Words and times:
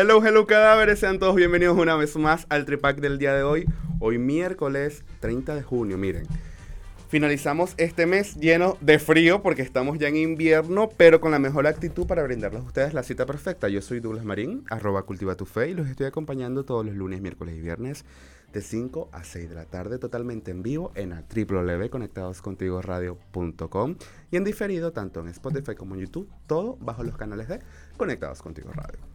Hello, 0.00 0.24
hello 0.24 0.46
cadáveres, 0.46 1.00
sean 1.00 1.18
todos 1.18 1.36
bienvenidos 1.36 1.76
una 1.76 1.94
vez 1.94 2.16
más 2.16 2.46
al 2.48 2.64
Tripac 2.64 3.02
del 3.02 3.18
día 3.18 3.34
de 3.34 3.42
hoy. 3.42 3.66
Hoy 3.98 4.16
miércoles 4.16 5.04
30 5.20 5.54
de 5.54 5.62
junio, 5.62 5.98
miren. 5.98 6.26
Finalizamos 7.10 7.74
este 7.76 8.06
mes 8.06 8.36
lleno 8.36 8.78
de 8.80 8.98
frío 8.98 9.42
porque 9.42 9.60
estamos 9.60 9.98
ya 9.98 10.08
en 10.08 10.16
invierno, 10.16 10.88
pero 10.96 11.20
con 11.20 11.32
la 11.32 11.38
mejor 11.38 11.66
actitud 11.66 12.06
para 12.06 12.22
brindarles 12.22 12.62
a 12.62 12.64
ustedes 12.64 12.94
la 12.94 13.02
cita 13.02 13.26
perfecta. 13.26 13.68
Yo 13.68 13.82
soy 13.82 14.00
Douglas 14.00 14.24
Marín, 14.24 14.64
arroba 14.70 15.02
cultiva 15.02 15.34
tu 15.34 15.44
fe 15.44 15.68
y 15.68 15.74
los 15.74 15.86
estoy 15.86 16.06
acompañando 16.06 16.64
todos 16.64 16.86
los 16.86 16.94
lunes, 16.94 17.20
miércoles 17.20 17.56
y 17.58 17.60
viernes 17.60 18.06
de 18.54 18.62
5 18.62 19.10
a 19.12 19.22
6 19.22 19.50
de 19.50 19.54
la 19.54 19.66
tarde 19.66 19.98
totalmente 19.98 20.50
en 20.50 20.62
vivo 20.62 20.92
en 20.94 21.10
www.conectadoscontigoradio.com 21.10 23.96
y 24.30 24.36
en 24.38 24.44
diferido 24.44 24.92
tanto 24.92 25.20
en 25.20 25.28
Spotify 25.28 25.74
como 25.74 25.94
en 25.94 26.00
YouTube, 26.00 26.26
todo 26.46 26.78
bajo 26.80 27.02
los 27.02 27.18
canales 27.18 27.48
de 27.48 27.60
Conectados 27.98 28.40
Contigo 28.40 28.72
Radio. 28.72 29.09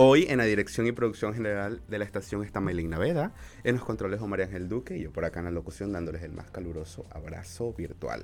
Hoy 0.00 0.26
en 0.28 0.38
la 0.38 0.44
dirección 0.44 0.86
y 0.86 0.92
producción 0.92 1.34
general 1.34 1.82
de 1.88 1.98
la 1.98 2.04
estación 2.04 2.44
está 2.44 2.60
Maylin 2.60 2.90
Naveda, 2.90 3.32
en 3.64 3.74
los 3.74 3.84
controles 3.84 4.20
Omar 4.20 4.42
Ángel 4.42 4.68
Duque 4.68 4.96
y 4.96 5.02
yo 5.02 5.10
por 5.10 5.24
acá 5.24 5.40
en 5.40 5.46
la 5.46 5.50
locución 5.50 5.92
dándoles 5.92 6.22
el 6.22 6.30
más 6.30 6.52
caluroso 6.52 7.04
abrazo 7.10 7.72
virtual. 7.72 8.22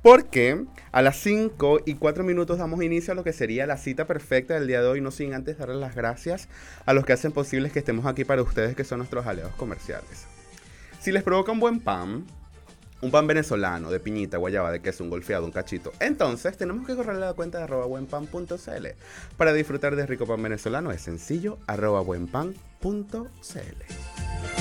Porque 0.00 0.64
a 0.92 1.02
las 1.02 1.16
5 1.16 1.80
y 1.86 1.94
4 1.94 2.22
minutos 2.22 2.58
damos 2.58 2.84
inicio 2.84 3.10
a 3.10 3.16
lo 3.16 3.24
que 3.24 3.32
sería 3.32 3.66
la 3.66 3.78
cita 3.78 4.06
perfecta 4.06 4.54
del 4.54 4.68
día 4.68 4.80
de 4.80 4.86
hoy, 4.86 5.00
no 5.00 5.10
sin 5.10 5.34
antes 5.34 5.58
darles 5.58 5.78
las 5.78 5.96
gracias 5.96 6.48
a 6.86 6.92
los 6.92 7.04
que 7.04 7.14
hacen 7.14 7.32
posible 7.32 7.68
que 7.70 7.80
estemos 7.80 8.06
aquí 8.06 8.24
para 8.24 8.42
ustedes, 8.42 8.76
que 8.76 8.84
son 8.84 8.98
nuestros 8.98 9.26
aliados 9.26 9.56
comerciales. 9.56 10.28
Si 11.00 11.10
les 11.10 11.24
provoca 11.24 11.50
un 11.50 11.58
buen 11.58 11.80
pan, 11.80 12.26
un 13.00 13.10
pan 13.10 13.26
venezolano 13.26 13.90
de 13.90 14.00
piñita, 14.00 14.38
guayaba, 14.38 14.72
de 14.72 14.80
queso, 14.80 15.04
un 15.04 15.10
golfeado, 15.10 15.44
un 15.44 15.52
cachito. 15.52 15.92
Entonces 16.00 16.56
tenemos 16.56 16.86
que 16.86 16.96
correrle 16.96 17.20
la 17.20 17.34
cuenta 17.34 17.58
de 17.58 17.64
arroba 17.64 17.86
buenpan.cl. 17.86 18.86
Para 19.36 19.52
disfrutar 19.52 19.96
de 19.96 20.06
rico 20.06 20.26
pan 20.26 20.42
venezolano 20.42 20.90
es 20.90 21.02
sencillo, 21.02 21.58
arroba 21.66 22.00
buenpan.cl. 22.00 22.56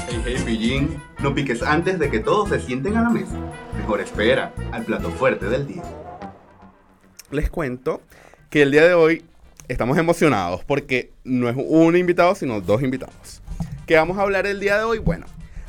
Hey, 0.10 0.22
hey, 0.26 0.38
pillín, 0.46 1.02
no 1.20 1.34
piques 1.34 1.62
antes 1.64 2.00
de 2.00 2.10
que 2.10 2.20
todos 2.20 2.50
se 2.50 2.60
sienten 2.60 2.96
a 2.98 3.04
la 3.04 3.10
mesa. 3.10 3.36
Mejor 3.76 4.02
espera 4.02 4.54
al 4.72 4.86
plato 4.86 5.12
fuerte 5.12 5.48
del 5.48 5.68
día. 5.68 5.84
Les 7.32 7.50
cuento 7.50 8.02
que 8.50 8.62
el 8.62 8.72
día 8.72 8.88
de 8.88 8.94
hoy 8.94 9.26
estamos 9.68 9.98
emocionados 9.98 10.64
porque 10.64 11.12
no 11.24 11.50
es 11.50 11.56
un 11.58 11.96
invitado, 11.98 12.36
sino 12.36 12.62
dos 12.62 12.82
invitados. 12.84 13.42
¿Qué 13.86 13.96
vamos 13.96 14.18
a 14.18 14.22
hablar 14.22 14.46
el 14.46 14.60
día 14.60 14.78
de 14.78 14.84
hoy? 14.84 15.00
Bueno, 15.00 15.26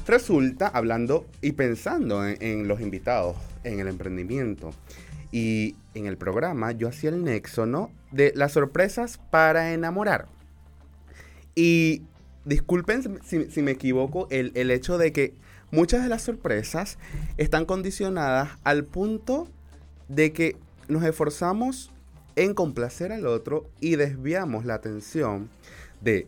Resulta, 0.09 0.69
hablando 0.69 1.27
y 1.43 1.53
pensando 1.53 2.27
en, 2.27 2.67
los 2.67 2.81
invitados, 2.81 3.37
en 3.63 3.79
el 3.79 3.89
emprendimiento 3.89 4.71
y 5.33 5.77
en 5.93 6.07
el 6.07 6.17
programa, 6.17 6.73
yo 6.73 6.89
hacía 6.89 7.11
el 7.11 7.23
nexo, 7.23 7.67
¿no? 7.67 7.91
De 8.11 8.33
las 8.35 8.53
sorpresas 8.53 9.21
para 9.31 9.75
enamorar. 9.75 10.27
Y 11.55 12.05
disculpen 12.47 13.21
si, 13.23 13.61
me 13.61 13.73
equivoco, 13.73 14.29
el, 14.31 14.53
el, 14.55 14.71
hecho 14.71 14.97
de 14.97 15.13
que 15.13 15.35
muchas 15.71 16.03
de 16.03 16.09
las 16.09 16.23
sorpresas 16.23 16.97
están 17.37 17.67
condicionadas 17.67 18.53
al 18.65 18.85
punto 18.85 19.47
de 20.09 20.33
que 20.33 20.57
nos 20.89 21.05
esforzamos 21.05 21.91
en 22.35 22.55
complacer 22.55 23.13
al 23.13 23.27
otro 23.27 23.69
y 23.79 23.97
desviamos 23.97 24.65
la 24.65 24.73
atención 24.73 25.51
de 26.01 26.27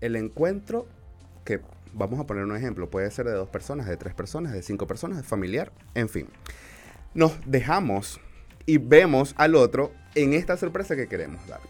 el 0.00 0.14
encuentro 0.14 0.86
que 1.44 1.60
vamos 1.92 2.20
a 2.20 2.26
poner 2.26 2.44
un 2.44 2.56
ejemplo, 2.56 2.90
puede 2.90 3.10
ser 3.10 3.26
de 3.26 3.32
dos 3.32 3.48
personas, 3.48 3.86
de 3.86 3.96
tres 3.96 4.14
personas, 4.14 4.52
de 4.52 4.62
cinco 4.62 4.86
personas, 4.86 5.18
de 5.18 5.24
familiar, 5.24 5.72
en 5.94 6.08
fin. 6.08 6.28
Nos 7.14 7.32
dejamos 7.46 8.20
y 8.66 8.78
vemos 8.78 9.34
al 9.36 9.54
otro 9.54 9.92
en 10.14 10.32
esta 10.32 10.56
sorpresa 10.56 10.96
que 10.96 11.08
queremos 11.08 11.46
dar. 11.46 11.60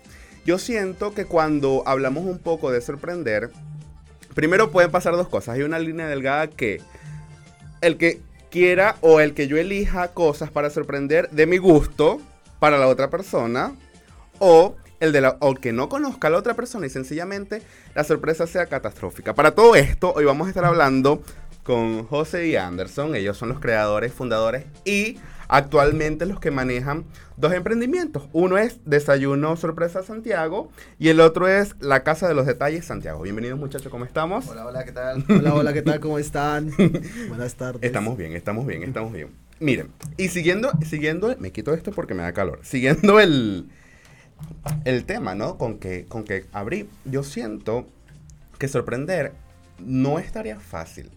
Yo 0.45 0.59
siento 0.59 1.13
que 1.15 1.27
cuando 1.27 1.83
hablamos 1.87 2.25
un 2.25 2.39
poco 2.39 2.71
de 2.71 2.81
sorprender, 2.81 3.51
primero 4.35 4.71
pueden 4.71 4.91
pasar 4.91 5.15
dos 5.15 5.29
cosas. 5.29 5.57
Hay 5.57 5.63
una 5.63 5.79
línea 5.79 6.09
delgada 6.09 6.49
que 6.49 6.81
el 7.81 7.97
que 7.97 8.21
quiera 8.51 8.97
o 9.01 9.21
el 9.21 9.35
que 9.35 9.47
yo 9.47 9.57
elija 9.57 10.09
cosas 10.09 10.51
para 10.51 10.71
sorprender 10.71 11.31
de 11.31 11.47
mi 11.47 11.59
gusto 11.59 12.21
para 12.59 12.79
la 12.79 12.89
otra 12.89 13.11
persona 13.11 13.75
o 14.39 14.77
el 15.01 15.13
de 15.13 15.21
la, 15.21 15.37
o 15.41 15.55
que 15.55 15.73
no 15.73 15.89
conozca 15.89 16.29
a 16.29 16.31
la 16.31 16.39
otra 16.39 16.55
persona 16.55 16.87
y 16.87 16.91
sencillamente 16.91 17.63
la 17.95 18.05
sorpresa 18.05 18.47
sea 18.47 18.67
catastrófica. 18.67 19.35
Para 19.35 19.53
todo 19.53 19.77
esto, 19.77 20.13
hoy 20.15 20.25
vamos 20.25 20.47
a 20.47 20.51
estar 20.51 20.65
hablando 20.65 21.23
con 21.63 22.05
José 22.07 22.49
y 22.49 22.57
Anderson. 22.57 23.15
Ellos 23.15 23.37
son 23.37 23.51
los 23.51 23.61
creadores, 23.61 24.13
fundadores 24.13 24.65
y 24.85 25.19
actualmente 25.49 26.27
los 26.27 26.41
que 26.41 26.51
manejan 26.51 27.05
dos 27.37 27.53
emprendimientos. 27.53 28.29
Uno 28.33 28.59
es 28.59 28.81
Desayuno 28.85 29.57
Sorpresa 29.57 30.03
Santiago 30.03 30.71
y 30.99 31.09
el 31.09 31.21
otro 31.21 31.49
es 31.49 31.77
La 31.81 32.03
Casa 32.03 32.29
de 32.29 32.35
los 32.35 32.47
Detalles 32.47 32.85
Santiago. 32.85 33.23
Bienvenidos 33.23 33.59
muchachos, 33.59 33.91
¿cómo 33.91 34.05
estamos? 34.05 34.49
Hola, 34.49 34.67
hola, 34.67 34.85
¿qué 34.85 34.93
tal? 34.93 35.25
Hola, 35.29 35.55
hola, 35.55 35.73
¿qué 35.73 35.83
tal? 35.83 36.01
¿Cómo 36.01 36.19
están? 36.19 36.71
Buenas 37.29 37.55
tardes. 37.55 37.83
Estamos 37.83 38.17
bien, 38.17 38.33
estamos 38.33 38.67
bien, 38.67 38.83
estamos 38.83 39.13
bien. 39.13 39.29
Miren, 39.61 39.91
y 40.17 40.29
siguiendo, 40.29 40.71
siguiendo, 40.87 41.35
me 41.39 41.51
quito 41.51 41.75
esto 41.75 41.91
porque 41.91 42.15
me 42.15 42.23
da 42.23 42.33
calor. 42.33 42.61
Siguiendo 42.63 43.19
el, 43.19 43.69
el 44.85 45.05
tema, 45.05 45.35
¿no? 45.35 45.59
Con 45.59 45.79
que, 45.79 46.05
con 46.07 46.25
que 46.25 46.47
abrí, 46.53 46.89
yo 47.05 47.23
siento 47.23 47.87
que 48.59 48.69
sorprender 48.69 49.33
no 49.79 50.19
es 50.19 50.33
tarea 50.33 50.59
fácil. 50.59 51.11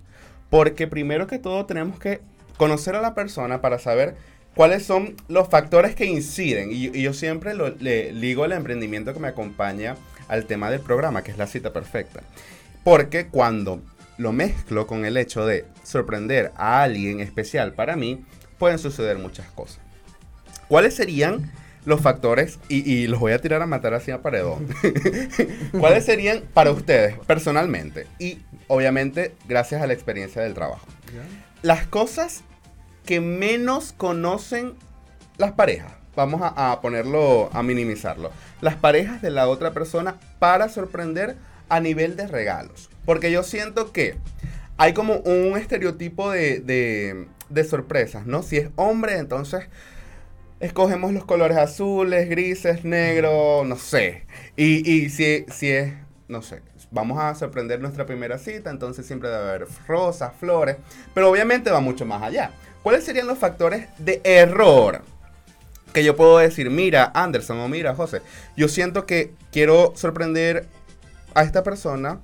Porque 0.49 0.87
primero 0.87 1.27
que 1.27 1.39
todo 1.39 1.65
tenemos 1.65 1.99
que 1.99 2.21
conocer 2.57 2.95
a 2.95 3.01
la 3.01 3.15
persona 3.15 3.61
para 3.61 3.79
saber 3.79 4.15
cuáles 4.53 4.83
son 4.83 5.15
los 5.27 5.49
factores 5.49 5.95
que 5.95 6.05
inciden. 6.05 6.69
Y, 6.71 7.01
yo 7.01 7.13
siempre 7.13 7.53
le 7.55 8.11
ligo 8.11 8.45
el 8.45 8.51
emprendimiento 8.51 9.13
que 9.13 9.19
me 9.19 9.29
acompaña 9.29 9.95
al 10.27 10.45
tema 10.45 10.69
del 10.69 10.81
programa, 10.81 11.23
que 11.23 11.31
es 11.31 11.37
la 11.37 11.47
cita 11.47 11.73
perfecta. 11.73 12.21
Porque 12.83 13.27
cuando 13.27 13.81
lo 14.17 14.31
mezclo 14.31 14.87
con 14.87 15.05
el 15.05 15.17
hecho 15.17 15.45
de 15.45 15.65
sorprender 15.83 16.51
a 16.55 16.83
alguien 16.83 17.19
especial 17.19 17.73
para 17.73 17.95
mí, 17.95 18.23
pueden 18.57 18.77
suceder 18.77 19.17
muchas 19.17 19.49
cosas. 19.51 19.79
¿Cuáles 20.67 20.95
serían 20.95 21.51
los 21.85 22.01
factores, 22.01 22.59
y, 22.69 23.07
los 23.07 23.19
voy 23.19 23.31
a 23.31 23.39
tirar 23.39 23.61
a 23.61 23.65
matar 23.65 23.93
así 23.93 24.11
a 24.11 24.21
paredón, 24.21 24.67
¿cuáles 25.79 26.05
serían 26.05 26.43
para 26.53 26.71
ustedes 26.71 27.17
personalmente? 27.25 28.07
Y 28.19 28.39
obviamente 28.67 29.35
gracias 29.47 29.81
a 29.81 29.87
la 29.87 29.93
experiencia 29.93 30.41
del 30.41 30.53
trabajo. 30.53 30.85
Las 31.61 31.87
cosas 31.87 32.43
que 33.05 33.19
menos 33.19 33.93
conocen 33.93 34.73
las 35.37 35.53
parejas. 35.53 35.93
Vamos 36.15 36.41
a, 36.41 36.71
a, 36.71 36.81
ponerlo, 36.81 37.49
a 37.53 37.63
minimizarlo. 37.63 38.31
Las 38.59 38.75
parejas 38.75 39.21
de 39.21 39.31
la 39.31 39.47
otra 39.47 39.71
persona 39.71 40.19
para 40.39 40.69
sorprender 40.69 41.37
a 41.69 41.79
nivel 41.79 42.15
de 42.17 42.27
regalos. 42.27 42.89
Porque 43.05 43.31
yo 43.31 43.43
siento 43.43 43.91
que 43.91 44.17
hay 44.77 44.93
como 44.93 45.15
un 45.17 45.57
estereotipo 45.57 46.31
de, 46.31 46.59
de, 46.59 47.27
de 47.49 47.63
sorpresas, 47.63 48.25
¿no? 48.25 48.43
Si 48.43 48.57
es 48.57 48.69
hombre, 48.75 49.17
entonces 49.17 49.67
escogemos 50.61 51.11
los 51.11 51.25
colores 51.25 51.57
azules, 51.57 52.29
grises, 52.29 52.85
negro, 52.85 53.63
no 53.65 53.75
sé. 53.75 54.25
Y, 54.55 54.89
y 54.89 55.09
si, 55.09 55.45
si 55.49 55.69
es, 55.69 55.93
no 56.27 56.41
sé, 56.41 56.61
vamos 56.91 57.19
a 57.19 57.33
sorprender 57.35 57.81
nuestra 57.81 58.05
primera 58.05 58.37
cita, 58.37 58.69
entonces 58.69 59.05
siempre 59.05 59.29
debe 59.29 59.41
haber 59.41 59.67
rosas, 59.87 60.33
flores, 60.39 60.77
pero 61.13 61.29
obviamente 61.29 61.71
va 61.71 61.79
mucho 61.79 62.05
más 62.05 62.21
allá. 62.21 62.51
¿Cuáles 62.83 63.03
serían 63.03 63.27
los 63.27 63.39
factores 63.39 63.87
de 63.97 64.21
error? 64.23 65.01
Que 65.93 66.03
yo 66.03 66.15
puedo 66.15 66.37
decir, 66.37 66.69
mira, 66.69 67.11
Anderson 67.13 67.59
o 67.59 67.67
mira, 67.67 67.95
José, 67.95 68.21
yo 68.55 68.67
siento 68.67 69.05
que 69.05 69.33
quiero 69.51 69.93
sorprender 69.95 70.67
a 71.33 71.43
esta 71.43 71.63
persona, 71.63 72.19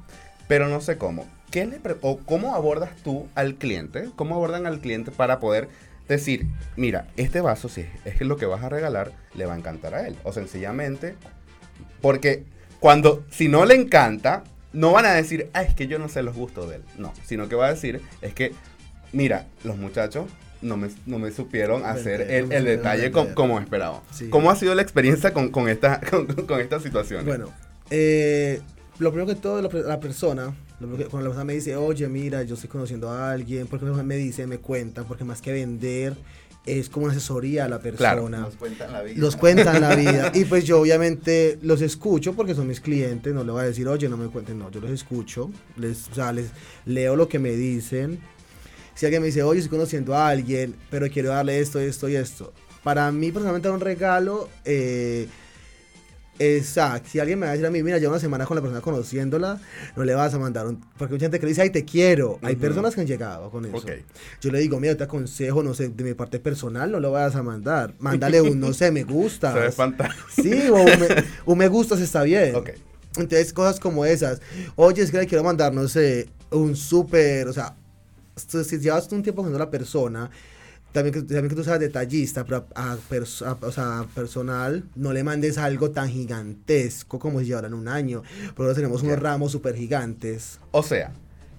pero 0.47 0.67
no 0.67 0.79
sé 0.79 0.97
cómo. 0.97 1.27
¿Qué 1.51 1.65
le 1.65 1.79
o 2.01 2.17
¿Cómo 2.17 2.55
abordas 2.55 2.91
tú 3.03 3.27
al 3.35 3.55
cliente? 3.55 4.09
¿Cómo 4.15 4.35
abordan 4.35 4.65
al 4.65 4.79
cliente 4.79 5.11
para 5.11 5.39
poder 5.39 5.69
decir, 6.07 6.47
mira, 6.75 7.07
este 7.17 7.41
vaso, 7.41 7.69
si 7.69 7.85
es 8.05 8.21
lo 8.21 8.37
que 8.37 8.45
vas 8.45 8.63
a 8.63 8.69
regalar, 8.69 9.11
le 9.35 9.45
va 9.45 9.53
a 9.53 9.57
encantar 9.57 9.93
a 9.93 10.07
él. 10.07 10.15
O 10.23 10.31
sencillamente, 10.33 11.15
porque 12.01 12.43
cuando, 12.79 13.25
si 13.29 13.47
no 13.47 13.65
le 13.65 13.75
encanta, 13.75 14.43
no 14.73 14.91
van 14.91 15.05
a 15.05 15.13
decir, 15.13 15.49
ah, 15.53 15.63
es 15.63 15.73
que 15.73 15.87
yo 15.87 15.99
no 15.99 16.09
sé 16.09 16.23
los 16.23 16.35
gustos 16.35 16.69
de 16.69 16.77
él. 16.77 16.83
No, 16.97 17.13
sino 17.25 17.49
que 17.49 17.55
va 17.55 17.67
a 17.67 17.73
decir, 17.73 18.01
es 18.21 18.33
que, 18.33 18.53
mira, 19.11 19.47
los 19.63 19.77
muchachos 19.77 20.25
no 20.61 20.77
me, 20.77 20.89
no 21.05 21.19
me 21.19 21.31
supieron 21.31 21.85
hacer 21.85 22.21
el, 22.21 22.49
detalle 22.49 23.11
como, 23.11 23.59
esperaba. 23.59 24.01
¿Cómo 24.29 24.51
ha 24.51 24.55
sido 24.55 24.75
la 24.75 24.81
experiencia 24.81 25.33
con, 25.33 25.69
esta, 25.69 26.01
con, 26.01 26.61
esta 26.61 26.79
situación? 26.81 27.25
Bueno, 27.25 27.51
eh, 27.89 28.61
lo 28.99 29.11
primero 29.11 29.33
que 29.33 29.39
todo, 29.39 29.61
la 29.61 29.99
persona, 29.99 30.53
cuando 30.79 30.97
la 30.97 31.07
persona 31.25 31.43
me 31.43 31.53
dice, 31.53 31.75
oye, 31.75 32.07
mira, 32.07 32.43
yo 32.43 32.55
estoy 32.55 32.69
conociendo 32.69 33.09
a 33.09 33.31
alguien, 33.31 33.67
porque 33.67 33.85
la 33.85 33.91
persona 33.91 34.03
me 34.07 34.15
dice, 34.17 34.45
me 34.47 34.59
cuenta, 34.59 35.03
porque 35.03 35.23
más 35.23 35.41
que 35.41 35.51
vender, 35.51 36.15
es 36.65 36.89
como 36.89 37.05
una 37.05 37.13
asesoría 37.13 37.65
a 37.65 37.69
la 37.69 37.79
Claro. 37.79 38.23
persona. 38.23 38.39
Nos 38.41 38.55
cuentan 38.57 38.91
la 38.91 39.01
vida. 39.01 39.15
Los 39.17 39.35
cuentan 39.37 39.81
la 39.81 39.95
vida. 39.95 40.31
Y 40.35 40.43
pues 40.45 40.65
yo 40.65 40.81
obviamente 40.81 41.57
los 41.61 41.81
escucho 41.81 42.33
porque 42.33 42.53
son 42.53 42.67
mis 42.67 42.81
clientes. 42.81 43.33
No 43.33 43.43
le 43.45 43.51
voy 43.53 43.61
a 43.61 43.65
decir, 43.65 43.87
oye, 43.87 44.09
no 44.09 44.17
me 44.17 44.27
cuenten. 44.27 44.59
No, 44.59 44.69
yo 44.69 44.81
los 44.81 44.91
escucho. 44.91 45.49
Les, 45.77 46.09
o 46.09 46.15
sea, 46.15 46.33
les 46.33 46.47
leo 46.85 47.15
lo 47.15 47.29
que 47.29 47.39
me 47.39 47.51
dicen. 47.51 48.19
Si 48.95 49.05
alguien 49.05 49.21
me 49.21 49.27
dice, 49.27 49.43
oye, 49.43 49.61
estoy 49.61 49.77
conociendo 49.77 50.13
a 50.13 50.27
alguien, 50.27 50.75
pero 50.89 51.07
quiero 51.09 51.29
darle 51.29 51.59
esto, 51.61 51.79
esto 51.79 52.09
y 52.09 52.15
esto. 52.17 52.51
Para 52.83 53.09
mí, 53.13 53.31
personalmente, 53.31 53.69
un 53.69 53.79
regalo. 53.79 54.49
Eh, 54.65 55.27
Exacto, 56.39 57.09
si 57.11 57.19
alguien 57.19 57.39
me 57.39 57.45
va 57.45 57.51
a 57.51 57.53
decir 57.53 57.65
a 57.65 57.71
mí, 57.71 57.81
mira, 57.81 57.97
llevo 57.97 58.13
una 58.13 58.19
semana 58.19 58.45
con 58.45 58.55
la 58.55 58.61
persona 58.61 58.81
conociéndola, 58.81 59.59
no 59.95 60.03
le 60.03 60.13
vas 60.13 60.33
a 60.33 60.39
mandar 60.39 60.67
un... 60.67 60.83
Porque 60.97 61.13
mucha 61.13 61.25
gente 61.25 61.39
que 61.39 61.45
dice, 61.47 61.61
ay, 61.61 61.69
te 61.69 61.83
quiero. 61.85 62.39
Hay 62.41 62.55
personas 62.55 62.93
que 62.93 63.01
han 63.01 63.07
llegado 63.07 63.49
con 63.49 63.65
eso. 63.65 63.77
Ok. 63.77 63.91
Yo 64.41 64.51
le 64.51 64.59
digo, 64.59 64.79
mira, 64.79 64.95
te 64.95 65.03
aconsejo, 65.03 65.63
no 65.63 65.73
sé, 65.73 65.89
de 65.89 66.03
mi 66.03 66.13
parte 66.13 66.39
personal, 66.39 66.91
no 66.91 66.99
lo 66.99 67.11
vayas 67.11 67.35
a 67.35 67.43
mandar. 67.43 67.93
Mándale 67.99 68.41
un, 68.41 68.59
no 68.59 68.73
sé, 68.73 68.91
me 68.91 69.03
gusta. 69.03 69.53
Se 69.53 69.71
fantástico. 69.71 70.27
Sí, 70.29 70.69
o 70.69 70.75
un 70.75 70.99
me, 70.99 71.07
un 71.45 71.57
me 71.57 71.67
gustas 71.67 71.99
está 72.01 72.23
bien. 72.23 72.55
Ok. 72.55 72.69
Entonces, 73.17 73.51
cosas 73.51 73.79
como 73.79 74.05
esas. 74.05 74.41
Oye, 74.75 75.01
es 75.01 75.11
que 75.11 75.17
le 75.17 75.27
quiero 75.27 75.43
mandar, 75.43 75.73
no 75.73 75.87
sé, 75.87 76.29
un 76.51 76.75
súper, 76.75 77.47
o 77.47 77.53
sea, 77.53 77.75
si 78.35 78.63
si 78.63 78.79
llevas 78.79 79.11
un 79.11 79.23
tiempo 79.23 79.41
con 79.43 79.57
la 79.57 79.69
persona, 79.69 80.29
también 80.97 81.13
que, 81.13 81.21
también 81.21 81.49
que 81.49 81.55
tú 81.55 81.63
seas 81.63 81.79
detallista, 81.79 82.43
pero 82.43 82.65
a, 82.75 82.93
a 82.93 82.97
pers- 83.09 83.45
a- 83.45 83.57
o 83.65 83.71
sea, 83.71 83.99
a 83.99 84.07
personal, 84.07 84.83
no 84.95 85.13
le 85.13 85.23
mandes 85.23 85.57
algo 85.57 85.91
tan 85.91 86.09
gigantesco 86.09 87.19
como 87.19 87.39
si 87.39 87.45
llevaran 87.47 87.73
un 87.73 87.87
año. 87.87 88.23
Porque 88.55 88.73
tenemos 88.73 89.03
unos 89.03 89.19
ramos 89.19 89.51
súper 89.51 89.75
gigantes. 89.75 90.59
O 90.71 90.83
sea, 90.83 91.11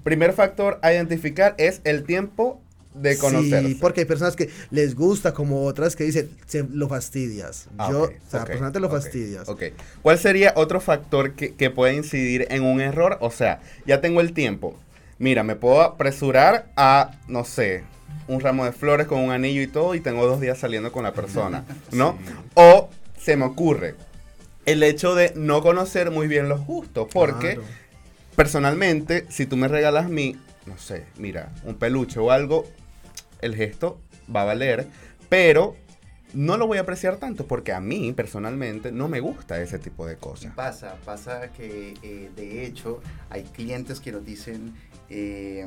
primer 0.04 0.32
factor 0.32 0.78
a 0.82 0.92
identificar 0.92 1.54
es 1.58 1.80
el 1.84 2.04
tiempo 2.04 2.60
de 2.94 3.16
conocerse. 3.16 3.68
Sí, 3.68 3.74
porque 3.76 4.00
hay 4.00 4.06
personas 4.06 4.34
que 4.34 4.50
les 4.70 4.94
gusta, 4.96 5.32
como 5.32 5.62
otras 5.64 5.94
que 5.94 6.04
dicen, 6.04 6.28
se 6.46 6.64
lo 6.64 6.88
fastidias. 6.88 7.68
Ah, 7.78 7.88
Yo, 7.90 8.02
o 8.04 8.06
sea, 8.28 8.40
ok, 8.40 8.46
personalmente 8.46 8.80
lo 8.80 8.88
ok, 8.88 8.92
fastidias. 8.94 9.48
ok. 9.48 9.62
¿Cuál 10.02 10.18
sería 10.18 10.52
otro 10.56 10.80
factor 10.80 11.34
que, 11.34 11.54
que 11.54 11.70
puede 11.70 11.94
incidir 11.94 12.46
en 12.50 12.64
un 12.64 12.80
error? 12.80 13.16
O 13.20 13.30
sea, 13.30 13.60
ya 13.86 14.00
tengo 14.00 14.20
el 14.20 14.32
tiempo. 14.32 14.76
Mira, 15.18 15.42
me 15.44 15.54
puedo 15.56 15.80
apresurar 15.82 16.72
a, 16.76 17.12
no 17.28 17.44
sé, 17.44 17.84
un 18.26 18.40
ramo 18.40 18.64
de 18.64 18.72
flores 18.72 19.06
con 19.06 19.20
un 19.20 19.30
anillo 19.30 19.62
y 19.62 19.66
todo 19.66 19.94
y 19.94 20.00
tengo 20.00 20.26
dos 20.26 20.40
días 20.40 20.58
saliendo 20.58 20.92
con 20.92 21.02
la 21.02 21.12
persona, 21.12 21.64
¿no? 21.92 22.18
O 22.54 22.90
se 23.18 23.36
me 23.36 23.44
ocurre 23.44 23.94
el 24.66 24.82
hecho 24.82 25.14
de 25.14 25.32
no 25.34 25.62
conocer 25.62 26.10
muy 26.10 26.28
bien 26.28 26.48
los 26.48 26.64
gustos, 26.66 27.08
porque 27.12 27.54
Claro. 27.54 27.62
personalmente, 28.36 29.26
si 29.30 29.46
tú 29.46 29.56
me 29.56 29.68
regalas 29.68 30.06
a 30.06 30.08
mí, 30.08 30.36
no 30.66 30.76
sé, 30.78 31.06
mira, 31.18 31.52
un 31.64 31.74
peluche 31.76 32.20
o 32.20 32.30
algo, 32.30 32.66
el 33.40 33.54
gesto 33.54 33.98
va 34.34 34.42
a 34.42 34.44
valer, 34.44 34.86
pero 35.28 35.74
no 36.34 36.58
lo 36.58 36.66
voy 36.66 36.76
a 36.76 36.82
apreciar 36.82 37.16
tanto 37.16 37.46
porque 37.46 37.72
a 37.72 37.80
mí 37.80 38.12
personalmente 38.12 38.92
no 38.92 39.08
me 39.08 39.20
gusta 39.20 39.60
ese 39.62 39.78
tipo 39.78 40.06
de 40.06 40.16
cosas. 40.16 40.52
pasa, 40.54 40.96
pasa 41.04 41.48
que 41.52 41.94
eh, 42.02 42.30
de 42.36 42.66
hecho 42.66 43.00
hay 43.30 43.44
clientes 43.44 43.98
que 44.00 44.12
nos 44.12 44.24
dicen, 44.26 44.74
eh, 45.08 45.66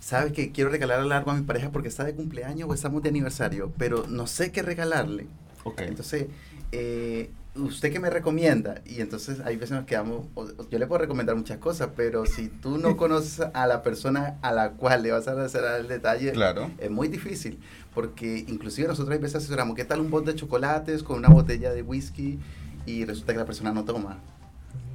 ¿sabes 0.00 0.32
que 0.32 0.52
quiero 0.52 0.70
regalarle 0.70 1.14
algo 1.14 1.30
a 1.30 1.34
mi 1.34 1.42
pareja 1.42 1.70
porque 1.70 1.88
está 1.88 2.04
de 2.04 2.14
cumpleaños 2.14 2.68
o 2.68 2.74
estamos 2.74 3.02
de 3.02 3.08
aniversario, 3.08 3.72
pero 3.78 4.06
no 4.08 4.26
sé 4.26 4.52
qué 4.52 4.62
regalarle? 4.62 5.26
Ok. 5.64 5.80
Entonces, 5.82 6.26
eh, 6.72 7.30
¿usted 7.56 7.92
qué 7.92 7.98
me 8.00 8.08
recomienda? 8.10 8.80
Y 8.86 9.00
entonces 9.00 9.40
hay 9.44 9.56
veces 9.56 9.72
nos 9.72 9.84
quedamos, 9.86 10.26
yo 10.70 10.78
le 10.78 10.86
puedo 10.86 11.00
recomendar 11.00 11.34
muchas 11.36 11.58
cosas, 11.58 11.90
pero 11.96 12.24
si 12.26 12.48
tú 12.48 12.78
no 12.78 12.96
conoces 12.96 13.46
a 13.52 13.66
la 13.66 13.82
persona 13.82 14.38
a 14.42 14.52
la 14.52 14.70
cual 14.72 15.02
le 15.02 15.12
vas 15.12 15.26
a 15.28 15.42
hacer 15.42 15.64
el 15.80 15.88
detalle, 15.88 16.32
Claro. 16.32 16.70
es 16.78 16.90
muy 16.90 17.08
difícil, 17.08 17.58
porque 17.94 18.44
inclusive 18.48 18.88
nosotros 18.88 19.14
a 19.16 19.20
veces 19.20 19.36
asesoramos, 19.36 19.76
¿qué 19.76 19.84
tal 19.84 20.00
un 20.00 20.10
bot 20.10 20.24
de 20.24 20.34
chocolates 20.34 21.02
con 21.02 21.18
una 21.18 21.28
botella 21.28 21.72
de 21.72 21.82
whisky? 21.82 22.38
Y 22.86 23.04
resulta 23.04 23.32
que 23.34 23.38
la 23.40 23.44
persona 23.44 23.72
no 23.72 23.84
toma. 23.84 24.18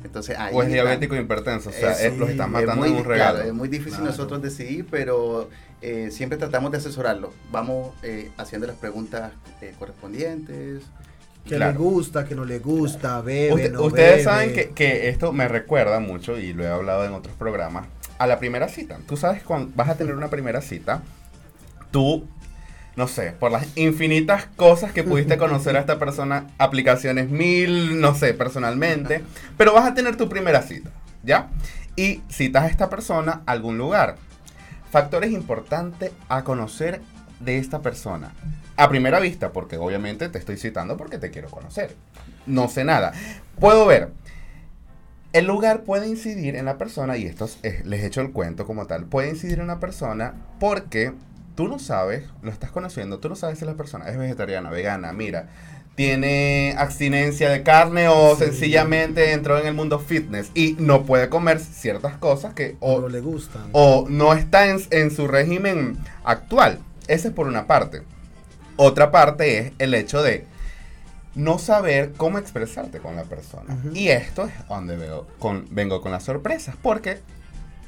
Entonces, 0.04 0.38
ahí 0.38 0.54
O 0.54 0.62
es 0.62 0.68
está. 0.68 0.74
diabético 0.84 1.16
hipertenso, 1.16 1.70
o 1.70 1.74
sea, 1.74 1.92
Eh, 1.94 2.08
es- 2.08 2.18
los 2.18 2.30
están 2.30 2.48
Es 2.48 2.54
matando 2.54 2.76
muy, 2.76 2.90
en 2.90 2.96
un 2.98 3.06
regalo. 3.06 3.36
claro, 3.36 3.50
es 3.50 3.54
muy 3.56 3.70
difícil 3.70 3.94
Claro. 4.00 4.06
nosotros 4.12 4.42
decidir, 4.42 4.86
pero 4.90 5.50
eh, 5.82 6.10
siempre 6.12 6.38
tratamos 6.38 6.72
de 6.72 6.78
asesorarlo. 6.78 7.34
Vamos 7.52 7.94
eh, 8.04 8.32
haciendo 8.38 8.68
las 8.68 8.76
preguntas 8.78 9.32
eh, 9.62 9.74
correspondientes. 9.80 10.84
Que 11.46 11.58
Claro. 11.58 11.74
le 11.74 11.78
gusta, 11.78 12.26
que 12.26 12.36
no 12.36 12.46
le 12.46 12.60
gusta, 12.60 13.20
bebe, 13.22 13.54
Usted- 13.54 13.72
no 13.74 13.84
ustedes 13.84 14.12
bebe. 14.12 14.24
saben 14.24 14.54
que, 14.54 14.70
que 14.70 15.10
esto 15.10 15.34
me 15.34 15.48
recuerda 15.50 16.00
mucho, 16.00 16.38
y 16.40 16.54
lo 16.54 16.64
he 16.64 16.70
hablado 16.70 17.04
en 17.06 17.12
otros 17.12 17.36
programas, 17.36 17.86
a 18.18 18.28
la 18.28 18.40
primera 18.40 18.70
cita. 18.70 19.00
Tú 19.08 19.18
sabes 19.18 19.44
cuando 19.44 19.72
vas 19.76 19.90
a 19.90 19.96
tener 19.96 20.16
una 20.16 20.30
primera 20.30 20.62
cita, 20.62 21.02
tú, 21.92 22.26
no 22.96 23.08
sé, 23.08 23.32
por 23.32 23.52
las 23.52 23.66
infinitas 23.78 24.46
cosas 24.56 24.92
que 24.92 25.04
pudiste 25.04 25.38
conocer 25.40 25.76
a 25.76 25.80
esta 25.80 25.98
persona, 26.00 26.48
aplicaciones 26.58 27.30
mil, 27.30 28.00
no 28.00 28.14
sé, 28.16 28.34
personalmente, 28.34 29.24
pero 29.58 29.74
vas 29.74 29.86
a 29.86 29.94
tener 29.94 30.16
tu 30.16 30.30
primera 30.30 30.62
cita, 30.62 30.92
¿ya? 31.24 31.50
Y 31.96 32.22
citas 32.30 32.64
a 32.64 32.68
esta 32.68 32.90
persona 32.90 33.42
a 33.46 33.52
algún 33.52 33.78
lugar. 33.78 34.16
Factores 34.92 35.32
importantes 35.32 36.12
a 36.30 36.44
conocer 36.44 37.02
de 37.40 37.58
esta 37.58 37.82
persona. 37.82 38.32
A 38.78 38.90
primera 38.90 39.20
vista, 39.20 39.52
porque 39.52 39.78
obviamente 39.78 40.30
te 40.30 40.38
estoy 40.40 40.58
citando 40.58 40.98
porque 40.98 41.18
te 41.20 41.30
quiero 41.32 41.50
conocer. 41.50 41.96
No 42.46 42.68
sé 42.70 42.84
nada. 42.84 43.12
Puedo 43.60 43.86
ver. 43.86 44.10
El 45.32 45.46
lugar 45.46 45.82
puede 45.84 46.08
incidir 46.08 46.56
en 46.56 46.66
la 46.66 46.78
persona, 46.78 47.18
y 47.18 47.26
esto 47.26 47.46
es- 47.46 47.58
es- 47.64 47.86
les 47.86 48.04
echo 48.04 48.22
el 48.22 48.32
cuento 48.32 48.66
como 48.68 48.86
tal, 48.86 49.06
puede 49.06 49.30
incidir 49.30 49.60
en 49.60 49.68
la 49.68 49.80
persona 49.80 50.34
porque 50.60 51.14
tú 51.56 51.68
no 51.68 51.80
sabes, 51.80 52.24
lo 52.42 52.52
estás 52.52 52.72
conociendo, 52.72 53.20
tú 53.20 53.30
no 53.30 53.36
sabes 53.36 53.60
si 53.60 53.66
la 53.66 53.76
persona 53.76 54.08
es 54.10 54.18
vegetariana, 54.18 54.70
vegana, 54.70 55.14
mira, 55.14 55.50
tiene 55.96 56.74
abstinencia 56.78 57.50
de 57.50 57.62
carne 57.62 58.08
o 58.08 58.36
Sí. 58.36 58.46
sencillamente 58.46 59.32
entró 59.34 59.60
en 59.60 59.68
el 59.68 59.74
mundo 59.76 60.00
fitness 60.00 60.50
y 60.56 60.76
no 60.80 61.04
puede 61.04 61.30
comer 61.30 61.60
ciertas 61.60 62.18
cosas 62.18 62.54
que 62.56 62.76
O 62.80 63.00
no 63.00 63.10
le 63.10 63.22
gustan. 63.22 63.70
o 63.74 64.06
no 64.10 64.34
está 64.34 64.68
en, 64.70 64.80
en 64.90 65.12
su 65.12 65.28
régimen 65.28 65.98
actual. 66.24 66.80
Ese 67.08 67.28
es 67.28 67.34
por 67.34 67.48
una 67.48 67.68
parte. 67.68 68.02
Otra 68.76 69.12
parte 69.12 69.60
es 69.60 69.74
el 69.78 69.94
hecho 69.94 70.24
de 70.24 70.48
no 71.36 71.60
saber 71.60 72.14
cómo 72.18 72.40
expresarte 72.40 72.98
con 73.00 73.16
la 73.16 73.24
persona. 73.24 73.78
Y 73.94 74.08
esto 74.08 74.46
es 74.46 74.68
donde 74.68 74.98
veo 74.98 75.28
con, 75.38 75.68
vengo 75.70 76.02
con 76.02 76.12
las 76.12 76.24
sorpresas, 76.24 76.76
porque 76.82 77.20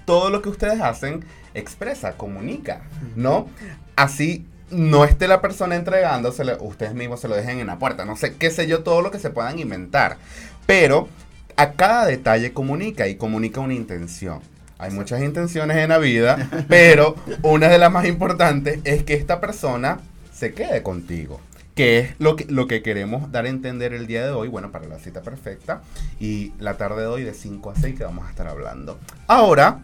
todo 0.06 0.30
lo 0.30 0.44
que 0.44 0.50
ustedes 0.50 0.80
hacen 0.82 1.26
expresa, 1.56 2.14
comunica, 2.14 2.82
¿no? 3.16 3.48
Así 3.96 4.46
no 4.72 5.06
esté 5.06 5.28
la 5.28 5.42
persona 5.42 5.76
entregándoselo, 5.76 6.58
ustedes 6.62 6.94
mismos 6.94 7.20
se 7.20 7.28
lo 7.28 7.36
dejen 7.36 7.60
en 7.60 7.68
la 7.68 7.80
puerta, 7.80 8.06
no 8.06 8.16
sé, 8.16 8.36
qué 8.36 8.52
sé 8.52 8.68
yo, 8.68 8.84
todo 8.84 9.02
lo 9.02 9.12
que 9.12 9.20
se 9.20 9.30
puedan 9.30 9.60
inventar. 9.60 10.18
Pero 10.66 11.08
a 11.56 11.72
cada 11.74 12.06
detalle 12.06 12.54
comunica 12.54 13.08
y 13.08 13.16
comunica 13.16 13.62
una 13.62 13.74
intención. 13.74 14.40
Hay 14.78 14.92
muchas 14.92 15.22
intenciones 15.22 15.78
en 15.78 15.90
la 15.90 15.98
vida, 16.00 16.50
pero 16.68 17.16
una 17.44 17.70
de 17.70 17.78
las 17.78 17.92
más 17.92 18.06
importantes 18.06 18.80
es 18.84 19.04
que 19.04 19.14
esta 19.14 19.40
persona 19.40 20.00
se 20.34 20.54
quede 20.54 20.84
contigo. 20.84 21.40
Que 21.76 22.00
es 22.00 22.16
lo 22.20 22.38
que, 22.38 22.46
lo 22.46 22.68
que 22.68 22.82
queremos 22.82 23.34
dar 23.34 23.46
a 23.46 23.50
entender 23.50 23.94
el 23.94 24.08
día 24.08 24.26
de 24.26 24.32
hoy, 24.32 24.48
bueno, 24.48 24.72
para 24.72 24.88
la 24.88 24.98
cita 24.98 25.22
perfecta. 25.22 25.82
Y 26.22 26.54
la 26.58 26.78
tarde 26.78 27.02
de 27.02 27.08
hoy 27.08 27.24
de 27.24 27.34
5 27.34 27.70
a 27.70 27.76
6 27.76 27.98
que 27.98 28.04
vamos 28.06 28.26
a 28.26 28.30
estar 28.30 28.48
hablando. 28.48 28.98
Ahora, 29.28 29.80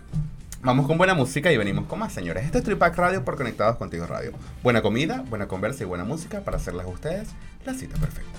vamos 0.62 0.88
con 0.88 0.98
buena 0.98 1.13
música 1.13 1.51
y 1.51 1.58
venimos 1.58 1.86
con 1.86 2.00
más, 2.00 2.13
señores. 2.13 2.46
Esto 2.46 2.60
es 2.60 2.63
Tripac 2.63 2.96
Radio 2.96 3.24
por 3.24 3.38
Conectados 3.38 3.77
Contigo 3.77 4.06
Radio. 4.06 4.32
Buena 4.63 4.82
comida, 4.82 5.24
buena 5.30 5.48
conversa 5.48 5.84
y 5.84 5.86
buena 5.86 6.03
música 6.03 6.41
para 6.41 6.58
hacerles 6.58 6.86
a 6.86 6.89
ustedes 6.89 7.30
la 7.65 7.74
cita 7.74 7.98
perfecta. 7.98 8.32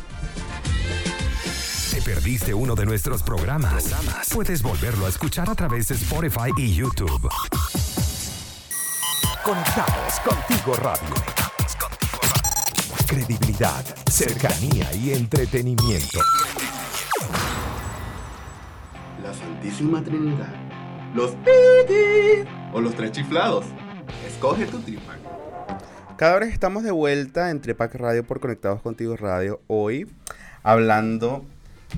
¿Te 1.91 2.01
perdiste 2.01 2.55
uno 2.55 2.75
de 2.75 2.87
nuestros 2.87 3.23
programas? 3.23 3.95
Puedes 4.33 4.63
volverlo 4.63 5.07
a 5.07 5.09
escuchar 5.09 5.51
a 5.51 5.55
través 5.55 5.89
de 5.89 5.95
Spotify 5.95 6.51
y 6.57 6.75
YouTube. 6.75 7.29
Conectados 9.45 10.21
contigo 10.21 10.75
radio. 10.77 11.15
Credibilidad, 13.07 13.85
cercanía 14.11 14.91
y 14.95 15.13
entretenimiento. 15.13 16.21
La 19.23 19.35
Santísima 19.35 20.03
Trinidad. 20.03 20.82
Los 21.15 21.33
pitis 21.33 22.47
o 22.73 22.81
los 22.81 22.95
tres 22.95 23.13
chiflados. 23.13 23.67
Escoge 24.27 24.65
tu 24.65 24.79
tripac. 24.81 25.19
Cada 26.17 26.39
vez 26.39 26.55
estamos 26.55 26.85
de 26.85 26.91
vuelta 26.91 27.51
en 27.51 27.61
Tripac 27.61 27.95
Radio 27.97 28.25
por 28.25 28.41
Conectados 28.41 28.81
Contigo 28.81 29.15
Radio. 29.19 29.61
Hoy 29.67 30.09
hablando 30.63 31.45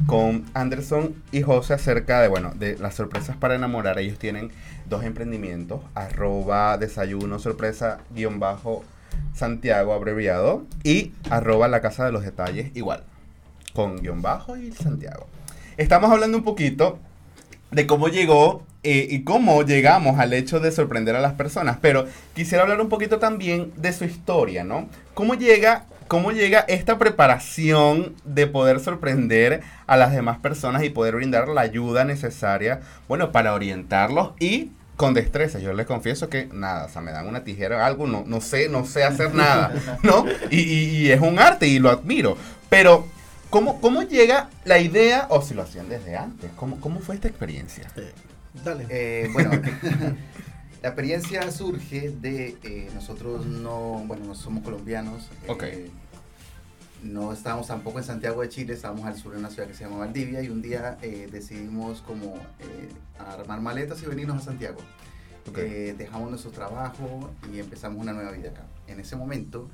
con 0.07 0.45
Anderson 0.53 1.15
y 1.31 1.43
José 1.43 1.75
acerca 1.75 2.23
de, 2.23 2.29
bueno, 2.29 2.55
de 2.57 2.77
las 2.79 2.97
sorpresas 2.97 3.37
para 3.37 3.55
enamorar. 3.55 4.01
Ellos 4.01 4.19
tienen 4.19 4.51
dos 4.89 5.05
emprendimientos, 5.05 5.81
arroba 5.95 6.77
desayuno 6.77 7.39
sorpresa 7.39 7.99
guion 8.11 8.41
bajo 8.41 8.83
Santiago 9.33 9.93
abreviado 9.93 10.65
y 10.83 11.13
arroba 11.31 11.69
la 11.69 11.81
casa 11.81 12.05
de 12.05 12.11
los 12.11 12.25
detalles 12.25 12.73
igual, 12.75 13.05
con 13.75 14.03
guion 14.03 14.23
bajo 14.23 14.57
y 14.57 14.73
Santiago. 14.73 15.29
estamos 15.77 16.11
hablando 16.11 16.37
un 16.37 16.45
poquito 16.45 16.99
de 17.71 17.87
cómo 17.87 18.09
llegó 18.09 18.65
eh, 18.85 19.07
y 19.11 19.25
cómo 19.25 19.63
llegamos 19.63 20.19
al 20.21 20.33
hecho 20.33 20.61
de 20.61 20.71
sorprender 20.71 21.17
a 21.17 21.21
las 21.21 21.33
personas, 21.33 21.79
pero 21.81 22.07
quisiera 22.35 22.63
hablar 22.63 22.81
un 22.81 22.89
poquito 22.89 23.19
también 23.19 23.73
de 23.77 23.93
su 23.93 24.05
historia, 24.05 24.63
¿no? 24.63 24.89
¿Cómo 25.15 25.35
llega, 25.35 25.87
cómo 26.07 26.31
llega 26.33 26.61
esta 26.69 26.99
preparación 26.99 28.15
de 28.25 28.47
poder 28.47 28.81
sorprender 28.81 29.63
a 29.87 29.97
las 29.97 30.13
demás 30.13 30.39
personas 30.39 30.85
y 30.85 30.91
poder 30.91 31.17
brindar 31.17 31.49
la 31.49 31.63
ayuda 31.63 32.05
necesaria, 32.05 32.81
bueno, 33.09 33.33
para 33.33 33.55
orientarlos 33.55 34.33
y 34.39 34.71
con 34.97 35.13
destreza. 35.13 35.59
Yo 35.59 35.73
les 35.73 35.87
confieso 35.87 36.29
que 36.29 36.49
nada, 36.53 36.85
o 36.85 36.89
sea, 36.89 37.03
me 37.03 37.11
dan 37.11 37.27
una 37.27 37.43
tijera 37.43 37.79
o 37.79 37.81
algo, 37.81 38.07
no, 38.07 38.23
no 38.27 38.41
sé, 38.41 38.69
no 38.69 38.85
sé 38.87 39.03
hacer 39.03 39.35
nada, 39.35 39.73
¿no? 40.05 40.25
Y, 40.51 40.61
y- 40.61 41.11
es 41.11 41.21
un 41.21 41.41
arte 41.41 41.67
y 41.67 41.81
lo 41.81 41.91
admiro. 41.91 42.37
Pero, 42.69 43.09
¿cómo, 43.51 43.81
cómo 43.81 44.03
llega 44.03 44.51
la 44.65 44.79
idea, 44.79 45.27
o 45.31 45.43
si 45.43 45.53
lo 45.55 45.63
hacían 45.63 45.89
desde 45.89 46.17
antes? 46.17 46.51
¿Cómo, 46.55 46.79
cómo 46.81 47.01
fue 47.01 47.17
esta 47.17 47.27
experiencia? 47.27 47.91
Dale. 48.63 48.87
Eh, 48.89 49.29
bueno, 49.33 49.51
la 50.83 50.89
experiencia 50.89 51.51
surge 51.51 52.11
de 52.11 52.57
eh, 52.63 52.91
nosotros 52.95 53.47
no, 53.47 54.05
bueno, 54.07 54.25
no 54.27 54.35
somos 54.35 54.63
colombianos. 54.63 55.31
eh, 55.47 55.51
Ok. 55.51 55.65
no 57.03 57.33
estábamos 57.33 57.67
tampoco 57.67 57.99
en 57.99 58.05
Santiago 58.05 58.41
de 58.43 58.49
Chile, 58.49 58.75
estábamos 58.75 59.05
al 59.07 59.17
sur 59.17 59.33
de 59.33 59.39
una 59.39 59.51
ciudad 59.51 59.69
que 59.69 59.75
se 59.75 59.85
llama 59.85 59.99
Valdivia 59.99 60.41
y 60.43 60.49
un 60.49 60.63
día 60.63 60.97
eh, 61.03 61.29
decidimos 61.31 62.01
como 62.01 62.37
eh, 62.61 62.89
armar 63.19 63.61
maletas 63.61 64.03
y 64.03 64.07
venirnos 64.07 64.39
a 64.43 64.45
Santiago. 64.45 64.79
Ok. 65.49 65.59
Eh, 65.59 65.95
dejamos 65.99 66.31
nuestro 66.31 66.51
trabajo 66.53 67.31
y 67.53 67.59
empezamos 67.59 68.01
una 68.01 68.13
nueva 68.15 68.31
vida 68.31 68.51
acá. 68.51 68.63
En 68.87 69.01
ese 69.01 69.17
momento, 69.17 69.69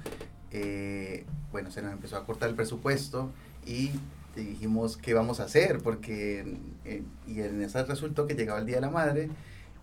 eh, 0.51 1.27
bueno, 1.53 1.71
se 1.71 1.81
nos 1.83 1.93
empezó 1.93 2.17
a 2.17 2.25
cortar 2.27 2.49
el 2.49 2.57
presupuesto 2.57 3.31
y 3.65 3.91
dijimos 4.35 4.97
qué 4.97 5.15
vamos 5.15 5.41
a 5.41 5.45
hacer, 5.45 5.79
porque 5.79 6.59
eh, 6.85 7.03
y 7.27 7.41
en 7.41 7.63
esa 7.63 7.85
resultó 7.85 8.27
que 8.27 8.35
llegaba 8.35 8.61
el 8.61 8.67
Día 8.67 8.77
de 8.77 8.83
la 8.83 8.91
Madre, 8.91 9.31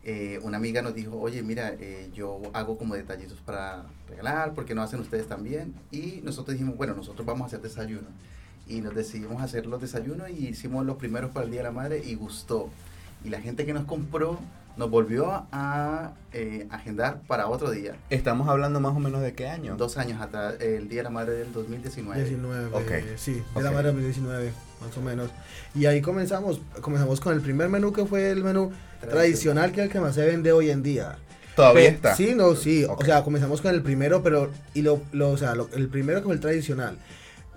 eh, 0.04 0.39
una 0.42 0.56
amiga 0.56 0.82
nos 0.82 0.96
dijo, 0.96 1.20
oye, 1.20 1.44
mira, 1.44 1.74
eh, 1.80 2.10
yo 2.13 2.42
hago 2.54 2.77
como 2.77 2.96
detallitos 2.96 3.39
para 3.42 3.86
regalar, 4.08 4.54
¿por 4.54 4.66
qué 4.66 4.74
no 4.74 4.82
hacen 4.82 5.01
ustedes 5.01 5.27
también? 5.27 5.75
Y 5.92 6.22
nosotros 6.24 6.54
dijimos, 6.54 6.77
bueno, 6.77 6.94
nosotros 6.94 7.25
vamos 7.25 7.42
a 7.44 7.48
hacer 7.48 7.62
desayuno. 7.62 8.08
Y 8.68 8.82
nos 8.82 8.96
decidimos 8.96 9.42
hacer 9.42 9.66
los 9.66 9.82
desayunos 9.82 10.30
y 10.30 10.48
hicimos 10.48 10.86
los 10.86 10.96
primeros 10.98 11.32
para 11.32 11.46
el 11.46 11.51
Día 11.51 11.60
de 11.60 11.66
la 11.66 11.72
Madre 11.72 12.01
y 12.06 12.16
gustó. 12.16 12.70
Y 13.25 13.30
la 13.30 13.42
gente 13.42 13.66
que 13.66 13.74
nos 13.74 13.84
compró 13.84 14.39
nos 14.78 14.90
volvió 14.90 15.46
a 15.52 16.14
eh, 16.34 16.68
agendar 16.70 17.22
para 17.28 17.48
otro 17.48 17.72
día. 17.72 17.96
Estamos 18.10 18.48
hablando 18.48 18.80
más 18.80 18.96
o 18.96 19.00
menos 19.00 19.22
de 19.22 19.34
qué 19.34 19.48
año. 19.48 19.76
Dos 19.76 19.98
años 19.98 20.22
atrás, 20.22 20.56
el 20.60 20.88
Día 20.88 21.00
de 21.00 21.04
la 21.06 21.10
Madre 21.10 21.34
del 21.34 21.52
2019. 21.52 22.24
19, 22.24 22.66
Ok. 22.74 22.92
sí, 23.18 23.34
de 23.34 23.42
Ok. 23.56 23.62
la 23.64 23.72
madre 23.72 23.88
2019, 23.88 24.52
más 24.82 24.98
o 24.98 25.02
menos. 25.02 25.30
Y 25.74 25.86
ahí 25.88 26.02
comenzamos, 26.02 26.62
comenzamos 26.82 27.20
con 27.20 27.34
el 27.34 27.42
primer 27.42 27.70
menú 27.70 27.92
que 27.92 28.06
fue 28.06 28.30
el 28.30 28.44
menú 28.44 28.72
tradicional, 29.02 29.72
que 29.72 29.82
es 29.82 29.88
el 29.88 29.92
que 29.92 30.00
más 30.00 30.16
se 30.16 30.26
vende 30.26 30.52
hoy 30.52 30.70
en 30.70 30.84
día. 30.84 31.18
Todavía 31.56 31.90
está. 31.90 32.16
Sí, 32.16 32.34
no, 32.36 32.54
sí. 32.56 32.86
Ok. 32.86 33.02
O 33.02 33.06
sea, 33.06 33.24
comenzamos 33.24 33.62
con 33.62 33.74
el 33.74 33.82
primero, 33.82 34.22
pero. 34.22 34.52
Y 34.76 34.84
lo, 34.84 35.02
lo- 35.12 35.32
o 35.32 35.38
sea, 35.38 35.56
lo- 35.56 35.70
el 35.74 35.88
primero 35.88 36.20
que 36.20 36.26
fue 36.26 36.34
el 36.36 36.40
tradicional. 36.40 36.98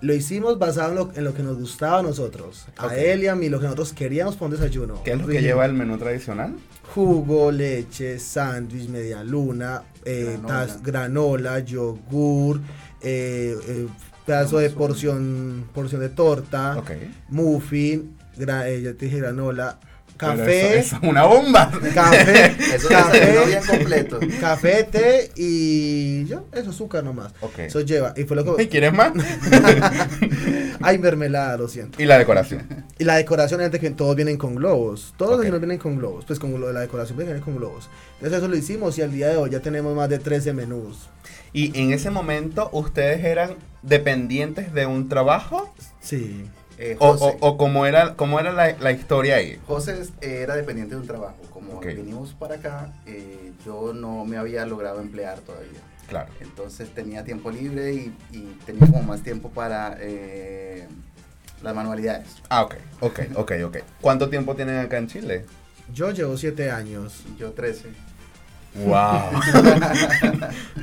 Lo 0.01 0.15
hicimos 0.15 0.57
basado 0.57 0.89
en 0.89 0.95
lo, 0.95 1.11
en 1.13 1.23
lo 1.23 1.35
que 1.35 1.43
nos 1.43 1.59
gustaba 1.59 1.99
a 1.99 2.01
nosotros. 2.01 2.65
A 2.77 2.95
él 2.95 3.23
y 3.23 3.27
a 3.27 3.35
mí, 3.35 3.49
lo 3.49 3.59
que 3.59 3.65
nosotros 3.65 3.93
queríamos 3.93 4.35
para 4.35 4.45
un 4.47 4.51
desayuno. 4.53 5.03
¿Qué 5.03 5.11
es 5.11 5.19
lo 5.21 5.27
que 5.27 5.43
lleva 5.43 5.63
el 5.65 5.73
menú 5.73 5.99
tradicional? 5.99 6.55
Jugo, 6.93 7.51
leche, 7.51 8.19
sándwich, 8.19 8.89
media 8.89 9.23
luna, 9.23 9.81
eh, 10.03 10.37
Granola. 10.41 10.47
tas- 10.67 10.81
granola, 10.81 11.59
yogur, 11.59 12.59
eh, 13.01 13.55
eh, 13.67 13.87
pedazo 14.25 14.57
de 14.57 14.69
porción, 14.71 15.69
porción 15.73 16.01
de 16.01 16.09
torta, 16.09 16.77
Ok. 16.77 16.91
muffin, 17.29 18.17
gra- 18.37 18.67
eh, 18.67 18.81
ya 18.81 18.93
te 18.93 19.05
dije 19.05 19.19
granola, 19.19 19.79
café, 20.21 20.69
eso- 20.79 20.79
eso 20.79 20.95
es 20.97 21.09
una 21.09 21.23
bomba. 21.25 21.71
café, 21.93 22.45
Eso 22.75 22.87
desayuno 22.89 23.45
bien 23.45 23.59
café, 23.59 23.77
completo. 23.77 24.19
café, 24.39 24.83
té 24.83 25.31
y 25.35 26.25
yo, 26.25 26.45
eso 26.53 26.69
azúcar 26.69 27.03
nomás. 27.03 27.33
Eso 27.57 27.81
lleva, 27.81 28.13
y 28.15 28.23
fue 28.23 28.35
lo 28.37 28.53
¿Y 28.53 28.63
que... 28.63 28.69
quieres 28.69 28.93
más? 28.93 29.11
Hay 30.81 30.97
mermelada, 30.97 31.57
lo 31.57 31.67
siento. 31.67 32.01
y 32.01 32.05
la 32.05 32.17
decoración. 32.17 32.65
Y 32.97 33.03
la 33.03 33.15
decoración 33.15 33.61
es 33.61 33.71
de 33.71 33.79
que 33.79 33.89
todos 33.91 34.15
vienen 34.15 34.37
con 34.37 34.55
globos. 34.55 35.13
Todos 35.17 35.39
Ok. 35.39 35.45
los 35.49 35.59
vienen 35.59 35.77
con 35.77 35.97
globos. 35.97 36.25
Pues 36.25 36.39
con 36.39 36.59
lo- 36.59 36.71
la 36.71 36.79
decoración 36.81 37.17
viene 37.17 37.39
con 37.39 37.55
globos. 37.57 37.89
Entonces 38.15 38.39
eso 38.39 38.47
lo 38.47 38.55
hicimos 38.57 38.97
y 38.97 39.01
al 39.01 39.11
día 39.11 39.27
de 39.29 39.37
hoy 39.37 39.49
ya 39.51 39.59
tenemos 39.59 39.95
más 39.95 40.09
de 40.09 40.19
13 40.19 40.53
menús. 40.53 41.09
Y 41.53 41.77
en 41.79 41.91
ese 41.91 42.09
momento, 42.09 42.69
¿ustedes 42.71 43.23
eran 43.25 43.55
dependientes 43.83 44.73
de 44.73 44.85
un 44.85 45.09
trabajo? 45.09 45.73
Sí. 45.99 46.45
Eh, 46.83 46.95
¿O, 46.99 47.11
José, 47.11 47.37
o- 47.39 47.47
o 47.49 47.57
cómo 47.57 47.85
era, 47.85 48.15
cómo 48.15 48.39
era 48.39 48.51
la, 48.51 48.75
la 48.79 48.91
historia 48.91 49.35
ahí? 49.35 49.59
José 49.67 50.01
es- 50.01 50.13
era 50.19 50.55
dependiente 50.55 50.95
de 50.95 51.01
un 51.01 51.05
trabajo. 51.05 51.37
Como 51.53 51.73
Ok. 51.73 51.85
venimos 51.85 52.33
para 52.33 52.55
acá, 52.55 52.91
eh, 53.05 53.51
yo 53.63 53.93
no 53.93 54.25
me 54.25 54.37
había 54.37 54.65
logrado 54.65 54.99
emplear 54.99 55.39
todavía. 55.41 55.79
Claro. 56.07 56.31
Entonces 56.41 56.89
tenía 56.89 57.23
tiempo 57.23 57.51
libre 57.51 57.93
y, 57.93 58.15
y 58.31 58.57
tenía 58.65 58.87
como 58.87 59.03
más 59.03 59.21
tiempo 59.21 59.49
para 59.51 59.95
eh, 60.01 60.87
las 61.61 61.75
manualidades. 61.75 62.27
Ah, 62.49 62.63
ok, 62.63 62.75
ok, 63.01 63.19
ok, 63.35 63.51
ok. 63.65 63.77
¿Cuánto 64.01 64.27
tiempo 64.29 64.55
tienen 64.55 64.77
acá 64.79 64.97
en 64.97 65.05
Chile? 65.07 65.45
Yo 65.93 66.09
llevo 66.11 66.35
7 66.35 66.71
años. 66.71 67.23
Yo 67.37 67.51
13. 67.51 67.89
Wow. 68.73 69.31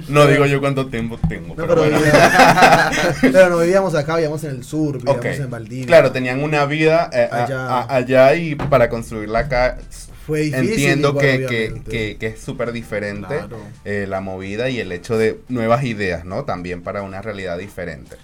no 0.08 0.26
digo 0.26 0.46
yo 0.46 0.60
cuánto 0.60 0.86
tiempo 0.88 1.18
tengo. 1.28 1.54
No, 1.54 1.66
pero 1.66 1.68
pero, 1.68 1.80
bueno. 1.82 1.98
vivíamos- 1.98 3.16
pero 3.32 3.48
no 3.50 3.58
vivíamos 3.58 3.94
acá, 3.94 4.16
vivíamos 4.16 4.44
en 4.44 4.50
el 4.50 4.64
sur, 4.64 4.98
vivíamos 4.98 5.24
en 5.24 5.50
Valdivia. 5.50 5.86
Claro, 5.86 6.12
tenían 6.12 6.42
una 6.42 6.64
vida 6.66 7.08
eh, 7.12 7.28
Allá. 7.30 7.66
a- 7.66 7.94
allá 7.96 8.34
y 8.34 8.54
para 8.54 8.88
construirla 8.90 9.40
acá 9.40 9.78
Fue 10.26 10.40
difícil. 10.40 10.68
entiendo 10.70 11.08
igual, 11.10 11.24
que, 11.26 11.46
que, 11.46 11.82
que- 11.90 12.16
que 12.18 12.26
es 12.26 12.40
súper 12.40 12.72
diferente 12.72 13.26
Claro. 13.28 13.58
eh, 13.84 14.06
la 14.08 14.20
movida 14.20 14.68
y 14.68 14.80
el 14.80 14.92
hecho 14.92 15.16
de 15.16 15.40
nuevas 15.48 15.84
ideas, 15.84 16.24
¿no? 16.26 16.44
También 16.44 16.82
para 16.82 17.02
una 17.02 17.22
realidad 17.22 17.56
diferente. 17.58 18.16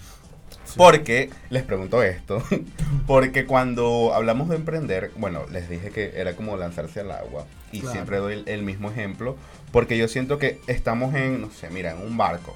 Porque, 0.75 1.29
les 1.49 1.63
pregunto 1.63 2.03
esto, 2.03 2.43
porque 3.07 3.45
cuando 3.45 4.13
hablamos 4.13 4.49
de 4.49 4.57
emprender, 4.57 5.11
bueno, 5.17 5.45
les 5.51 5.69
dije 5.69 5.89
que 5.91 6.13
era 6.15 6.35
como 6.35 6.57
lanzarse 6.57 6.99
al 7.01 7.11
agua 7.11 7.45
y 7.71 7.79
Claro. 7.79 7.93
siempre 7.93 8.17
doy 8.17 8.33
el, 8.33 8.43
el 8.47 8.63
mismo 8.63 8.89
ejemplo, 8.91 9.37
porque 9.71 9.97
yo 9.97 10.07
siento 10.07 10.37
que 10.37 10.59
estamos 10.67 11.13
en, 11.15 11.41
no 11.41 11.49
sé, 11.51 11.69
mira, 11.69 11.91
en 11.91 12.01
un 12.01 12.17
barco 12.17 12.55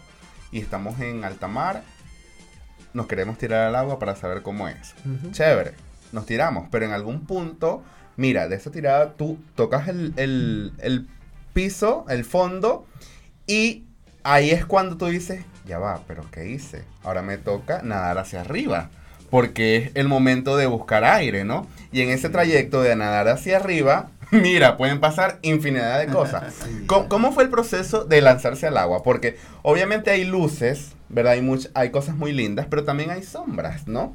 y 0.52 0.60
estamos 0.60 1.00
en 1.00 1.24
alta 1.24 1.48
mar, 1.48 1.84
nos 2.94 3.08
queremos 3.08 3.38
tirar 3.38 3.68
al 3.68 3.76
agua 3.76 4.00
para 4.00 4.16
saber 4.16 4.42
cómo 4.42 4.68
es. 4.68 4.96
Chévere, 5.32 5.74
nos 6.12 6.26
tiramos, 6.26 6.68
pero 6.72 6.86
en 6.86 6.92
algún 6.92 7.26
punto, 7.26 7.84
mira, 8.18 8.48
de 8.48 8.56
esa 8.56 8.72
tirada 8.72 9.14
tú 9.14 9.38
tocas 9.56 9.88
el, 9.88 10.14
el- 10.18 10.74
el 10.80 11.08
piso, 11.54 12.06
el 12.10 12.26
fondo, 12.26 12.86
y 13.48 13.86
ahí 14.24 14.52
es 14.52 14.66
cuando 14.66 14.98
tú 14.98 15.06
dices, 15.08 15.44
ya 15.70 15.80
va, 15.80 16.02
pero 16.08 16.26
¿qué 16.32 16.50
hice? 16.50 16.84
Ahora 17.04 17.22
me 17.22 17.38
toca 17.38 17.82
nadar 17.84 18.18
hacia 18.18 18.42
arriba, 18.42 18.90
porque 19.30 19.78
es 19.78 19.92
el 19.94 20.08
momento 20.10 20.58
de 20.58 20.66
buscar 20.66 21.04
aire, 21.06 21.46
¿no? 21.46 21.68
Y 21.92 22.02
en 22.02 22.10
ese 22.10 22.30
trayecto 22.30 22.82
de 22.82 22.96
nadar 22.98 23.28
hacia 23.30 23.58
arriba, 23.58 24.10
mira, 24.32 24.76
pueden 24.78 25.00
pasar 25.00 25.40
infinidad 25.44 26.00
de 26.00 26.08
cosas. 26.08 26.54
Sí. 26.66 26.84
¿Cómo, 26.88 27.08
cómo 27.08 27.32
fue 27.32 27.44
el 27.44 27.50
proceso 27.50 28.04
de 28.04 28.22
lanzarse 28.22 28.68
al 28.68 28.78
agua? 28.78 29.04
Porque 29.04 29.38
obviamente 29.62 30.12
hay 30.12 30.26
luces, 30.26 30.92
¿verdad? 31.08 31.34
Hay, 31.34 31.42
much- 31.42 31.70
hay 31.74 31.92
cosas 31.92 32.16
muy 32.16 32.34
lindas, 32.34 32.66
pero 32.70 32.84
también 32.84 33.12
hay 33.12 33.24
sombras, 33.24 33.88
¿no? 33.88 34.14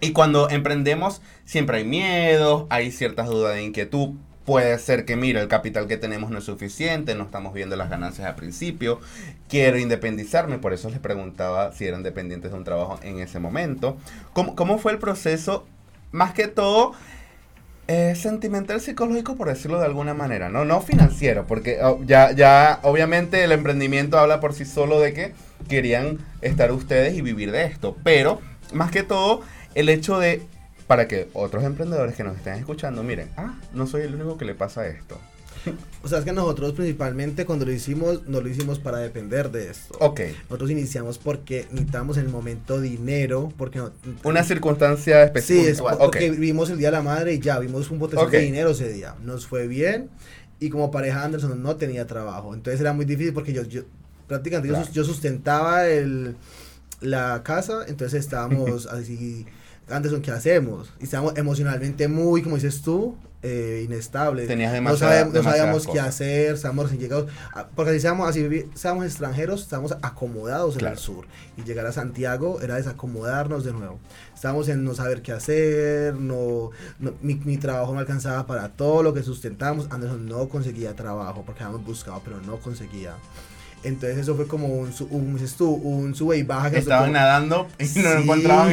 Y 0.00 0.12
cuando 0.12 0.48
emprendemos, 0.48 1.20
siempre 1.44 1.76
hay 1.78 1.84
miedos, 1.84 2.64
hay 2.70 2.90
ciertas 2.90 3.28
dudas 3.28 3.54
de 3.54 3.62
inquietud. 3.64 4.14
Puede 4.44 4.78
ser 4.78 5.04
que, 5.04 5.16
mira, 5.16 5.40
el 5.40 5.48
capital 5.48 5.86
que 5.86 5.96
tenemos 5.96 6.30
no 6.30 6.38
es 6.38 6.44
suficiente, 6.44 7.14
no 7.14 7.24
estamos 7.24 7.52
viendo 7.52 7.76
las 7.76 7.90
ganancias 7.90 8.26
al 8.26 8.34
principio, 8.34 9.00
quiero 9.48 9.78
independizarme, 9.78 10.58
por 10.58 10.72
eso 10.72 10.88
les 10.88 10.98
preguntaba 10.98 11.72
si 11.72 11.86
eran 11.86 12.02
dependientes 12.02 12.50
de 12.50 12.56
un 12.56 12.64
trabajo 12.64 12.98
en 13.02 13.20
ese 13.20 13.38
momento. 13.38 13.98
¿Cómo, 14.32 14.56
cómo 14.56 14.78
fue 14.78 14.92
el 14.92 14.98
proceso? 14.98 15.66
Más 16.10 16.32
que 16.32 16.48
todo, 16.48 16.94
eh, 17.92 18.14
sentimental 18.14 18.80
psicológico, 18.80 19.34
por 19.34 19.48
decirlo 19.48 19.80
de 19.80 19.86
alguna 19.86 20.14
manera, 20.14 20.48
no, 20.48 20.64
no 20.64 20.80
financiero, 20.80 21.44
porque 21.48 21.80
oh, 21.82 21.98
ya, 22.06 22.30
ya, 22.30 22.78
obviamente 22.84 23.42
el 23.42 23.50
emprendimiento 23.50 24.16
habla 24.16 24.38
por 24.38 24.54
sí 24.54 24.64
solo 24.64 25.00
de 25.00 25.12
que 25.12 25.32
querían 25.68 26.18
estar 26.40 26.70
ustedes 26.70 27.14
y 27.14 27.20
vivir 27.20 27.50
de 27.50 27.64
esto, 27.64 27.96
pero 28.04 28.40
más 28.72 28.92
que 28.92 29.02
todo 29.02 29.42
el 29.74 29.88
hecho 29.88 30.20
de, 30.20 30.40
para 30.90 31.06
que 31.06 31.28
otros 31.34 31.62
emprendedores 31.62 32.16
que 32.16 32.24
nos 32.24 32.36
estén 32.36 32.54
escuchando, 32.54 33.04
miren, 33.04 33.30
ah, 33.36 33.54
no 33.72 33.86
soy 33.86 34.02
el 34.02 34.14
único 34.16 34.36
que 34.36 34.44
le 34.44 34.56
pasa 34.56 34.88
esto. 34.88 35.16
O 36.02 36.08
sea, 36.08 36.18
es 36.18 36.24
que 36.24 36.32
nosotros 36.32 36.72
principalmente 36.72 37.44
cuando 37.46 37.64
lo 37.66 37.70
hicimos, 37.72 38.26
no 38.26 38.40
lo 38.40 38.48
hicimos 38.48 38.80
para 38.80 38.98
depender 38.98 39.52
de 39.52 39.70
esto. 39.70 39.96
Ok, 40.00 40.20
Nosotros 40.48 40.70
iniciamos 40.72 41.18
porque 41.18 41.66
necesitamos 41.70 42.16
en 42.16 42.24
el 42.24 42.30
momento 42.32 42.80
dinero, 42.80 43.52
porque 43.56 43.78
no, 43.78 43.92
una 44.24 44.42
circunstancia 44.42 45.18
Sí, 45.18 45.26
específica. 45.26 45.70
es 45.70 45.80
ok, 45.80 45.98
porque 45.98 46.30
vimos 46.32 46.70
el 46.70 46.78
día 46.78 46.88
de 46.88 46.96
la 46.96 47.02
madre 47.02 47.34
y 47.34 47.38
ya, 47.38 47.58
vimos 47.60 47.88
un 47.92 48.00
botecito 48.00 48.24
Ok. 48.26 48.32
de 48.32 48.40
dinero 48.40 48.70
ese 48.70 48.90
día. 48.92 49.14
Nos 49.22 49.46
fue 49.46 49.68
bien 49.68 50.08
y 50.58 50.70
como 50.70 50.90
pareja 50.90 51.22
Anderson 51.22 51.62
no 51.62 51.76
tenía 51.76 52.04
trabajo. 52.06 52.52
Entonces 52.54 52.80
era 52.80 52.92
muy 52.94 53.04
difícil 53.04 53.32
porque 53.32 53.52
yo, 53.52 53.62
yo 53.62 53.82
prácticamente 54.26 54.68
yo 54.68 54.74
Claro. 54.74 54.90
yo, 54.92 55.04
sustentaba 55.04 55.86
el, 55.86 56.34
la 57.00 57.42
casa, 57.44 57.84
entonces 57.86 58.18
estábamos 58.24 58.86
así, 58.90 59.46
Anderson, 59.90 60.22
¿qué 60.22 60.30
hacemos? 60.30 60.92
Y 61.00 61.04
estábamos 61.04 61.36
emocionalmente 61.36 62.08
muy, 62.08 62.42
como 62.42 62.56
dices 62.56 62.82
tú, 62.82 63.16
eh, 63.42 63.82
inestables. 63.86 64.46
Tenías 64.48 64.70
no, 64.70 64.74
demasiada- 64.74 65.24
no 65.24 65.42
sabíamos 65.42 65.86
qué 65.86 65.98
hacer, 65.98 66.54
estábamos 66.54 66.84
recién 66.84 67.00
llegados. 67.00 67.30
Ah, 67.54 67.68
Porque 67.74 67.92
si 67.94 68.00
seamos, 68.00 68.28
así 68.28 68.66
seamos 68.74 69.06
extranjeros, 69.06 69.62
estábamos 69.62 69.92
acomodados 70.02 70.74
Claro. 70.76 70.88
en 70.88 70.92
el 70.92 70.98
sur. 70.98 71.24
Y 71.56 71.62
llegar 71.64 71.86
a 71.86 71.92
Santiago 71.92 72.60
era 72.60 72.76
desacomodarnos 72.76 73.64
de 73.64 73.72
nuevo. 73.72 73.98
Estábamos 74.34 74.68
en 74.68 74.84
no 74.84 74.94
saber 74.94 75.22
qué 75.22 75.32
hacer, 75.32 76.14
no, 76.14 76.70
no- 76.98 77.14
mi, 77.22 77.34
mi 77.36 77.56
trabajo 77.56 77.94
no 77.94 78.00
alcanzaba 78.00 78.46
para 78.46 78.68
todo 78.68 79.02
lo 79.02 79.14
que 79.14 79.22
sustentábamos. 79.22 79.86
Anderson 79.90 80.26
no 80.26 80.48
conseguía 80.48 80.94
trabajo 80.94 81.42
porque 81.46 81.62
habíamos 81.64 81.84
buscado, 81.86 82.20
pero 82.24 82.40
no 82.42 82.58
conseguía. 82.58 83.14
Entonces 83.82 84.18
eso 84.18 84.34
fue 84.36 84.46
como 84.46 84.66
un, 84.68 84.92
un, 85.10 85.38
un 85.82 86.14
sube 86.14 86.36
y 86.38 86.42
baja. 86.42 86.70
que 86.70 86.76
nos 86.76 86.82
Estaban 86.84 87.06
tocó- 87.10 87.12
nadando 87.18 87.68
y 87.78 87.84
no 87.84 87.88
Sí. 87.88 88.00
encontraban. 88.22 88.72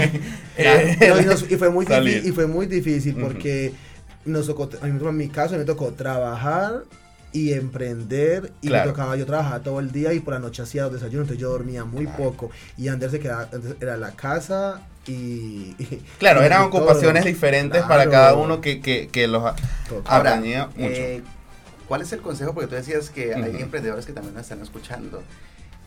eh, 0.58 0.98
no, 1.10 1.22
y, 1.22 1.26
nos- 1.26 1.50
y 1.52 1.56
fue 1.56 1.70
muy 1.70 1.86
difícil, 1.86 2.26
y 2.26 2.32
fue 2.32 2.48
muy 2.48 2.66
difícil 2.66 3.16
porque 3.16 3.74
nos 4.26 4.48
tocó, 4.48 4.70
a 4.82 4.86
mí, 4.86 5.00
en 5.08 5.18
mi 5.18 5.30
caso 5.30 5.56
me 5.58 5.64
tocó 5.64 5.94
trabajar 5.94 6.84
y 7.32 7.54
emprender 7.54 8.52
y 8.62 8.68
Claro. 8.68 8.86
me 8.86 8.92
tocaba 8.92 9.16
yo 9.16 9.26
trabajaba 9.26 9.60
todo 9.62 9.80
el 9.80 9.92
día 9.92 10.12
y 10.14 10.20
por 10.20 10.34
la 10.34 10.40
noche 10.40 10.62
hacía 10.64 10.84
los 10.84 10.94
desayunos, 10.94 11.24
entonces 11.26 11.42
yo 11.42 11.50
dormía 11.50 11.86
muy 11.86 12.06
Claro. 12.06 12.24
poco 12.24 12.52
y 12.78 12.88
Ander 12.90 13.10
se 13.12 13.20
quedaba, 13.20 13.50
era 13.80 13.96
la 13.98 14.12
casa 14.12 14.82
y... 15.06 15.12
y- 15.80 16.02
Claro, 16.20 16.42
y 16.42 16.46
eran 16.46 16.70
todo. 16.70 16.82
ocupaciones 16.82 17.24
diferentes 17.26 17.82
para 17.84 18.04
Claro. 18.04 18.12
cada 18.12 18.34
uno 18.36 18.60
que, 18.60 18.82
que, 18.82 19.08
que 19.10 19.28
los 19.28 19.44
Total. 19.88 20.04
Ahora, 20.06 20.36
mucho. 20.38 20.48
eh, 20.78 21.22
¿cuál 21.88 22.02
es 22.02 22.12
el 22.14 22.22
consejo? 22.22 22.54
Porque 22.54 22.68
tú 22.68 22.76
decías 22.76 23.10
que 23.10 23.34
hay 23.34 23.52
Ujú. 23.52 23.64
emprendedores 23.64 24.06
que 24.06 24.14
también 24.14 24.34
nos 24.34 24.44
están 24.44 24.62
escuchando. 24.62 25.22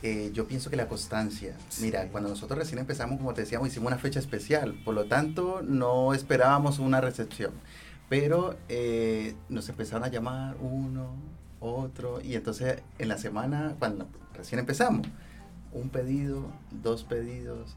Eh, 0.03 0.31
yo 0.33 0.47
pienso 0.47 0.71
que 0.71 0.77
la 0.77 0.89
constancia. 0.89 1.55
Mira, 1.81 2.09
cuando 2.09 2.31
nosotros 2.31 2.59
recién 2.59 2.79
empezamos, 2.79 3.19
como 3.19 3.35
te 3.35 3.43
decíamos, 3.43 3.69
hicimos 3.69 3.89
una 3.89 3.99
fecha 3.99 4.19
especial. 4.19 4.75
Por 4.85 4.95
lo 4.95 5.05
tanto, 5.05 5.61
no 5.63 6.15
esperábamos 6.15 6.79
una 6.79 7.01
recepción. 7.03 7.53
Pero 8.09 8.57
eh, 8.69 9.35
nos 9.49 9.69
empezaron 9.69 10.05
a 10.05 10.09
llamar 10.09 10.57
uno, 10.61 11.15
otro. 11.61 12.21
Y 12.23 12.35
entonces, 12.35 12.81
en 12.99 13.09
la 13.09 13.19
semana, 13.19 13.75
cuando 13.79 14.09
recién 14.35 14.59
empezamos, 14.59 15.07
un 15.73 15.91
pedido, 15.91 16.47
dos 16.71 17.05
pedidos. 17.05 17.77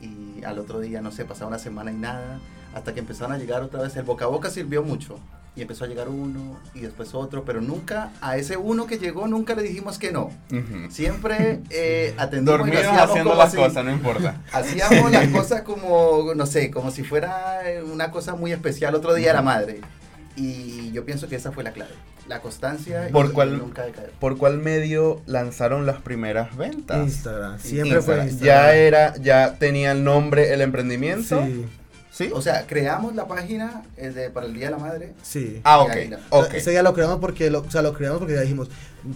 Y 0.00 0.42
al 0.44 0.58
otro 0.58 0.80
día, 0.80 1.02
no 1.02 1.12
sé, 1.12 1.24
pasaba 1.26 1.48
una 1.48 1.58
semana 1.58 1.92
y 1.92 1.96
nada. 1.96 2.40
Hasta 2.74 2.94
que 2.94 3.00
empezaron 3.00 3.32
a 3.32 3.38
llegar 3.38 3.62
otra 3.62 3.82
vez. 3.82 3.94
El 3.96 4.04
boca 4.04 4.24
a 4.24 4.28
boca 4.28 4.48
sirvió 4.48 4.82
mucho. 4.82 5.18
Y 5.58 5.62
empezó 5.62 5.84
a 5.84 5.88
llegar 5.88 6.08
uno 6.08 6.56
y 6.72 6.80
después 6.80 7.12
otro. 7.14 7.44
Pero 7.44 7.60
nunca, 7.60 8.12
a 8.20 8.36
ese 8.36 8.56
uno 8.56 8.86
que 8.86 8.98
llegó, 8.98 9.26
nunca 9.26 9.56
le 9.56 9.62
dijimos 9.62 9.98
que 9.98 10.12
no. 10.12 10.26
Ujú. 10.52 10.88
Siempre 10.88 11.58
eh, 11.70 12.14
atendimos 12.16 12.68
y 12.68 12.76
hacíamos 12.76 13.02
haciendo 13.10 13.34
las 13.34 13.52
cosas, 13.54 13.84
no 13.84 13.90
importa. 13.90 14.40
Hacíamos 14.52 15.10
las 15.10 15.26
cosas 15.28 15.62
como, 15.62 16.32
no 16.36 16.46
sé, 16.46 16.70
como 16.70 16.92
si 16.92 17.02
fuera 17.02 17.60
una 17.92 18.12
cosa 18.12 18.36
muy 18.36 18.52
especial 18.52 18.94
otro 18.94 19.14
día 19.14 19.32
la 19.32 19.42
madre. 19.42 19.80
Y 20.36 20.92
yo 20.92 21.04
pienso 21.04 21.28
que 21.28 21.34
esa 21.34 21.50
fue 21.50 21.64
la 21.64 21.72
clave. 21.72 21.90
La 22.28 22.40
constancia 22.40 23.08
¿Por 23.10 23.26
y, 23.26 23.28
cuál- 23.30 23.58
nunca 23.58 23.82
decaer. 23.84 24.10
¿Por 24.20 24.36
cuál 24.38 24.58
medio 24.58 25.20
lanzaron 25.26 25.86
las 25.86 26.00
primeras 26.02 26.56
ventas? 26.56 26.98
Instagram, 27.04 27.58
siempre 27.58 28.00
fue 28.02 28.14
Instagram. 28.16 28.28
Instagram. 28.28 28.46
Ya 28.66 28.74
era, 28.74 29.16
ya 29.16 29.54
tenía 29.58 29.90
el 29.92 30.04
nombre 30.04 30.52
el 30.52 30.60
emprendimiento. 30.60 31.42
Sí, 31.44 31.64
¿Sí? 32.18 32.30
O 32.34 32.42
sea, 32.42 32.66
creamos 32.66 33.14
la 33.14 33.28
página 33.28 33.84
eh, 33.96 34.10
de- 34.10 34.28
para 34.30 34.46
el 34.46 34.52
Día 34.54 34.64
de 34.64 34.70
la 34.72 34.78
Madre. 34.78 35.14
sí. 35.22 35.60
ah, 35.62 35.78
ok. 35.82 35.90
ahí 35.90 36.08
la- 36.08 36.18
ok. 36.30 36.52
Ese 36.54 36.72
día 36.72 36.82
lo 36.82 36.92
creamos 36.92 37.20
porque, 37.20 37.48
lo, 37.48 37.60
o 37.60 37.70
sea, 37.70 37.80
lo 37.80 37.92
creamos 37.92 38.18
porque 38.18 38.34
ya 38.34 38.40
dijimos, 38.40 38.68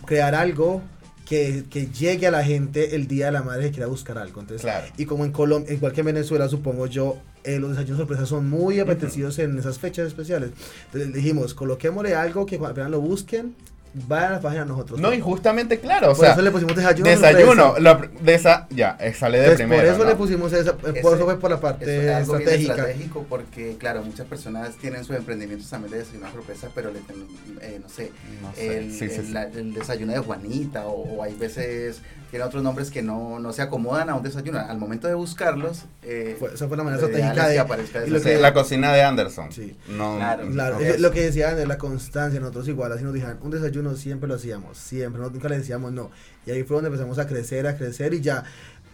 crear 0.06 0.36
algo 0.36 0.80
que, 1.26 1.64
que 1.68 1.86
llegue 1.88 2.28
a 2.28 2.30
la 2.30 2.44
gente 2.44 2.94
el 2.94 3.08
día 3.08 3.26
de 3.26 3.32
la 3.32 3.42
madre 3.42 3.64
que 3.64 3.70
quiera 3.72 3.88
buscar 3.88 4.18
algo. 4.18 4.40
Entonces, 4.40 4.62
Claro. 4.62 4.86
Y 4.96 5.06
como 5.06 5.24
en 5.24 5.32
Colombia, 5.32 5.72
igual 5.74 5.92
que 5.92 6.00
en 6.02 6.06
Venezuela, 6.06 6.48
supongo 6.48 6.86
yo, 6.86 7.16
eh, 7.42 7.58
los 7.58 7.70
desayunos 7.70 7.98
sorpresas 7.98 8.28
son 8.28 8.48
muy 8.48 8.78
apetecidos 8.78 9.36
en 9.40 9.58
esas 9.58 9.80
fechas 9.80 10.06
especiales. 10.06 10.50
Entonces 10.86 11.12
dijimos, 11.12 11.54
coloquémosle 11.54 12.14
algo 12.14 12.46
que 12.46 12.54
apenas 12.56 12.88
lo 12.90 13.00
busquen, 13.00 13.56
vayan 13.94 14.32
a 14.32 14.36
la 14.36 14.40
página 14.40 14.62
de 14.62 14.68
nosotros. 14.68 15.00
No, 15.00 15.12
y 15.12 15.20
justamente, 15.20 15.78
claro, 15.78 16.08
o 16.12 16.14
por 16.14 16.24
sea, 16.24 16.32
eso 16.32 16.42
le 16.42 16.50
pusimos 16.50 16.74
desayuno. 16.74 17.10
desayuno, 17.10 17.74
la 17.78 17.98
pr- 18.00 18.10
de 18.20 18.34
esa, 18.34 18.66
ya, 18.70 18.96
eh, 19.00 19.12
sale 19.12 19.38
de 19.38 19.44
Entonces, 19.44 19.66
primero. 19.66 19.82
por 19.82 19.94
eso 19.94 20.04
¿no? 20.04 20.10
le 20.10 20.16
pusimos 20.16 20.52
esa, 20.52 20.70
eh, 20.70 21.00
por 21.02 21.14
eso 21.16 21.24
fue 21.24 21.38
por 21.38 21.50
la 21.50 21.56
Eso 21.56 21.62
parte 21.62 21.84
es 22.08 22.14
algo 22.14 22.32
bien 22.36 22.48
estratégica. 22.48 22.72
estratégico 22.74 23.26
porque, 23.28 23.76
claro, 23.78 24.02
muchas 24.02 24.26
personas 24.26 24.76
tienen 24.76 25.04
sus 25.04 25.16
emprendimientos 25.16 25.68
también 25.68 25.92
de 25.92 25.98
desayuno 25.98 26.30
sorpresa, 26.32 26.68
pero 26.74 26.90
le 26.90 27.00
ten- 27.00 27.26
eh, 27.60 27.78
no 27.82 27.88
sé, 27.88 28.12
No 28.42 28.52
sé, 28.54 28.78
el, 28.78 28.92
sí, 28.92 28.98
sí, 29.08 29.14
el- 29.16 29.26
sí. 29.26 29.32
la- 29.32 29.44
el 29.44 29.74
desayuno 29.74 30.12
de 30.12 30.18
Juanita 30.20 30.86
o, 30.86 31.16
o 31.18 31.22
hay 31.22 31.34
veces 31.34 32.00
tiene 32.30 32.46
otros 32.46 32.62
nombres 32.62 32.90
que 32.90 33.02
no, 33.02 33.38
no 33.40 33.52
se 33.52 33.60
acomodan 33.60 34.08
a 34.08 34.14
un 34.14 34.22
desayuno. 34.22 34.58
Al 34.58 34.78
momento 34.78 35.06
de 35.06 35.12
buscarlos, 35.12 35.84
eh, 36.02 36.34
Fue- 36.38 36.54
esa 36.54 36.66
fue 36.66 36.78
la 36.78 36.82
manera 36.82 37.02
estratégica 37.04 37.42
es 37.42 37.46
que 37.48 37.52
de... 37.52 37.58
aparezca 37.58 38.00
lo 38.06 38.20
que- 38.22 38.38
la 38.38 38.54
cocina 38.54 38.90
de 38.94 39.02
Anderson. 39.02 39.52
Sí. 39.52 39.76
No, 39.88 40.16
Claro. 40.16 40.48
Claro, 40.50 40.78
lo 40.98 41.10
que 41.10 41.20
decían 41.24 41.56
de 41.56 41.66
la 41.66 41.76
constancia, 41.76 42.40
nosotros 42.40 42.66
igual, 42.68 42.90
así 42.92 43.04
nos 43.04 43.12
dijeron, 43.12 43.36
un 43.42 43.50
desayuno 43.50 43.81
siempre 43.96 44.28
lo 44.28 44.34
hacíamos, 44.36 44.78
siempre, 44.78 45.20
no- 45.20 45.30
nunca 45.30 45.48
le 45.48 45.58
decíamos 45.58 45.92
no. 45.92 46.10
Y 46.46 46.50
ahí 46.50 46.62
fue 46.62 46.76
donde 46.76 46.88
empezamos 46.88 47.18
a 47.18 47.26
crecer, 47.26 47.66
a 47.66 47.76
crecer 47.76 48.14
y 48.14 48.20
ya, 48.20 48.44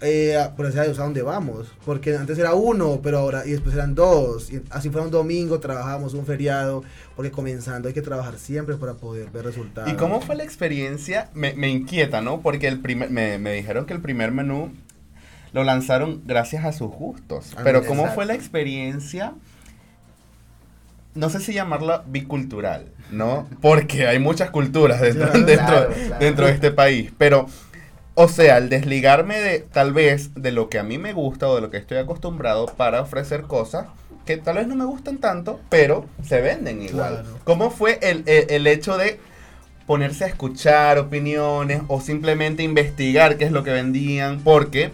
eh, 0.00 0.36
por 0.56 0.66
decir 0.66 0.82
Dios, 0.82 0.98
a 0.98 1.04
dónde 1.04 1.22
vamos. 1.22 1.68
Porque 1.84 2.16
antes 2.16 2.38
era 2.38 2.54
uno, 2.54 3.00
pero 3.02 3.18
ahora, 3.18 3.44
y 3.46 3.50
después 3.50 3.74
eran 3.74 3.94
dos. 3.94 4.50
Y 4.52 4.62
así 4.70 4.90
fue 4.90 5.00
un 5.02 5.10
domingo, 5.10 5.58
trabajábamos 5.60 6.14
un 6.14 6.24
feriado, 6.26 6.82
porque 7.16 7.30
comenzando 7.30 7.88
hay 7.88 7.94
que 7.94 8.02
trabajar 8.02 8.38
siempre 8.38 8.76
para 8.76 8.94
poder 8.94 9.30
ver 9.30 9.44
resultados. 9.44 9.90
¿Y 9.90 9.96
cómo 9.96 10.20
fue 10.20 10.36
la 10.36 10.44
experiencia? 10.44 11.28
Me, 11.34 11.52
me 11.54 11.68
inquieta, 11.68 12.20
¿no? 12.20 12.40
Porque 12.40 12.68
el 12.68 12.80
primer, 12.80 13.10
me, 13.10 13.38
me 13.38 13.52
dijeron 13.54 13.86
que 13.86 13.94
el 13.94 14.00
primer 14.00 14.30
menú 14.32 14.70
lo 15.52 15.64
lanzaron 15.64 16.22
gracias 16.26 16.64
a 16.64 16.72
sus 16.72 16.90
gustos. 16.90 17.54
Ah, 17.56 17.60
Pero 17.64 17.80
¿cómo 17.80 18.02
exacto. 18.02 18.14
fue 18.16 18.26
la 18.26 18.34
experiencia? 18.34 19.32
No 21.18 21.30
sé 21.30 21.40
si 21.40 21.52
llamarla 21.52 22.04
bicultural, 22.06 22.86
¿no? 23.10 23.48
Porque 23.60 24.06
hay 24.06 24.18
muchas 24.18 24.50
culturas 24.50 25.00
dentro, 25.00 25.30
Claro. 25.30 25.46
dentro, 25.46 25.66
Claro, 25.66 25.90
claro. 25.94 26.16
dentro 26.20 26.46
de 26.46 26.52
este 26.52 26.70
país. 26.70 27.12
Pero, 27.18 27.46
o 28.14 28.28
sea, 28.28 28.58
el 28.58 28.68
desligarme 28.68 29.40
de 29.40 29.58
tal 29.60 29.92
vez 29.92 30.30
de 30.34 30.52
lo 30.52 30.68
que 30.68 30.78
a 30.78 30.82
mí 30.82 30.96
me 30.98 31.12
gusta 31.12 31.48
o 31.48 31.54
de 31.56 31.60
lo 31.60 31.70
que 31.70 31.76
estoy 31.78 31.98
acostumbrado 31.98 32.66
para 32.66 33.00
ofrecer 33.00 33.42
cosas 33.42 33.86
que 34.26 34.36
tal 34.36 34.56
vez 34.56 34.66
no 34.66 34.76
me 34.76 34.84
gustan 34.84 35.18
tanto, 35.18 35.58
pero 35.70 36.04
se 36.22 36.40
venden 36.40 36.82
igual. 36.82 37.14
Claro. 37.22 37.38
¿Cómo 37.44 37.70
fue 37.70 37.98
el, 38.02 38.22
el- 38.26 38.46
el 38.50 38.66
hecho 38.66 38.96
de 38.98 39.18
ponerse 39.86 40.24
a 40.24 40.26
escuchar 40.28 40.98
opiniones 40.98 41.80
o 41.88 42.00
simplemente 42.00 42.62
investigar 42.62 43.38
qué 43.38 43.44
es 43.46 43.52
lo 43.52 43.64
que 43.64 43.70
vendían? 43.72 44.40
Porque 44.40 44.90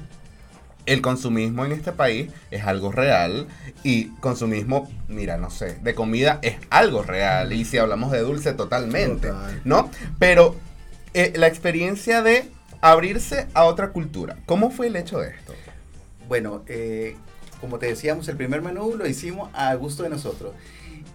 el 0.87 1.01
consumismo 1.01 1.64
en 1.64 1.73
este 1.73 1.92
país 1.92 2.31
es 2.51 2.64
algo 2.64 2.92
real 2.92 3.47
y 3.83 4.07
consumismo, 4.20 4.90
mira, 5.09 5.37
no 5.37 5.51
sé, 5.51 5.79
de 5.83 5.94
comida 5.94 6.38
es 6.42 6.57
algo 6.70 7.03
real 7.03 7.53
y 7.53 7.64
si 7.64 7.79
hablamos 7.79 8.12
de 8.12 8.20
dulce 8.20 8.53
totalmente, 8.53 9.29
Total. 9.29 9.61
¿no? 9.64 9.90
Pero 10.18 10.57
eh, 11.14 11.33
la 11.37 11.47
experiencia 11.47 12.23
de 12.23 12.49
abrirse 12.81 13.47
a 13.55 13.64
otra 13.64 13.90
cultura, 13.90 14.37
¿cómo 14.47 14.70
fue 14.70 14.88
el 14.88 14.97
hecho 14.97 15.18
de 15.18 15.31
esto? 15.31 15.55
Bueno, 16.29 16.62
eh, 16.66 17.16
como 17.61 17.79
te 17.79 17.87
decíamos, 17.87 18.29
el 18.29 18.37
primer 18.37 18.62
menú 18.62 18.94
lo 18.97 19.07
hicimos 19.07 19.51
a 19.55 19.75
gusto 19.75 20.03
de 20.03 20.11
nosotros. 20.11 20.53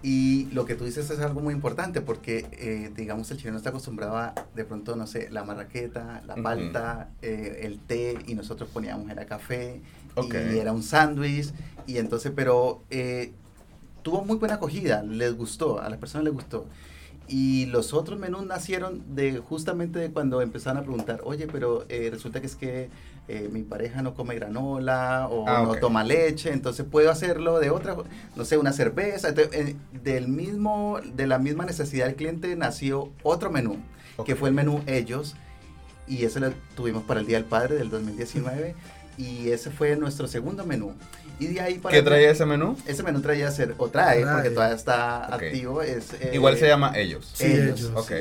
Y 0.02 0.46
lo 0.52 0.64
que 0.64 0.74
tú 0.74 0.84
dices 0.84 1.10
es 1.10 1.20
algo 1.20 1.40
muy 1.40 1.52
importante 1.52 2.00
porque, 2.00 2.46
eh, 2.52 2.90
digamos, 2.96 3.30
el 3.30 3.36
chileno 3.36 3.58
está 3.58 3.68
acostumbrado 3.68 4.16
a, 4.16 4.34
de 4.54 4.64
pronto, 4.64 4.96
no 4.96 5.06
sé, 5.06 5.28
la 5.30 5.44
marraqueta, 5.44 6.22
la 6.26 6.36
palta, 6.36 7.10
eh, 7.20 7.60
el 7.64 7.78
té, 7.78 8.18
y 8.26 8.34
nosotros 8.34 8.70
poníamos 8.72 9.10
era 9.10 9.26
café, 9.26 9.82
y 10.16 10.58
era 10.58 10.72
un 10.72 10.82
sándwich, 10.82 11.52
y 11.86 11.98
entonces, 11.98 12.32
pero 12.34 12.82
eh, 12.90 13.32
tuvo 14.02 14.24
muy 14.24 14.36
buena 14.36 14.54
acogida, 14.54 15.02
les 15.02 15.34
gustó, 15.36 15.80
a 15.80 15.88
las 15.90 15.98
personas 15.98 16.24
les 16.24 16.32
gustó. 16.32 16.66
Y 17.28 17.66
los 17.66 17.92
otros 17.92 18.18
menús 18.18 18.44
nacieron 18.44 19.14
de 19.14 19.38
justamente 19.38 19.98
de 19.98 20.10
cuando 20.10 20.42
empezaron 20.42 20.78
a 20.78 20.82
preguntar, 20.82 21.20
oye, 21.24 21.46
pero 21.46 21.84
eh, 21.88 22.08
resulta 22.10 22.40
que 22.40 22.46
es 22.46 22.56
que 22.56 22.88
eh, 23.32 23.48
mi 23.48 23.62
pareja 23.62 24.02
no 24.02 24.14
come 24.14 24.34
granola 24.34 25.28
o 25.30 25.44
Ah, 25.48 25.62
no 25.64 25.74
toma 25.76 26.02
leche, 26.02 26.52
entonces 26.52 26.84
puedo 26.90 27.10
hacerlo 27.10 27.60
de 27.60 27.70
otra, 27.70 27.96
no 28.34 28.44
sé, 28.44 28.58
una 28.58 28.72
cerveza. 28.72 29.28
Entonces, 29.28 29.54
eh, 29.54 29.76
del 30.02 30.26
mismo, 30.26 30.98
de 31.14 31.26
la 31.28 31.38
misma 31.38 31.64
necesidad 31.64 32.06
del 32.06 32.16
cliente 32.16 32.56
nació 32.56 33.10
otro 33.22 33.50
menú, 33.50 33.76
que 34.26 34.32
Ok. 34.32 34.38
fue 34.40 34.48
el 34.48 34.54
menú 34.56 34.82
Ellos, 34.86 35.36
y 36.08 36.24
ese 36.24 36.40
lo 36.40 36.52
tuvimos 36.74 37.04
para 37.04 37.20
el 37.20 37.26
Día 37.26 37.36
del 37.36 37.46
Padre 37.46 37.76
del 37.76 37.88
2019, 37.88 38.74
y 39.16 39.50
ese 39.50 39.70
fue 39.70 39.94
nuestro 39.96 40.26
segundo 40.26 40.66
menú. 40.66 40.94
Y 41.40 41.46
de 41.48 41.60
ahí 41.60 41.78
para 41.78 41.94
¿Qué 41.96 42.02
traía 42.02 42.30
ese 42.30 42.46
menú? 42.46 42.76
ese 42.86 43.02
menú 43.02 43.20
traía 43.20 43.48
a 43.48 43.50
ser, 43.50 43.74
o 43.78 43.88
trae, 43.88 44.20
Trae. 44.22 44.34
porque 44.34 44.50
todavía 44.50 44.76
está 44.76 45.26
Ok. 45.28 45.32
activo. 45.42 45.82
Es, 45.82 46.12
eh, 46.20 46.30
Igual 46.34 46.56
se 46.58 46.68
llama 46.68 46.92
ellos. 46.96 47.28
Sí, 47.34 47.46
ellos. 47.46 47.80
ellos. 47.80 47.92
Ok. 47.96 48.12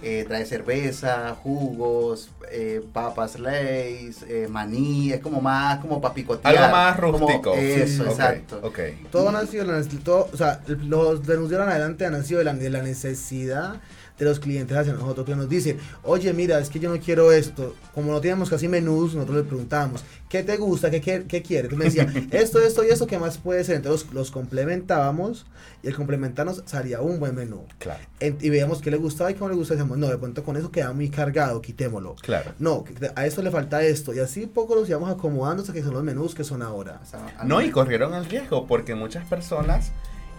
eh, 0.00 0.24
trae 0.28 0.46
cerveza, 0.46 1.34
jugos, 1.42 2.30
eh, 2.52 2.80
papas 2.92 3.36
lays, 3.40 4.22
eh, 4.28 4.46
maní, 4.48 5.12
es 5.12 5.18
como 5.20 5.40
más 5.40 5.80
como 5.80 6.00
para 6.00 6.14
picotear. 6.14 6.56
Algo 6.56 6.70
más 6.70 6.96
como- 7.00 7.18
rústico. 7.18 7.54
eso, 7.54 8.04
Sí. 8.04 8.10
Exacto. 8.10 8.60
Ok. 8.62 8.78
Todo 9.10 9.32
nació, 9.32 9.64
de 9.64 9.72
la 9.72 9.80
neces- 9.80 10.00
todo, 10.04 10.28
o 10.32 10.36
sea, 10.36 10.60
los 10.68 11.26
menús 11.26 11.50
de 11.50 11.56
ahora 11.56 11.64
en 11.64 11.70
adelante 11.80 12.06
han 12.06 12.12
nacido 12.12 12.38
de 12.38 12.44
la, 12.44 12.54
de 12.54 12.70
la 12.70 12.80
necesidad 12.82 13.80
de 14.18 14.24
los 14.24 14.40
clientes 14.40 14.76
hacia 14.76 14.92
nosotros 14.94 15.24
que 15.26 15.36
nos 15.36 15.48
dicen, 15.48 15.78
oye, 16.02 16.32
mira, 16.32 16.58
es 16.58 16.68
que 16.70 16.80
yo 16.80 16.92
no 16.92 17.00
quiero 17.00 17.30
esto. 17.32 17.74
Como 17.94 18.12
no 18.12 18.20
teníamos 18.20 18.50
casi 18.50 18.66
menús, 18.68 19.14
nosotros 19.14 19.36
le 19.38 19.42
preguntábamos, 19.44 20.02
¿qué 20.28 20.42
te 20.42 20.56
gusta? 20.56 20.90
¿Qué, 20.90 21.00
qué, 21.00 21.24
qué 21.28 21.42
quieres? 21.42 21.72
Entonces 21.72 22.04
me 22.04 22.12
decía, 22.12 22.28
esto, 22.40 22.60
esto 22.60 22.84
y 22.84 22.88
esto, 22.88 23.06
¿qué 23.06 23.18
más 23.18 23.38
puede 23.38 23.62
ser? 23.64 23.76
Entonces 23.76 24.06
los, 24.06 24.14
los 24.14 24.30
complementábamos 24.30 25.46
y 25.82 25.86
el 25.88 25.94
complementarnos 25.94 26.62
salía 26.66 27.00
un 27.00 27.20
buen 27.20 27.34
menú. 27.34 27.64
Claro, 27.78 28.00
En- 28.20 28.38
y 28.40 28.50
veíamos 28.50 28.80
qué 28.80 28.90
le 28.90 28.96
gustaba 28.96 29.30
y 29.30 29.34
cómo 29.34 29.50
le 29.50 29.56
gustaba. 29.56 29.76
Decíamos, 29.76 29.98
no, 29.98 30.08
de 30.08 30.18
pronto 30.18 30.42
con 30.42 30.56
eso 30.56 30.70
queda 30.72 30.92
muy 30.92 31.08
cargado, 31.10 31.62
quitémoslo. 31.62 32.16
claro. 32.20 32.52
No, 32.58 32.84
a 33.14 33.26
esto 33.26 33.42
le 33.42 33.50
falta 33.50 33.82
esto. 33.82 34.12
Y 34.14 34.18
así 34.18 34.46
poco 34.46 34.74
los 34.74 34.88
íbamos 34.88 35.10
acomodando 35.10 35.62
hasta 35.62 35.72
que 35.72 35.82
son 35.82 35.94
los 35.94 36.02
menús 36.02 36.34
que 36.34 36.42
son 36.44 36.62
ahora. 36.62 37.00
O 37.02 37.06
sea, 37.06 37.44
No, 37.44 37.62
y 37.62 37.70
corrieron 37.70 38.14
el 38.14 38.24
riesgo 38.26 38.66
porque 38.66 38.94
muchas 38.96 39.24
personas, 39.28 39.92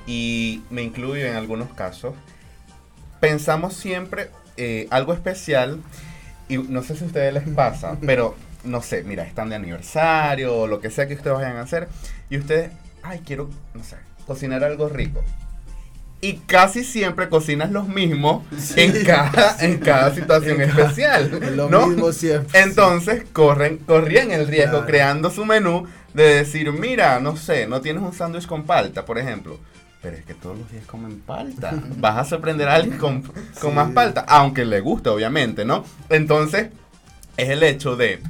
y 0.05 0.63
me 0.69 0.81
incluyo 0.83 1.25
en 1.25 1.35
algunos 1.35 1.69
casos, 1.73 2.13
pensamos 3.19 3.73
siempre 3.75 4.29
eh, 4.57 4.87
algo 4.91 5.13
especial 5.13 5.79
y 6.47 6.57
no 6.57 6.83
sé 6.83 6.95
si 6.95 7.03
a 7.03 7.07
ustedes 7.07 7.33
les 7.33 7.47
pasa, 7.49 7.97
pero 8.05 8.35
no 8.63 8.81
sé, 8.81 9.03
mira, 9.03 9.23
están 9.23 9.49
de 9.49 9.55
aniversario 9.55 10.55
o 10.55 10.67
lo 10.67 10.81
que 10.81 10.89
sea 10.91 11.07
que 11.07 11.13
ustedes 11.15 11.37
vayan 11.37 11.57
a 11.57 11.61
hacer 11.61 11.87
y 12.29 12.37
ustedes, 12.37 12.71
ay, 13.03 13.21
quiero, 13.25 13.49
no 13.73 13.83
sé, 13.83 13.95
cocinar 14.27 14.63
algo 14.63 14.89
rico. 14.89 15.23
Y 16.21 16.33
casi 16.39 16.83
siempre 16.83 17.29
cocinas 17.29 17.71
los 17.71 17.87
mismos 17.87 18.43
en, 18.75 19.05
cada, 19.05 19.55
en 19.61 19.77
cada 19.77 20.13
situación 20.13 20.59
especial. 20.59 21.31
Es 21.41 21.51
lo 21.55 21.69
¿no? 21.69 21.87
mismo 21.87 22.11
siempre. 22.11 22.59
Entonces 22.59 23.23
corren, 23.31 23.77
corrían 23.77 24.31
el 24.31 24.45
riesgo 24.45 24.71
Claro. 24.79 24.85
creando 24.85 25.29
su 25.31 25.45
menú 25.45 25.87
de 26.13 26.23
decir, 26.35 26.73
mira, 26.73 27.21
no 27.21 27.37
sé, 27.37 27.67
no 27.67 27.79
tienes 27.79 28.03
un 28.03 28.11
sándwich 28.11 28.47
con 28.47 28.63
palta, 28.63 29.05
por 29.05 29.17
ejemplo. 29.17 29.59
Pero 30.01 30.15
es 30.15 30.23
que 30.25 30.33
todos 30.33 30.57
los 30.57 30.71
días 30.71 30.85
comen 30.85 31.19
palta. 31.19 31.73
Vas 31.97 32.17
a 32.17 32.23
sorprender 32.25 32.67
a 32.69 32.75
alguien 32.75 32.97
con, 32.97 33.21
con 33.21 33.35
Sí. 33.53 33.67
más 33.75 33.91
palta, 33.91 34.21
aunque 34.27 34.65
le 34.65 34.79
guste, 34.79 35.09
obviamente, 35.09 35.65
¿no? 35.65 35.83
Entonces, 36.09 36.69
es 37.37 37.49
el 37.49 37.63
hecho 37.63 37.95
de 37.97 38.21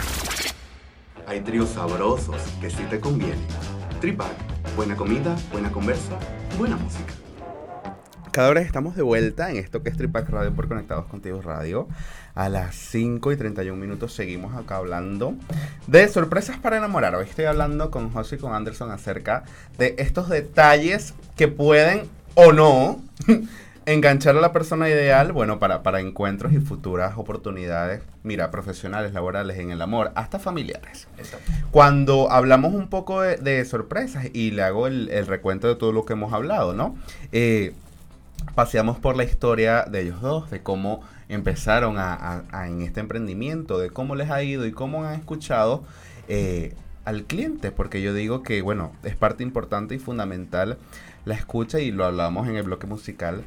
Hay 1.27 1.41
tríos 1.41 1.69
sabrosos 1.69 2.41
que 2.59 2.69
sí 2.69 2.83
te 2.89 2.99
convienen. 2.99 3.39
Tripac, 3.99 4.33
buena 4.75 4.95
comida, 4.95 5.35
buena 5.51 5.71
conversa, 5.71 6.17
buena 6.57 6.75
música. 6.75 7.13
Cada 8.31 8.53
vez 8.53 8.65
estamos 8.65 8.95
de 8.95 9.03
vuelta 9.03 9.51
en 9.51 9.57
esto 9.57 9.83
que 9.83 9.89
es 9.89 9.97
Tripac 9.97 10.27
Radio 10.29 10.53
por 10.53 10.67
Conectados 10.67 11.05
Contigo 11.07 11.41
Radio. 11.41 11.87
A 12.34 12.48
las 12.48 12.76
5 12.76 13.32
y 13.34 13.38
31 13.38 13.78
minutos 13.80 14.13
seguimos 14.13 14.56
acá 14.56 14.78
hablando 14.78 15.36
de 15.88 16.08
sorpresas 16.08 16.58
para 16.58 16.78
enamorar. 16.78 17.13
Hoy 17.15 17.26
estoy 17.26 17.46
hablando 17.46 17.91
con 17.91 18.10
José 18.10 18.36
y 18.36 18.39
con 18.39 18.54
Anderson 18.54 18.89
acerca 18.91 19.44
de 19.78 19.96
estos 19.98 20.30
detalles 20.30 21.13
que 21.36 21.50
pueden 21.50 22.04
o 22.36 22.54
no 22.54 23.02
enganchar 23.86 24.38
a 24.38 24.41
la 24.41 24.54
persona 24.54 24.88
ideal, 24.88 25.34
bueno, 25.34 25.60
para, 25.60 25.84
para 25.84 26.00
encuentros 26.00 26.54
y 26.54 26.60
futuras 26.60 27.17
oportunidades, 27.17 28.02
mira, 28.24 28.50
profesionales, 28.50 29.12
laborales, 29.12 29.58
en 29.60 29.72
el 29.72 29.82
amor, 29.82 30.12
hasta 30.15 30.39
familiares. 30.39 31.10
Exacto. 31.17 31.52
Cuando 31.72 32.32
hablamos 32.32 32.74
un 32.74 32.88
poco 32.88 33.22
de, 33.22 33.36
de 33.38 33.65
sorpresas 33.65 34.28
y 34.32 34.52
le 34.52 34.63
hago 34.63 34.88
el, 34.88 35.10
el 35.10 35.28
recuento 35.28 35.67
de 35.67 35.76
todo 35.76 35.91
lo 35.91 36.06
que 36.06 36.13
hemos 36.13 36.32
hablado, 36.32 36.74
¿no? 36.74 36.96
Eh, 37.34 37.74
paseamos 38.56 39.00
por 39.00 39.17
la 39.17 39.24
historia 39.24 39.84
de 39.84 40.02
ellos 40.02 40.22
dos, 40.22 40.50
de 40.50 40.62
cómo 40.62 41.02
empezaron 41.34 41.96
a, 41.98 42.44
en 42.65 42.82
este 42.82 43.00
emprendimiento, 43.00 43.80
de 43.80 43.89
cómo 43.89 44.15
les 44.15 44.30
ha 44.30 44.44
ido 44.44 44.65
y 44.65 44.72
cómo 44.72 45.06
han 45.06 45.15
escuchado 45.15 45.84
eh, 46.28 46.76
al 47.06 47.24
cliente, 47.24 47.72
porque 47.72 48.02
yo 48.02 48.13
digo 48.13 48.44
que, 48.44 48.62
bueno, 48.62 48.91
es 49.04 49.15
parte 49.15 49.44
importante 49.44 49.96
y 49.96 50.00
fundamental 50.00 50.78
la 51.26 51.36
escucha, 51.36 51.80
y 51.80 51.91
lo 51.91 52.06
hablamos 52.06 52.48
en 52.48 52.56
el 52.56 52.63
bloque 52.63 52.88
musical, 52.88 53.44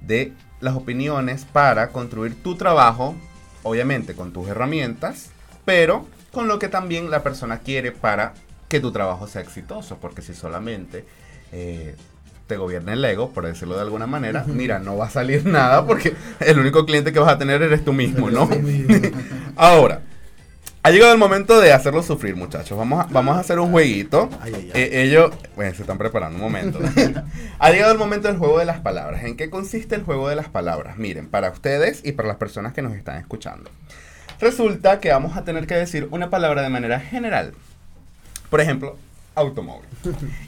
de 0.00 0.32
las 0.60 0.74
opiniones 0.74 1.44
para 1.44 1.88
construir 1.88 2.40
tu 2.42 2.56
trabajo, 2.56 3.14
obviamente 3.62 4.14
con 4.14 4.32
tus 4.32 4.48
herramientas, 4.48 5.30
pero 5.64 6.06
con 6.32 6.48
lo 6.48 6.58
que 6.58 6.68
también 6.68 7.10
la 7.10 7.22
persona 7.22 7.58
quiere 7.58 7.92
para 7.92 8.34
que 8.68 8.80
tu 8.80 8.92
trabajo 8.92 9.26
sea 9.26 9.42
exitoso, 9.42 9.98
porque 9.98 10.22
si 10.22 10.34
solamente 10.34 11.04
eh, 11.52 11.96
te 12.46 12.56
gobierna 12.56 12.92
el 12.92 13.04
ego, 13.04 13.30
por 13.30 13.46
decirlo 13.46 13.74
de 13.76 13.82
alguna 13.82 14.06
manera, 14.06 14.44
mira, 14.46 14.78
no 14.78 14.96
va 14.96 15.06
a 15.06 15.10
salir 15.10 15.44
nada 15.46 15.86
porque 15.86 16.14
el 16.40 16.58
único 16.58 16.86
cliente 16.86 17.12
que 17.12 17.18
vas 17.18 17.32
a 17.32 17.38
tener 17.38 17.62
eres 17.62 17.84
tú 17.84 17.92
mismo, 17.92 18.30
¿no? 18.30 18.48
Ahora, 19.56 20.02
ha 20.86 20.90
llegado 20.92 21.12
el 21.12 21.18
momento 21.18 21.60
de 21.60 21.72
hacerlo 21.72 22.00
sufrir, 22.00 22.36
muchachos. 22.36 22.78
Vamos 22.78 23.04
a, 23.04 23.08
vamos 23.10 23.36
a 23.36 23.40
hacer 23.40 23.58
un 23.58 23.72
jueguito. 23.72 24.30
Ay, 24.40 24.52
ay, 24.54 24.70
ay. 24.72 24.82
Eh, 24.82 25.02
ellos, 25.02 25.32
bueno, 25.56 25.74
se 25.74 25.82
están 25.82 25.98
preparando 25.98 26.36
un 26.36 26.42
momento. 26.42 26.78
ha 27.58 27.70
llegado 27.72 27.90
el 27.90 27.98
momento 27.98 28.28
del 28.28 28.36
juego 28.36 28.60
de 28.60 28.66
las 28.66 28.78
palabras. 28.78 29.24
¿En 29.24 29.36
qué 29.36 29.50
consiste 29.50 29.96
el 29.96 30.04
juego 30.04 30.28
de 30.28 30.36
las 30.36 30.48
palabras? 30.48 30.96
Miren, 30.96 31.26
para 31.26 31.50
ustedes 31.50 32.02
y 32.04 32.12
para 32.12 32.28
las 32.28 32.36
personas 32.36 32.72
que 32.72 32.82
nos 32.82 32.94
están 32.94 33.16
escuchando. 33.16 33.68
Resulta 34.38 35.00
que 35.00 35.10
vamos 35.10 35.36
a 35.36 35.42
tener 35.42 35.66
que 35.66 35.74
decir 35.74 36.06
una 36.12 36.30
palabra 36.30 36.62
de 36.62 36.68
manera 36.68 37.00
general. 37.00 37.52
Por 38.48 38.60
ejemplo, 38.60 38.96
automóvil. 39.36 39.88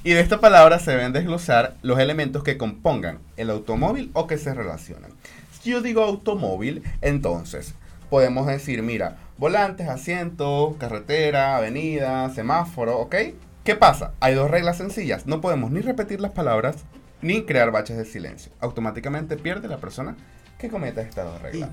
Y 0.03 0.13
de 0.13 0.21
esta 0.21 0.41
palabra 0.41 0.81
se 0.81 0.91
deben 0.91 1.13
desglosar 1.13 1.77
los 1.83 2.01
elementos 2.01 2.43
que 2.43 2.59
compongan 2.59 3.21
el 3.37 3.51
automóvil 3.51 4.11
o 4.15 4.27
que 4.27 4.39
se 4.39 4.55
relacionan. 4.55 5.13
Si 5.61 5.71
yo 5.71 5.81
digo 5.81 6.03
automóvil, 6.03 6.83
entonces 7.01 7.75
podemos 8.11 8.47
decir, 8.47 8.83
mira, 8.83 9.19
volantes, 9.37 9.89
asientos, 9.89 10.75
carretera, 10.79 11.57
avenida, 11.57 12.31
semáforo, 12.31 12.99
¿ok? 12.99 13.15
¿Qué 13.63 13.77
pasa? 13.77 14.13
Hay 14.21 14.35
dos 14.35 14.51
reglas 14.51 14.79
sencillas. 14.79 15.27
No 15.27 15.41
podemos 15.41 15.71
ni 15.71 15.81
repetir 15.81 16.21
las 16.21 16.33
palabras 16.33 16.77
ni 17.21 17.43
crear 17.43 17.71
baches 17.71 17.97
de 17.97 18.05
silencio. 18.05 18.51
Automáticamente 18.61 19.37
pierde 19.37 19.69
la 19.69 19.79
persona 19.79 20.17
que 20.59 20.69
cometa 20.69 21.03
estas 21.03 21.27
dos 21.27 21.41
reglas. 21.43 21.71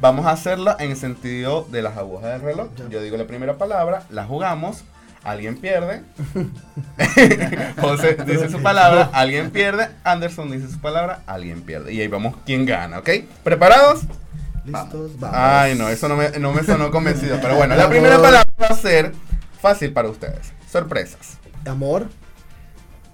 Vamos 0.00 0.26
a 0.26 0.30
hacerla 0.30 0.76
en 0.78 0.92
el 0.92 0.96
sentido 0.96 1.66
de 1.70 1.82
las 1.82 1.96
agujas 1.96 2.30
del 2.30 2.42
reloj. 2.42 2.68
Yo 2.90 3.02
digo 3.02 3.16
la 3.16 3.26
primera 3.26 3.58
palabra, 3.58 4.04
la 4.10 4.24
jugamos, 4.24 4.84
alguien 5.24 5.56
pierde. 5.56 6.02
José 7.80 8.16
dice 8.26 8.48
su 8.48 8.62
palabra, 8.62 9.10
alguien 9.12 9.50
pierde. 9.50 9.88
Anderson 10.04 10.50
dice 10.50 10.70
su 10.70 10.80
palabra, 10.80 11.20
alguien 11.26 11.62
pierde. 11.62 11.92
Y 11.92 12.00
ahí 12.00 12.08
vamos 12.08 12.36
quién 12.44 12.66
gana, 12.66 12.98
¿ok? 12.98 13.10
¿Preparados? 13.42 14.02
Listos, 14.64 15.18
vamos. 15.18 15.36
Ay, 15.38 15.74
no, 15.74 15.88
eso 15.88 16.08
no 16.08 16.16
me, 16.16 16.30
no 16.38 16.52
me 16.52 16.62
sonó 16.62 16.90
convencido. 16.90 17.38
Pero 17.40 17.56
bueno, 17.56 17.74
la 17.74 17.88
primera 17.88 18.16
palabra 18.16 18.44
va 18.60 18.66
a 18.68 18.74
ser 18.76 19.12
fácil 19.60 19.92
para 19.92 20.08
ustedes. 20.08 20.52
Sorpresas. 20.70 21.38
Amor. 21.66 22.08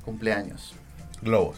Cumpleaños. 0.05 0.75
Globos. 1.23 1.57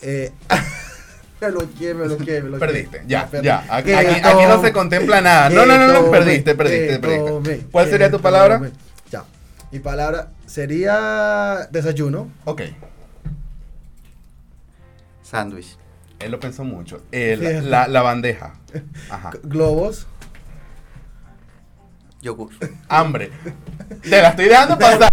Eh, 0.00 0.32
me 1.40 1.50
lo 1.50 1.60
quiero, 1.70 1.98
me 2.00 2.06
lo 2.06 2.16
quiero, 2.16 2.44
me 2.44 2.50
lo 2.52 2.58
Perdiste, 2.58 3.02
ya, 3.06 3.26
Perdí. 3.28 3.46
ya. 3.46 3.64
Aquí, 3.68 3.90
Que 3.90 3.96
aquí- 3.96 4.20
aquí 4.24 4.44
no 4.48 4.60
se 4.62 4.72
contempla 4.72 5.20
nada. 5.20 5.48
No, 5.50 5.66
no, 5.66 5.76
no, 5.78 5.88
no, 6.02 6.10
perdiste, 6.10 6.54
perdiste, 6.54 6.98
perdiste. 6.98 7.66
¿Cuál 7.70 7.88
sería 7.90 8.10
tu 8.10 8.20
palabra? 8.20 8.60
Mi 9.72 9.78
palabra 9.78 10.28
sería 10.46 11.66
desayuno. 11.70 12.30
Ok. 12.44 12.62
Sándwich. 15.22 15.76
Él 16.18 16.30
lo 16.30 16.38
pensó 16.38 16.62
mucho. 16.62 17.02
Eh, 17.10 17.36
la, 17.40 17.48
Fíjate. 17.48 17.66
la- 17.66 17.88
la 17.88 18.02
bandeja. 18.02 18.52
Ajá. 19.10 19.30
Globos. 19.42 20.06
Yogur. 22.22 22.50
Hambre. 22.88 23.30
Te 24.02 24.22
la 24.22 24.28
estoy 24.30 24.46
dejando 24.46 24.78
pasar. 24.78 25.10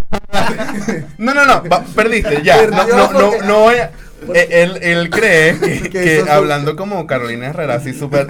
No, 1.17 1.33
no, 1.33 1.43
no, 1.45 1.63
va- 1.67 1.83
perdiste, 1.95 2.41
ya. 2.43 2.65
No, 2.67 2.85
no, 2.87 3.11
no, 3.11 3.31
no 3.43 3.59
voy 3.61 3.75
a- 3.77 3.91
eh, 4.33 4.47
Él, 4.51 4.77
él 4.81 5.09
cree 5.09 5.57
que, 5.59 5.89
Que 5.89 6.25
hablando 6.29 6.75
como 6.75 7.07
Carolina 7.07 7.47
Herrera, 7.47 7.75
así 7.75 7.93
súper 7.93 8.27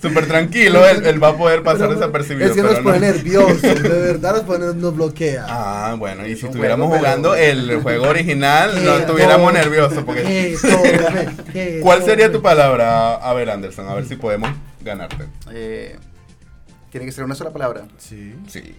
súper 0.00 0.26
tranquilo, 0.28 0.86
él, 0.86 1.04
él 1.04 1.22
va 1.22 1.28
a 1.30 1.36
poder 1.36 1.62
pasar 1.64 1.88
Pero 1.88 1.94
desapercibido. 2.00 2.46
Es 2.48 2.54
que 2.56 2.62
pero 2.62 2.74
nos 2.74 2.84
no. 2.84 2.90
pone 2.92 3.00
nerviosos, 3.00 3.60
de 3.60 3.88
verdad 3.88 4.32
nos, 4.36 4.42
pone, 4.42 4.66
nos 4.74 4.94
bloquea. 4.94 5.44
Ah, 5.48 5.94
bueno, 5.98 6.24
y 6.26 6.36
si 6.36 6.46
estuviéramos 6.46 6.86
juego, 6.88 7.02
pero- 7.02 7.16
jugando 7.16 7.34
el 7.34 7.82
juego 7.82 8.06
original, 8.08 8.84
no 8.84 8.96
estuviéramos 8.98 9.52
nerviosos. 9.52 10.04
Porque... 10.04 10.22
¿Qué? 10.22 10.56
Todo, 10.62 10.82
¿qué? 11.52 11.80
¿Cuál 11.82 12.04
sería 12.04 12.30
tu 12.32 12.40
palabra? 12.40 13.16
A 13.16 13.34
ver, 13.34 13.50
Anderson, 13.50 13.88
a 13.88 13.94
ver 13.94 14.06
si 14.06 14.14
podemos 14.16 14.50
ganarte. 14.80 15.24
Eh, 15.52 15.96
Tiene 16.90 17.06
que 17.06 17.12
ser 17.12 17.24
una 17.24 17.34
sola 17.34 17.50
palabra. 17.50 17.86
Sí, 17.98 18.34
Sí. 18.48 18.74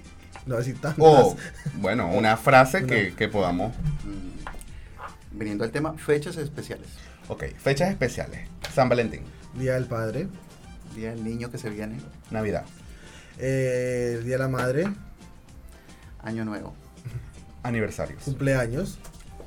no 0.45 0.57
así 0.57 0.73
tantas. 0.73 0.95
O, 0.99 1.37
bueno, 1.75 2.07
una 2.11 2.37
frase 2.37 2.85
que, 2.85 3.13
que 3.15 3.27
podamos. 3.27 3.73
Mm, 4.03 5.37
Viniendo 5.37 5.63
al 5.63 5.71
tema, 5.71 5.93
fechas 5.93 6.37
especiales. 6.37 6.87
Ok, 7.27 7.43
fechas 7.57 7.89
especiales. 7.91 8.41
San 8.73 8.89
Valentín, 8.89 9.21
Día 9.53 9.73
del 9.75 9.85
Padre, 9.85 10.27
Día 10.95 11.11
del 11.11 11.23
niño 11.23 11.51
que 11.51 11.57
se 11.59 11.69
viene. 11.69 11.97
Navidad, 12.31 12.65
eh, 13.37 14.15
el 14.17 14.25
Día 14.25 14.33
de 14.37 14.39
la 14.43 14.47
Madre, 14.49 14.87
Año 16.23 16.43
nuevo. 16.45 16.73
aniversarios. 17.63 18.23
cumpleaños. 18.23 18.97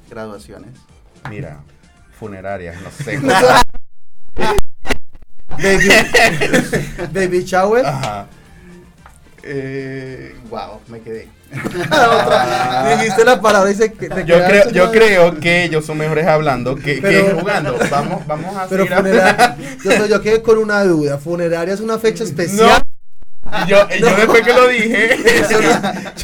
Graduaciones. 0.09 0.71
Mira, 1.29 1.61
funerarias, 2.19 2.81
no 2.81 2.91
sé. 2.91 3.19
Baby, 5.49 5.89
baby 7.13 7.45
shower. 7.45 7.85
Ajá. 7.87 8.27
Eh, 9.45 10.35
Wow, 10.51 10.81
me 10.89 11.01
quedé. 11.01 11.29
ah, 11.91 12.97
Dijiste 12.99 13.25
la 13.25 13.41
palabra 13.41 13.71
y 13.71 13.75
se 13.75 13.89
te 13.89 14.09
yo 14.25 14.37
creo, 14.47 14.71
yo 14.71 14.91
creo 14.91 15.39
que 15.39 15.65
ellos 15.65 15.85
son 15.85 15.99
mejores 15.99 16.27
hablando 16.27 16.77
que, 16.77 16.97
que 16.97 17.01
Pero- 17.03 17.41
jugando. 17.41 17.77
Vamos, 17.91 18.27
vamos 18.27 18.57
a 18.57 18.67
Pero 18.69 18.87
funeraria, 18.87 19.57
yo, 19.85 20.07
yo 20.07 20.21
quedé 20.23 20.43
con 20.43 20.59
una 20.59 20.83
duda. 20.85 21.19
Funeraria 21.19 21.75
es 21.75 21.81
una 21.81 21.99
fecha 21.99 22.25
especial. 22.25 22.81
Y 23.67 23.71
yo, 23.71 23.87
y 23.97 24.01
yo 24.01 24.17
después 24.17 24.43
que 24.43 24.53
lo 24.55 24.69
dije, 24.69 25.17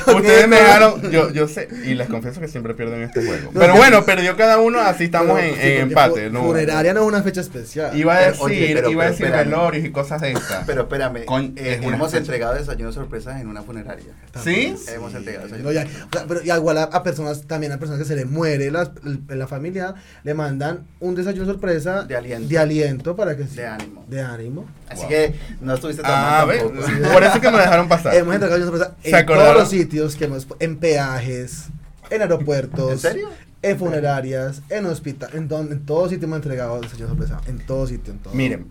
Yo 0.06 0.16
ustedes 0.16 0.48
me 0.48 0.56
dejaron, 0.56 1.10
yo, 1.10 1.30
yo 1.30 1.46
sé, 1.48 1.68
y 1.84 1.94
les 1.94 2.08
confieso 2.08 2.40
que 2.40 2.48
siempre 2.48 2.74
pierdo 2.74 2.94
en 2.94 3.02
este 3.02 3.24
juego. 3.24 3.50
Pero 3.52 3.74
bueno, 3.76 4.04
perdió 4.04 4.36
cada 4.36 4.58
uno, 4.58 4.80
así 4.80 5.04
estamos 5.04 5.38
Pero, 5.38 5.54
en, 5.54 5.54
sí, 5.54 5.60
en 5.60 5.76
porque 5.78 5.82
empate. 5.82 6.26
fu- 6.28 6.32
¿no? 6.34 6.42
Funeraria 6.44 6.94
no 6.94 7.00
es 7.02 7.06
una 7.06 7.22
fecha 7.22 7.40
especial. 7.40 7.96
Iba 7.96 8.16
a 8.16 8.20
decir, 8.28 8.36
oye, 8.42 8.70
pero- 8.74 8.90
iba 8.90 9.04
a 9.04 9.10
decir 9.10 9.30
velorios 9.30 9.84
y 9.84 9.90
cosas 9.90 10.20
de 10.22 10.32
estas. 10.32 10.64
Pero 10.66 10.82
espérame, 10.82 11.24
eh, 11.56 11.80
hemos 11.82 12.10
fecha. 12.10 12.18
entregado 12.18 12.54
desayuno 12.54 12.92
sorpresas 12.92 13.40
en 13.40 13.48
una 13.48 13.62
funeraria. 13.62 14.12
¿Sí? 14.42 14.74
Hemos 14.94 15.14
entregado 15.14 15.44
desayuno. 15.46 15.68
No, 15.68 15.72
ya, 15.72 15.86
pero 16.26 16.40
y 16.42 16.50
igual 16.50 16.78
a, 16.78 16.82
a 16.84 17.02
personas, 17.02 17.42
también 17.46 17.72
a 17.72 17.78
personas 17.78 18.00
que 18.00 18.06
se 18.06 18.16
le 18.16 18.24
muere 18.24 18.66
en 18.68 19.38
la 19.38 19.46
familia, 19.46 19.94
le 20.24 20.34
mandan 20.34 20.86
un 21.00 21.14
desayuno 21.14 21.44
sorpresa 21.46 22.02
De 22.02 22.16
aliento. 22.16 22.48
de 22.48 22.58
aliento 22.58 23.16
para 23.16 23.36
que 23.36 23.44
De 23.44 23.66
ánimo. 23.66 24.04
De 24.08 24.22
ánimo. 24.22 24.66
Así 24.88 25.00
Wow. 25.02 25.08
que 25.10 25.34
no 25.60 25.74
estuviste 25.74 26.02
tan 26.02 26.12
Ah, 26.14 26.44
mal. 26.46 26.56
por 27.20 27.28
eso 27.30 27.40
que 27.40 27.50
me 27.50 27.58
dejaron 27.58 27.88
pasar. 27.88 28.14
Hemos 28.14 28.34
entregado 28.34 28.94
¿Se 29.02 29.08
en 29.10 29.14
acordaron? 29.14 29.52
todos 29.54 29.60
los 29.62 29.68
sitios 29.70 30.16
que 30.16 30.24
hemos, 30.26 30.46
en 30.60 30.76
peajes, 30.76 31.64
en 32.10 32.22
aeropuertos, 32.22 32.92
¿En 32.92 32.98
serio? 32.98 33.28
en 33.62 33.78
funerarias, 33.78 34.62
en 34.70 34.86
hospital, 34.86 35.30
en, 35.34 35.48
don- 35.48 35.72
en 35.72 35.84
todos 35.84 36.10
sitios 36.10 36.24
hemos 36.24 36.36
entregado 36.36 36.80
desayuno 36.80 37.08
sorpresa, 37.10 37.40
en 37.46 37.58
todos 37.58 37.88
sitios, 37.88 38.16
en 38.16 38.22
todos. 38.22 38.36
Miren, 38.36 38.66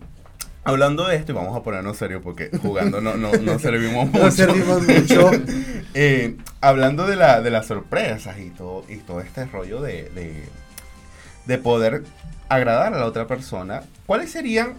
hablando 0.64 1.06
de 1.06 1.16
esto, 1.16 1.32
y 1.32 1.34
vamos 1.34 1.56
a 1.56 1.62
ponernos 1.62 1.96
serios 1.96 2.22
porque 2.22 2.50
jugando 2.62 3.00
no, 3.00 3.16
no, 3.16 3.32
no 3.32 3.58
servimos 3.58 4.06
mucho. 4.12 4.24
No 4.24 4.30
servimos 4.30 4.82
mucho. 4.86 5.30
Eh, 5.94 6.36
hablando 6.60 7.06
de, 7.06 7.16
la, 7.16 7.40
de 7.40 7.50
las 7.50 7.66
sorpresas 7.66 8.38
y 8.38 8.50
todo, 8.50 8.84
y 8.88 8.96
todo 8.98 9.20
este 9.20 9.46
rollo 9.46 9.80
de, 9.80 10.10
de, 10.14 10.44
de 11.46 11.58
poder 11.58 12.02
agradar 12.50 12.92
a 12.94 12.98
la 12.98 13.06
otra 13.06 13.26
persona, 13.26 13.82
¿cuáles 14.06 14.30
serían? 14.30 14.74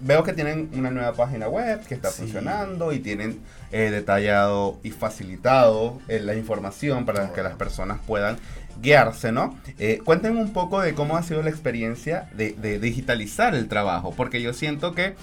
Veo 0.00 0.22
que 0.24 0.32
tienen 0.32 0.70
una 0.74 0.90
nueva 0.90 1.12
página 1.12 1.48
web 1.48 1.80
que 1.86 1.94
está 1.94 2.10
Sí. 2.10 2.22
funcionando 2.22 2.92
y 2.92 2.98
tienen 2.98 3.40
eh, 3.72 3.90
detallado 3.90 4.78
y 4.82 4.90
facilitado 4.90 6.00
eh, 6.08 6.20
la 6.20 6.34
información 6.34 7.04
para 7.06 7.32
que 7.32 7.42
las 7.42 7.54
personas 7.56 7.98
puedan 8.06 8.36
guiarse, 8.82 9.32
¿no? 9.32 9.56
Eh, 9.78 10.00
cuéntenme 10.04 10.40
un 10.42 10.52
poco 10.52 10.80
de 10.80 10.94
cómo 10.94 11.16
ha 11.16 11.22
sido 11.22 11.42
la 11.42 11.50
experiencia 11.50 12.28
de, 12.36 12.52
de 12.52 12.78
digitalizar 12.80 13.54
el 13.54 13.68
trabajo, 13.68 14.12
porque 14.16 14.42
yo 14.42 14.52
siento 14.52 14.94
que 14.94 15.14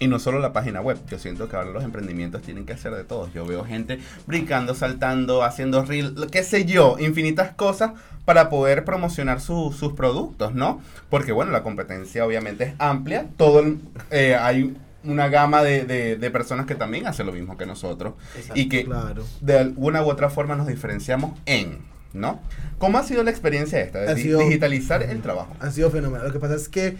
y 0.00 0.08
no 0.08 0.18
solo 0.18 0.38
la 0.40 0.52
página 0.52 0.80
web, 0.80 0.98
yo 1.08 1.18
siento 1.18 1.48
que 1.48 1.56
ahora 1.56 1.70
los 1.70 1.84
emprendimientos 1.84 2.42
tienen 2.42 2.66
que 2.66 2.72
hacer 2.72 2.92
de 2.94 3.04
todo. 3.04 3.30
Yo 3.32 3.46
veo 3.46 3.64
gente 3.64 3.98
brincando, 4.26 4.74
saltando, 4.74 5.42
haciendo 5.44 5.84
reel, 5.84 6.14
qué 6.32 6.42
sé 6.42 6.64
yo, 6.64 6.96
infinitas 6.98 7.52
cosas 7.52 7.92
para 8.24 8.48
poder 8.48 8.84
promocionar 8.84 9.40
su- 9.40 9.72
sus 9.78 9.92
productos, 9.92 10.54
¿no? 10.54 10.80
Porque 11.10 11.32
bueno, 11.32 11.52
la 11.52 11.62
competencia 11.62 12.26
obviamente 12.26 12.64
es 12.64 12.74
amplia, 12.78 13.26
todo 13.36 13.60
el- 13.60 13.78
eh, 14.10 14.34
hay 14.34 14.76
una 15.04 15.28
gama 15.28 15.62
de, 15.62 15.84
de- 15.84 16.16
de 16.16 16.30
personas 16.30 16.64
que 16.66 16.74
también 16.74 17.06
hacen 17.06 17.26
lo 17.26 17.32
mismo 17.32 17.56
que 17.58 17.66
nosotros 17.66 18.14
Exacto. 18.36 18.58
y 18.58 18.68
que 18.70 18.84
Claro. 18.84 19.24
de 19.42 19.58
alguna 19.58 20.02
u 20.02 20.08
otra 20.08 20.30
forma 20.30 20.56
nos 20.56 20.66
diferenciamos 20.66 21.38
en, 21.44 21.78
¿no? 22.14 22.40
¿Cómo 22.78 22.96
ha 22.98 23.02
sido 23.04 23.22
la 23.22 23.30
experiencia 23.30 23.80
esta 23.80 24.00
de 24.00 24.10
Ha 24.12 24.16
sido- 24.16 24.40
digitalizar 24.40 25.02
el 25.02 25.20
trabajo? 25.20 25.54
Han 25.60 25.72
sido 25.72 25.90
fenomenal. 25.90 26.26
Lo 26.26 26.32
que 26.32 26.38
pasa 26.40 26.54
es 26.54 26.68
que, 26.70 26.96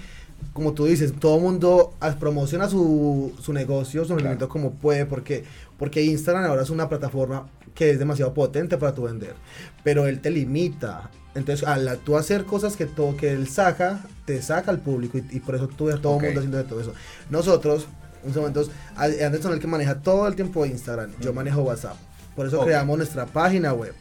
como 0.53 0.73
tú 0.73 0.87
dices, 0.87 1.12
todo 1.18 1.37
el 1.37 1.42
mundo 1.42 1.94
promociona 2.20 2.68
su, 2.68 3.33
su 3.40 3.53
negocio, 3.53 4.05
su 4.05 4.12
emprendimiento 4.12 4.49
como 4.49 4.73
puede, 4.73 5.05
porque, 5.05 5.44
porque 5.79 6.03
Instagram 6.03 6.44
ahora 6.44 6.62
es 6.62 6.70
una 6.70 6.88
plataforma 6.88 7.49
que 7.75 7.90
es 7.90 7.99
demasiado 7.99 8.33
potente 8.35 8.79
para 8.79 8.94
tu 8.94 9.03
vender, 9.03 9.35
pero 9.83 10.07
él 10.07 10.20
te 10.20 10.31
limita. 10.31 11.11
Entonces, 11.35 11.66
al 11.66 11.99
tú 11.99 12.16
hacer 12.16 12.44
cosas 12.44 12.77
que, 12.77 12.87
todo, 12.87 13.16
que 13.16 13.33
él 13.33 13.49
saca, 13.49 14.07
te 14.25 14.40
saca 14.40 14.70
al 14.70 14.79
público 14.79 15.18
y, 15.18 15.25
y 15.33 15.40
por 15.40 15.57
eso 15.57 15.66
tú 15.66 15.87
ves 15.87 15.97
a 15.97 16.01
todo 16.01 16.18
el 16.18 16.23
mundo 16.23 16.38
haciendo 16.38 16.59
de 16.59 16.64
todo 16.64 16.81
eso. 16.81 16.94
Nosotros, 17.31 17.88
en 18.23 18.29
estos 18.29 18.37
momentos, 18.37 18.70
Anderson 18.97 19.51
es 19.51 19.57
el 19.57 19.61
que 19.61 19.66
maneja 19.66 19.97
todo 19.97 20.29
el 20.29 20.37
tiempo 20.37 20.64
Instagram, 20.64 21.11
yo 21.20 21.33
manejo 21.33 21.62
WhatsApp. 21.62 21.97
Por 22.37 22.47
eso 22.47 22.61
creamos 22.64 22.97
nuestra 22.97 23.27
página 23.27 23.73
web. 23.73 23.94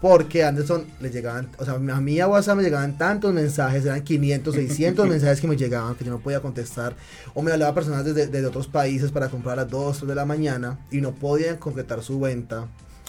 Porque 0.00 0.44
Anderson 0.44 0.86
le 1.00 1.10
llegaban, 1.10 1.50
o 1.58 1.64
sea, 1.64 1.74
a 1.74 1.78
mí 1.78 2.20
a 2.20 2.26
WhatsApp 2.26 2.56
me 2.56 2.62
llegaban 2.62 2.96
tantos 2.96 3.34
mensajes, 3.34 3.84
eran 3.84 4.02
500, 4.02 4.54
600 4.54 5.06
mensajes 5.08 5.40
que 5.40 5.46
me 5.46 5.56
llegaban 5.56 5.94
que 5.94 6.04
yo 6.04 6.10
no 6.10 6.20
podía 6.20 6.40
contestar. 6.40 6.94
O 7.34 7.42
me 7.42 7.52
hablaba 7.52 7.74
personas 7.74 8.04
desde, 8.04 8.26
desde 8.26 8.46
otros 8.46 8.66
países 8.66 9.12
para 9.12 9.28
comprar 9.28 9.58
a 9.58 9.62
las 9.62 9.70
2, 9.70 9.98
3 9.98 10.08
de 10.08 10.14
la 10.14 10.24
mañana 10.24 10.78
y 10.90 11.00
no 11.02 11.12
podían 11.12 11.58
concretar 11.58 12.02
su 12.02 12.18
venta 12.18 12.66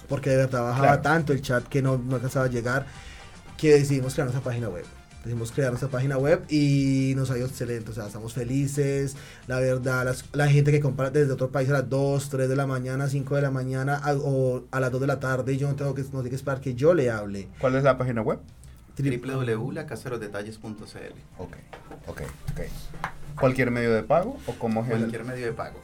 porque 0.09 0.29
de 0.31 0.37
verdad 0.37 0.63
bajaba 0.63 0.87
Claro. 0.87 1.01
tanto 1.01 1.31
el 1.31 1.41
chat 1.41 1.63
que 1.67 1.81
no, 1.81 1.97
no 1.97 2.15
alcanzaba 2.15 2.45
a 2.47 2.49
llegar 2.49 2.85
que 3.57 3.73
decidimos 3.75 4.13
crear 4.13 4.25
nuestra 4.27 4.43
página 4.43 4.67
web. 4.67 4.83
Decidimos 5.23 5.51
crear 5.51 5.69
nuestra 5.69 5.87
página 5.89 6.17
web 6.17 6.41
y 6.49 7.13
nos 7.15 7.29
ha 7.29 7.37
ido 7.37 7.45
excelente. 7.45 7.91
O 7.91 7.93
sea, 7.93 8.07
estamos 8.07 8.33
felices. 8.33 9.15
La 9.47 9.59
verdad, 9.59 10.03
las- 10.05 10.25
la 10.33 10.47
gente 10.47 10.71
que 10.71 10.79
compra 10.79 11.11
desde 11.11 11.31
otro 11.31 11.51
país 11.51 11.69
a 11.69 11.73
las 11.73 11.87
2, 11.89 12.29
3 12.29 12.49
de 12.49 12.55
la 12.55 12.65
mañana, 12.65 13.07
5 13.07 13.35
de 13.35 13.43
la 13.43 13.51
mañana 13.51 13.97
a- 13.97 14.15
o 14.15 14.63
a 14.71 14.79
las 14.79 14.91
2 14.91 14.99
de 14.99 15.05
la 15.07 15.19
tarde, 15.19 15.57
yo 15.57 15.67
no 15.67 15.75
tengo 15.75 15.93
que, 15.93 16.01
no 16.01 16.07
tengo 16.09 16.23
que 16.23 16.35
esperar 16.35 16.59
que 16.59 16.73
yo 16.73 16.95
le 16.95 17.11
hable. 17.11 17.47
¿Cuál 17.59 17.75
es 17.75 17.83
la 17.83 17.97
página 17.99 18.23
web? 18.23 18.39
www.lacasalosdetalles.cl 18.97 21.13
Ok, 21.37 21.53
ok, 22.07 22.21
ok. 22.51 22.61
¿Cualquier 23.39 23.71
medio 23.71 23.93
de 23.93 24.03
pago 24.03 24.37
o 24.47 24.53
cómo 24.53 24.83
es 24.83 24.89
el...? 24.91 24.97
Cualquier 24.99 25.23
medio 25.23 25.45
de 25.45 25.53
pago. 25.53 25.79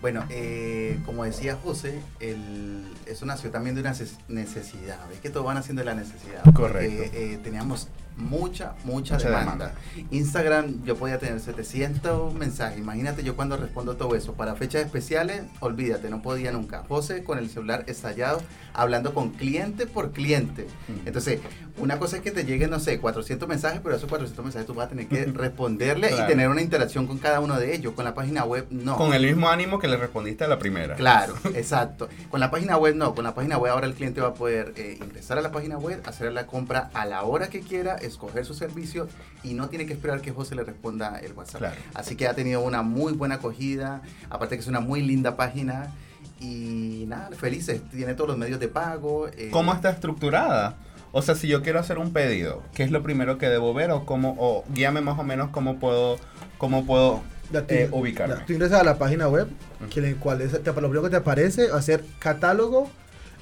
Bueno, 0.00 0.24
eh, 0.30 0.98
como 1.04 1.24
decía 1.24 1.56
José, 1.62 2.00
el, 2.20 2.84
eso 3.06 3.26
nació 3.26 3.50
también 3.50 3.74
de 3.74 3.82
una 3.82 3.92
neces- 3.92 4.16
necesidad. 4.28 4.98
Ves 5.10 5.20
que 5.20 5.28
todo 5.30 5.44
van 5.44 5.56
haciendo 5.58 5.80
de 5.80 5.86
la 5.86 5.94
necesidad. 5.94 6.42
Correcto. 6.54 7.02
Porque, 7.04 7.34
eh, 7.34 7.38
teníamos 7.42 7.88
mucha, 8.20 8.74
mucha, 8.84 9.14
Mucha 9.14 9.28
demanda. 9.28 9.72
demanda. 9.72 9.72
Instagram, 10.10 10.84
yo 10.84 10.96
podía 10.96 11.18
tener 11.18 11.40
700 11.40 12.34
mensajes. 12.34 12.78
Imagínate 12.78 13.22
yo 13.22 13.36
cuando 13.36 13.56
respondo 13.56 13.96
todo 13.96 14.14
eso. 14.14 14.34
Para 14.34 14.54
fechas 14.54 14.84
especiales, 14.84 15.42
olvídate, 15.60 16.10
no 16.10 16.22
podía 16.22 16.52
nunca. 16.52 16.84
José 16.88 17.24
con 17.24 17.38
el 17.38 17.48
celular 17.50 17.84
estallado, 17.86 18.40
hablando 18.74 19.14
con 19.14 19.30
cliente 19.30 19.86
por 19.86 20.12
cliente. 20.12 20.66
Mm. 20.88 21.06
Entonces, 21.08 21.40
una 21.78 21.98
cosa 21.98 22.16
es 22.16 22.22
que 22.22 22.30
te 22.30 22.44
lleguen, 22.44 22.70
no 22.70 22.78
sé, 22.80 22.98
400 23.00 23.48
mensajes, 23.48 23.80
pero 23.82 23.96
esos 23.96 24.08
400 24.08 24.44
mensajes 24.44 24.66
tú 24.66 24.74
vas 24.74 24.86
a 24.86 24.88
tener 24.90 25.06
que 25.08 25.24
responderle 25.26 26.08
Claro. 26.08 26.24
y 26.24 26.26
tener 26.26 26.48
una 26.48 26.60
interacción 26.62 27.06
con 27.06 27.18
cada 27.18 27.40
uno 27.40 27.58
de 27.58 27.74
ellos. 27.74 27.94
Con 27.94 28.04
la 28.04 28.14
página 28.14 28.44
web, 28.44 28.66
no. 28.70 28.96
Con 28.96 29.14
el 29.14 29.24
mismo 29.26 29.48
ánimo 29.48 29.78
que 29.78 29.88
le 29.88 29.96
respondiste 29.96 30.44
a 30.44 30.48
la 30.48 30.58
primera. 30.58 30.94
Claro, 30.96 31.34
exacto. 31.54 32.08
Con 32.30 32.40
la 32.40 32.50
página 32.50 32.76
web 32.76 32.94
no, 32.94 33.14
con 33.14 33.24
la 33.24 33.34
página 33.34 33.56
web 33.58 33.72
ahora 33.72 33.86
el 33.86 33.94
cliente 33.94 34.20
va 34.20 34.28
a 34.28 34.34
poder 34.34 34.72
eh, 34.76 34.98
ingresar 35.00 35.38
a 35.38 35.42
la 35.42 35.52
página 35.52 35.78
web, 35.78 36.00
hacer 36.06 36.32
la 36.32 36.46
compra 36.46 36.90
a 36.94 37.06
la 37.06 37.22
hora 37.22 37.48
que 37.48 37.60
quiera, 37.60 37.96
escoger 38.10 38.44
su 38.44 38.54
servicio 38.54 39.08
y 39.42 39.54
no 39.54 39.68
tiene 39.68 39.86
que 39.86 39.92
esperar 39.94 40.20
que 40.20 40.30
José 40.32 40.54
le 40.54 40.64
responda 40.64 41.18
el 41.20 41.32
WhatsApp. 41.32 41.58
Claro. 41.60 41.76
Así 41.94 42.16
que 42.16 42.28
ha 42.28 42.34
tenido 42.34 42.60
una 42.62 42.82
muy 42.82 43.12
buena 43.14 43.36
acogida, 43.36 44.02
aparte 44.28 44.56
que 44.56 44.60
es 44.60 44.68
una 44.68 44.80
muy 44.80 45.02
linda 45.02 45.36
página 45.36 45.92
y 46.40 47.04
nada, 47.06 47.30
felices, 47.36 47.82
tiene 47.90 48.14
todos 48.14 48.28
los 48.30 48.38
medios 48.38 48.60
de 48.60 48.68
pago. 48.68 49.28
eh, 49.28 49.50
¿Cómo 49.52 49.72
está 49.74 49.90
estructurada? 49.90 50.76
O 51.12 51.22
sea, 51.22 51.34
si 51.34 51.48
yo 51.48 51.62
quiero 51.62 51.80
hacer 51.80 51.98
un 51.98 52.12
pedido, 52.12 52.62
¿qué 52.72 52.84
es 52.84 52.90
lo 52.90 53.02
primero 53.02 53.36
que 53.36 53.48
debo 53.48 53.74
ver? 53.74 53.90
O 53.90 54.06
cómo, 54.06 54.36
o 54.38 54.64
guíame 54.72 55.00
más 55.00 55.18
o 55.18 55.24
menos 55.24 55.50
cómo 55.50 55.78
puedo, 55.78 56.18
cómo 56.56 56.86
puedo 56.86 57.20
Ya 57.52 57.62
tú- 57.66 57.74
eh, 57.74 57.88
ubicarme. 57.90 58.36
ya, 58.36 58.46
tú 58.46 58.52
ingresas 58.52 58.80
a 58.80 58.84
la 58.84 58.96
página 58.96 59.28
web, 59.28 59.48
que 59.92 59.98
en 60.00 60.06
el 60.06 60.16
cual 60.16 60.40
es- 60.40 60.52
te- 60.52 60.58
lo 60.68 60.74
primero 60.74 61.02
que 61.02 61.10
te 61.10 61.16
aparece 61.16 61.68
va 61.68 61.78
a 61.78 61.82
ser 61.82 62.04
catálogo 62.20 62.88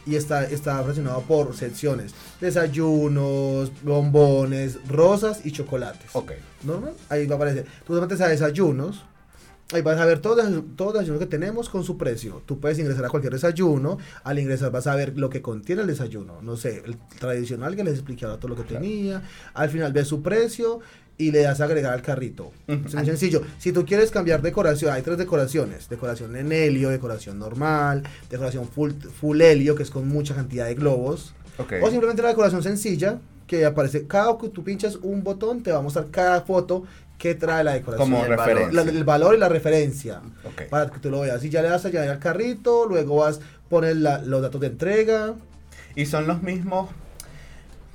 y 0.07 0.17
está, 0.17 0.45
está 0.45 0.81
relacionado 0.83 1.21
por 1.23 1.55
secciones. 1.57 2.15
Desayunos, 2.41 3.71
bombones, 3.83 4.79
rosas 4.89 5.41
y 5.45 5.53
chocolates. 5.53 6.11
Ok. 6.15 6.33
Normal, 6.65 6.95
ahí 7.09 7.27
va 7.27 7.35
a 7.35 7.37
aparecer. 7.37 7.67
Tú 7.87 7.95
te 7.95 8.01
metes 8.01 8.21
a 8.21 8.29
desayunos. 8.29 9.05
Ahí 9.73 9.83
vas 9.83 9.99
a 9.99 10.07
ver 10.07 10.21
todos 10.21 10.49
los, 10.51 10.65
todos 10.77 10.95
los 10.95 11.01
desayunos 11.03 11.21
que 11.21 11.27
tenemos 11.27 11.69
con 11.69 11.85
su 11.85 11.99
precio. 11.99 12.43
Tú 12.47 12.59
puedes 12.59 12.79
ingresar 12.79 13.05
a 13.05 13.11
cualquier 13.11 13.35
desayuno. 13.35 13.99
Al 14.25 14.39
ingresar 14.39 14.71
vas 14.71 14.87
a 14.87 14.95
ver 14.95 15.19
lo 15.19 15.29
que 15.29 15.43
contiene 15.43 15.83
el 15.83 15.89
desayuno. 15.89 16.41
No 16.41 16.57
sé, 16.57 16.83
el 16.87 16.97
tradicional 17.19 17.77
que 17.77 17.85
les 17.85 17.95
expliqué 17.95 18.25
ahora 18.25 18.39
todo 18.39 18.49
lo 18.49 18.57
que 18.57 18.63
tenía. 18.63 19.23
Al 19.53 19.69
final 19.69 19.93
ves 19.93 20.09
su 20.09 20.23
precio 20.23 20.81
y 21.19 21.33
le 21.33 21.43
das 21.43 21.61
a 21.61 21.65
agregar 21.65 21.93
al 21.93 22.01
carrito. 22.01 22.53
Es 22.67 22.95
muy 22.95 23.05
sencillo. 23.05 23.43
Si 23.59 23.73
tú 23.73 23.85
quieres 23.85 24.11
cambiar 24.11 24.41
decoración, 24.41 24.93
hay 24.93 25.03
tres 25.03 25.19
decoraciones. 25.19 25.91
Decoración 25.91 26.35
en 26.37 26.51
helio, 26.51 26.89
decoración 26.89 27.39
normal, 27.39 28.05
decoración 28.31 28.67
full, 28.69 28.93
full 29.21 29.39
helio, 29.41 29.75
que 29.75 29.83
es 29.83 29.91
con 29.91 30.09
mucha 30.09 30.35
cantidad 30.35 30.67
de 30.67 30.77
globos. 30.77 31.35
Ok. 31.59 31.75
O 31.83 31.91
simplemente 31.91 32.23
la 32.23 32.29
decoración 32.29 32.63
sencilla, 32.63 33.21
que 33.47 33.65
aparece, 33.67 34.07
cada 34.07 34.39
que 34.39 34.49
tú 34.49 34.63
pinchas 34.63 34.97
un 34.97 35.25
botón, 35.25 35.63
te 35.63 35.73
va 35.73 35.79
a 35.79 35.83
mostrar 35.83 36.07
cada 36.11 36.41
foto 36.43 36.85
que 37.19 37.35
trae 37.35 37.65
la 37.65 37.73
decoración. 37.75 38.11
Como 38.11 38.25
el 38.25 38.31
valor. 38.37 38.47
referencia. 38.47 38.85
La- 38.85 38.91
el 38.91 39.05
valor 39.05 39.35
y 39.35 39.39
la 39.39 39.49
referencia. 39.49 40.21
Ok. 40.45 40.63
Para 40.71 40.89
que 40.91 40.99
tú 41.01 41.11
lo 41.11 41.21
veas. 41.21 41.43
Y 41.45 41.51
ya 41.51 41.61
le 41.63 41.69
das 41.69 41.85
a 41.85 41.89
añadir 41.89 42.11
al 42.11 42.19
carrito, 42.21 42.87
luego 42.87 43.17
vas 43.17 43.39
a 43.39 43.69
poner 43.69 43.97
la- 43.97 44.23
los 44.23 44.41
datos 44.41 44.61
de 44.61 44.69
entrega. 44.69 45.35
Y 45.97 46.07
son 46.07 46.27
los 46.29 46.43
mismos, 46.43 46.91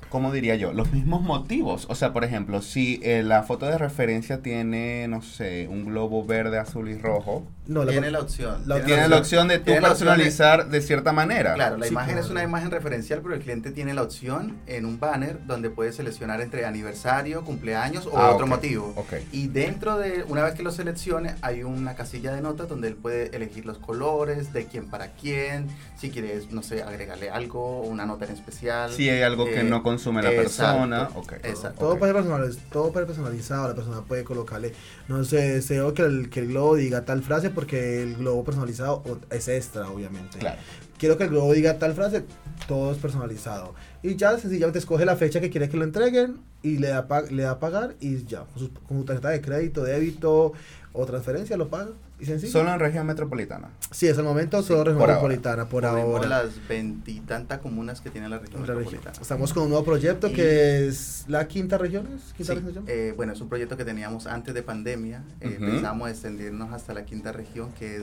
¿cómo 0.08 0.32
diría 0.32 0.54
yo? 0.56 0.72
Los 0.72 0.92
mismos 0.92 1.22
motivos. 1.22 1.86
O 1.88 1.94
sea, 1.94 2.12
por 2.12 2.24
ejemplo, 2.24 2.62
si 2.62 3.00
eh, 3.02 3.22
la 3.22 3.42
foto 3.42 3.66
de 3.66 3.78
referencia 3.78 4.42
tiene, 4.42 5.06
no 5.08 5.22
sé, 5.22 5.68
un 5.68 5.84
globo 5.84 6.24
verde, 6.24 6.58
azul 6.58 6.88
y 6.88 6.96
rojo, 6.98 7.46
No, 7.66 7.82
la- 7.82 7.92
Tiene 7.92 8.10
la 8.10 8.20
opción. 8.20 8.62
la- 8.66 8.84
tiene 8.84 9.08
la 9.08 9.16
opción 9.16 9.48
de 9.48 9.58
tú 9.58 9.72
de- 9.72 9.80
personalizar 9.80 10.68
de 10.68 10.82
cierta 10.82 11.12
manera. 11.12 11.54
Claro, 11.54 11.78
la 11.78 11.86
Sí, 11.86 11.92
imagen 11.92 12.18
es 12.18 12.28
una 12.28 12.42
imagen 12.42 12.70
referencial, 12.70 13.20
pero 13.22 13.34
el 13.34 13.40
cliente 13.40 13.70
tiene 13.70 13.94
la 13.94 14.02
opción 14.02 14.58
en 14.66 14.84
un 14.84 15.00
banner 15.00 15.38
donde 15.46 15.70
puede 15.70 15.90
seleccionar 15.92 16.42
entre 16.42 16.66
aniversario, 16.66 17.42
cumpleaños 17.42 18.06
o 18.06 18.18
Ah, 18.18 18.32
otro 18.34 18.46
motivo. 18.46 18.92
ok. 18.96 19.14
Y 19.32 19.48
dentro 19.48 19.96
de, 19.96 20.24
una 20.28 20.42
vez 20.42 20.52
que 20.54 20.62
lo 20.62 20.72
seleccione, 20.72 21.36
hay 21.40 21.62
una 21.62 21.94
casilla 21.94 22.34
de 22.34 22.42
notas 22.42 22.68
donde 22.68 22.88
él 22.88 22.96
puede 22.96 23.34
elegir 23.34 23.64
los 23.64 23.78
colores, 23.78 24.52
de 24.52 24.66
quién 24.66 24.90
para 24.90 25.12
quién, 25.12 25.68
si 25.98 26.10
quieres, 26.10 26.50
no 26.52 26.62
sé, 26.62 26.82
agregarle 26.82 27.30
algo, 27.30 27.80
una 27.80 28.04
nota 28.04 28.26
en 28.26 28.32
especial. 28.32 28.92
Si 28.92 29.08
hay 29.08 29.22
algo 29.22 29.46
que 29.46 29.60
Eh, 29.60 29.64
no 29.64 29.82
consume 30.04 30.22
la 30.22 30.32
exacto, 30.32 30.72
persona. 30.78 31.08
ok. 31.14 31.32
exacto. 31.42 31.78
Todo 31.80 31.92
Ok. 31.92 31.98
puede 31.98 32.12
ser 32.12 32.22
personaliz- 32.22 32.58
todo 32.70 32.92
puede 32.92 33.06
personalizado, 33.06 33.68
la 33.68 33.74
persona 33.74 34.00
puede 34.02 34.24
colocarle, 34.24 34.72
no 35.08 35.24
sé, 35.24 35.36
deseo 35.54 35.94
que 35.94 36.02
el, 36.02 36.30
que 36.30 36.40
el 36.40 36.48
globo 36.48 36.76
diga 36.76 37.04
tal 37.04 37.22
frase 37.22 37.50
porque 37.50 38.02
el 38.02 38.16
globo 38.16 38.44
personalizado 38.44 39.02
es 39.30 39.48
extra, 39.48 39.88
obviamente. 39.88 40.38
Claro. 40.38 40.58
Quiero 40.98 41.18
que 41.18 41.24
el 41.24 41.30
globo 41.30 41.52
diga 41.52 41.78
tal 41.78 41.92
frase, 41.94 42.24
todo 42.68 42.92
es 42.92 42.98
personalizado. 42.98 43.74
Y 44.02 44.16
ya 44.16 44.38
sencillamente 44.38 44.78
escoge 44.78 45.04
la 45.04 45.16
fecha 45.16 45.40
que 45.40 45.50
quiere 45.50 45.68
que 45.68 45.76
lo 45.76 45.84
entreguen 45.84 46.40
y 46.62 46.78
le 46.78 46.88
da, 46.88 47.06
le 47.30 47.42
da 47.42 47.50
a 47.52 47.58
pagar 47.58 47.94
y 48.00 48.24
ya, 48.24 48.44
con 48.44 48.58
su, 48.58 48.72
con 48.72 48.98
su 48.98 49.04
tarjeta 49.04 49.30
de 49.30 49.40
crédito, 49.40 49.82
débito 49.82 50.52
o 50.92 51.06
transferencia 51.06 51.56
lo 51.56 51.68
paga. 51.68 51.90
Y 52.20 52.26
sencillo. 52.26 52.52
Solo 52.52 52.72
en 52.72 52.78
región 52.80 53.06
metropolitana. 53.06 53.70
Sí, 53.90 54.08
hasta 54.08 54.20
el 54.20 54.26
momento 54.26 54.62
solo 54.62 54.84
región 54.84 54.98
por 55.00 55.10
ahora. 55.10 55.22
metropolitana, 55.28 55.68
por 55.68 55.84
ahora. 55.84 56.28
las 56.28 56.68
veintitantas 56.68 57.58
comunas 57.58 58.00
que 58.00 58.10
tiene 58.10 58.28
la 58.28 58.38
región 58.38 58.60
La 58.60 58.66
región. 58.68 58.84
metropolitana. 58.84 59.20
Estamos 59.20 59.52
con 59.52 59.64
un 59.64 59.70
nuevo 59.70 59.84
proyecto 59.84 60.28
Y- 60.28 60.32
que 60.32 60.86
es 60.86 61.24
la 61.26 61.48
quinta 61.48 61.76
región, 61.76 62.06
¿es? 62.14 62.32
¿Quinta 62.34 62.54
Sí, 62.54 62.60
región 62.60 62.84
eh, 62.86 63.12
bueno, 63.16 63.32
es 63.32 63.40
un 63.40 63.48
proyecto 63.48 63.76
que 63.76 63.84
teníamos 63.84 64.26
antes 64.26 64.54
de 64.54 64.62
pandemia. 64.62 65.22
Eh, 65.40 65.56
Ujú. 65.56 65.66
Pensamos 65.66 66.08
extendernos 66.10 66.72
hasta 66.72 66.94
la 66.94 67.04
quinta 67.04 67.32
región, 67.32 67.72
que 67.72 67.96
es 67.96 68.02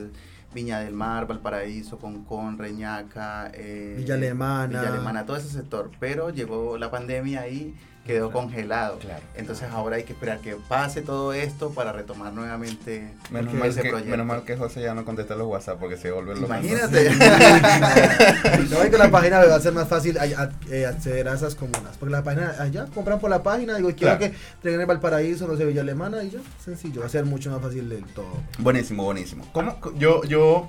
Viña 0.54 0.80
del 0.80 0.92
Mar, 0.92 1.26
Valparaíso, 1.26 1.98
Concón, 1.98 2.58
Reñaca, 2.58 3.50
eh, 3.54 3.94
Villa 3.96 4.14
Alemana. 4.16 4.80
Villa 4.80 4.92
Alemana, 4.92 5.24
todo 5.24 5.38
ese 5.38 5.48
sector. 5.48 5.90
Pero 5.98 6.28
llegó 6.28 6.76
la 6.76 6.90
pandemia 6.90 7.48
y 7.48 7.74
quedó 8.06 8.32
congelado. 8.32 8.98
Claro. 8.98 9.22
Entonces 9.36 9.68
ahora 9.70 9.96
hay 9.96 10.02
que 10.04 10.12
esperar 10.12 10.40
que 10.40 10.56
pase 10.68 11.02
todo 11.02 11.32
esto 11.32 11.70
para 11.70 11.92
retomar 11.92 12.32
nuevamente 12.32 13.12
Menos 13.30 13.54
mal, 13.54 13.68
ese 13.68 13.82
que, 13.82 13.88
proyecto. 13.90 14.10
menos 14.10 14.26
mal 14.26 14.44
que 14.44 14.56
José 14.56 14.82
ya 14.82 14.92
no 14.94 15.04
contesta 15.04 15.36
los 15.36 15.46
WhatsApp 15.46 15.78
porque 15.78 15.96
se 15.96 16.10
vuelve 16.10 16.34
loco. 16.34 16.46
Imagínate. 16.46 17.10
No, 18.70 18.90
que 18.90 18.98
la 18.98 19.10
página 19.10 19.38
va 19.44 19.54
a 19.54 19.60
ser 19.60 19.72
más 19.72 19.88
fácil 19.88 20.18
a- 20.18 20.22
a- 20.22 20.50
eh, 20.70 20.86
acceder 20.86 21.28
a 21.28 21.34
esas 21.34 21.54
comunas. 21.54 21.96
Porque 21.98 22.12
la 22.12 22.22
página, 22.22 22.54
allá 22.58 22.86
compran 22.94 23.18
por 23.20 23.30
la 23.30 23.42
página, 23.42 23.76
digo, 23.76 23.88
quiero 23.94 24.16
Claro. 24.18 24.32
que 24.32 24.34
traigan 24.60 24.80
el 24.80 24.86
Valparaíso, 24.86 25.46
no 25.46 25.56
sé, 25.56 25.64
Villa 25.64 25.82
Alemana, 25.82 26.22
y 26.22 26.30
ya, 26.30 26.38
sencillo, 26.64 27.00
va 27.02 27.06
a 27.06 27.10
ser 27.10 27.24
mucho 27.24 27.50
más 27.50 27.60
fácil 27.60 27.88
del 27.88 28.04
todo. 28.04 28.32
Buenísimo, 28.58 29.04
buenísimo. 29.04 29.46
¿Cómo? 29.52 29.78
Yo, 29.96 30.24
yo, 30.24 30.68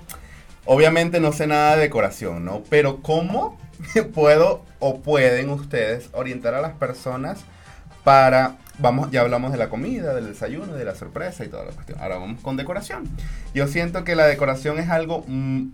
obviamente 0.65 1.19
no 1.19 1.31
sé 1.31 1.47
nada 1.47 1.75
de 1.75 1.83
decoración, 1.83 2.45
¿no? 2.45 2.63
Pero 2.69 3.01
¿cómo 3.01 3.57
puedo 4.13 4.63
o 4.79 5.01
pueden 5.01 5.49
ustedes 5.49 6.09
orientar 6.13 6.53
a 6.53 6.61
las 6.61 6.73
personas 6.73 7.39
para, 8.03 8.57
vamos, 8.79 9.11
ya 9.11 9.21
hablamos 9.21 9.51
de 9.51 9.57
la 9.57 9.69
comida, 9.69 10.13
del 10.13 10.27
desayuno, 10.27 10.73
de 10.73 10.85
la 10.85 10.95
sorpresa 10.95 11.45
y 11.45 11.47
toda 11.47 11.65
la 11.65 11.71
cuestión. 11.71 11.99
Ahora 12.01 12.17
vamos 12.17 12.41
con 12.41 12.57
decoración. 12.57 13.09
Yo 13.53 13.67
siento 13.67 14.03
que 14.03 14.15
la 14.15 14.25
decoración 14.25 14.77
es 14.79 14.89
algo 14.89 15.23
mm, 15.27 15.67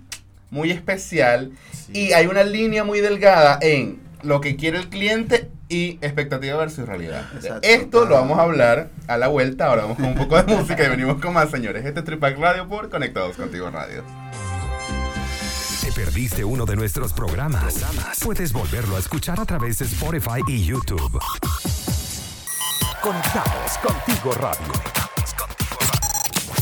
muy 0.52 0.72
especial 0.72 1.52
y 1.92 2.14
hay 2.14 2.28
una 2.28 2.44
línea 2.44 2.84
muy 2.84 3.02
delgada 3.02 3.58
en 3.62 4.00
lo 4.22 4.42
que 4.42 4.56
quiere 4.56 4.78
el 4.78 4.90
cliente 4.90 5.50
y 5.70 6.00
expectativa 6.02 6.58
versus 6.58 6.88
realidad. 6.88 7.26
Exacto. 7.36 7.68
Esto 7.68 8.06
lo 8.06 8.16
vamos 8.16 8.38
a 8.40 8.44
hablar 8.44 8.90
a 9.08 9.18
la 9.18 9.28
vuelta. 9.28 9.68
Ahora 9.68 9.84
vamos 9.84 9.98
con 9.98 10.08
un 10.08 10.16
poco 10.16 10.42
de 10.42 10.56
música 10.56 10.84
y 10.84 10.90
venimos 10.90 11.22
con 11.22 11.34
más, 11.34 11.50
señores. 11.50 11.86
Este 11.86 12.00
es 12.00 12.06
Tripac 12.06 12.38
Radio 12.38 12.68
por 12.68 12.90
Conectados 12.90 13.38
Contigo 13.38 13.70
Radio. 13.70 14.04
¿Te 16.00 16.06
perdiste 16.06 16.46
uno 16.46 16.66
de 16.66 16.78
nuestros 16.78 17.12
programas? 17.12 17.84
Puedes 18.24 18.54
volverlo 18.54 18.96
a 18.96 19.00
escuchar 19.00 19.38
a 19.38 19.46
través 19.46 19.80
de 19.80 19.86
Spotify 19.86 20.42
y 20.48 20.64
YouTube. 20.64 21.20
Conectados 23.02 23.78
contigo 23.84 24.32
radio. 24.32 24.74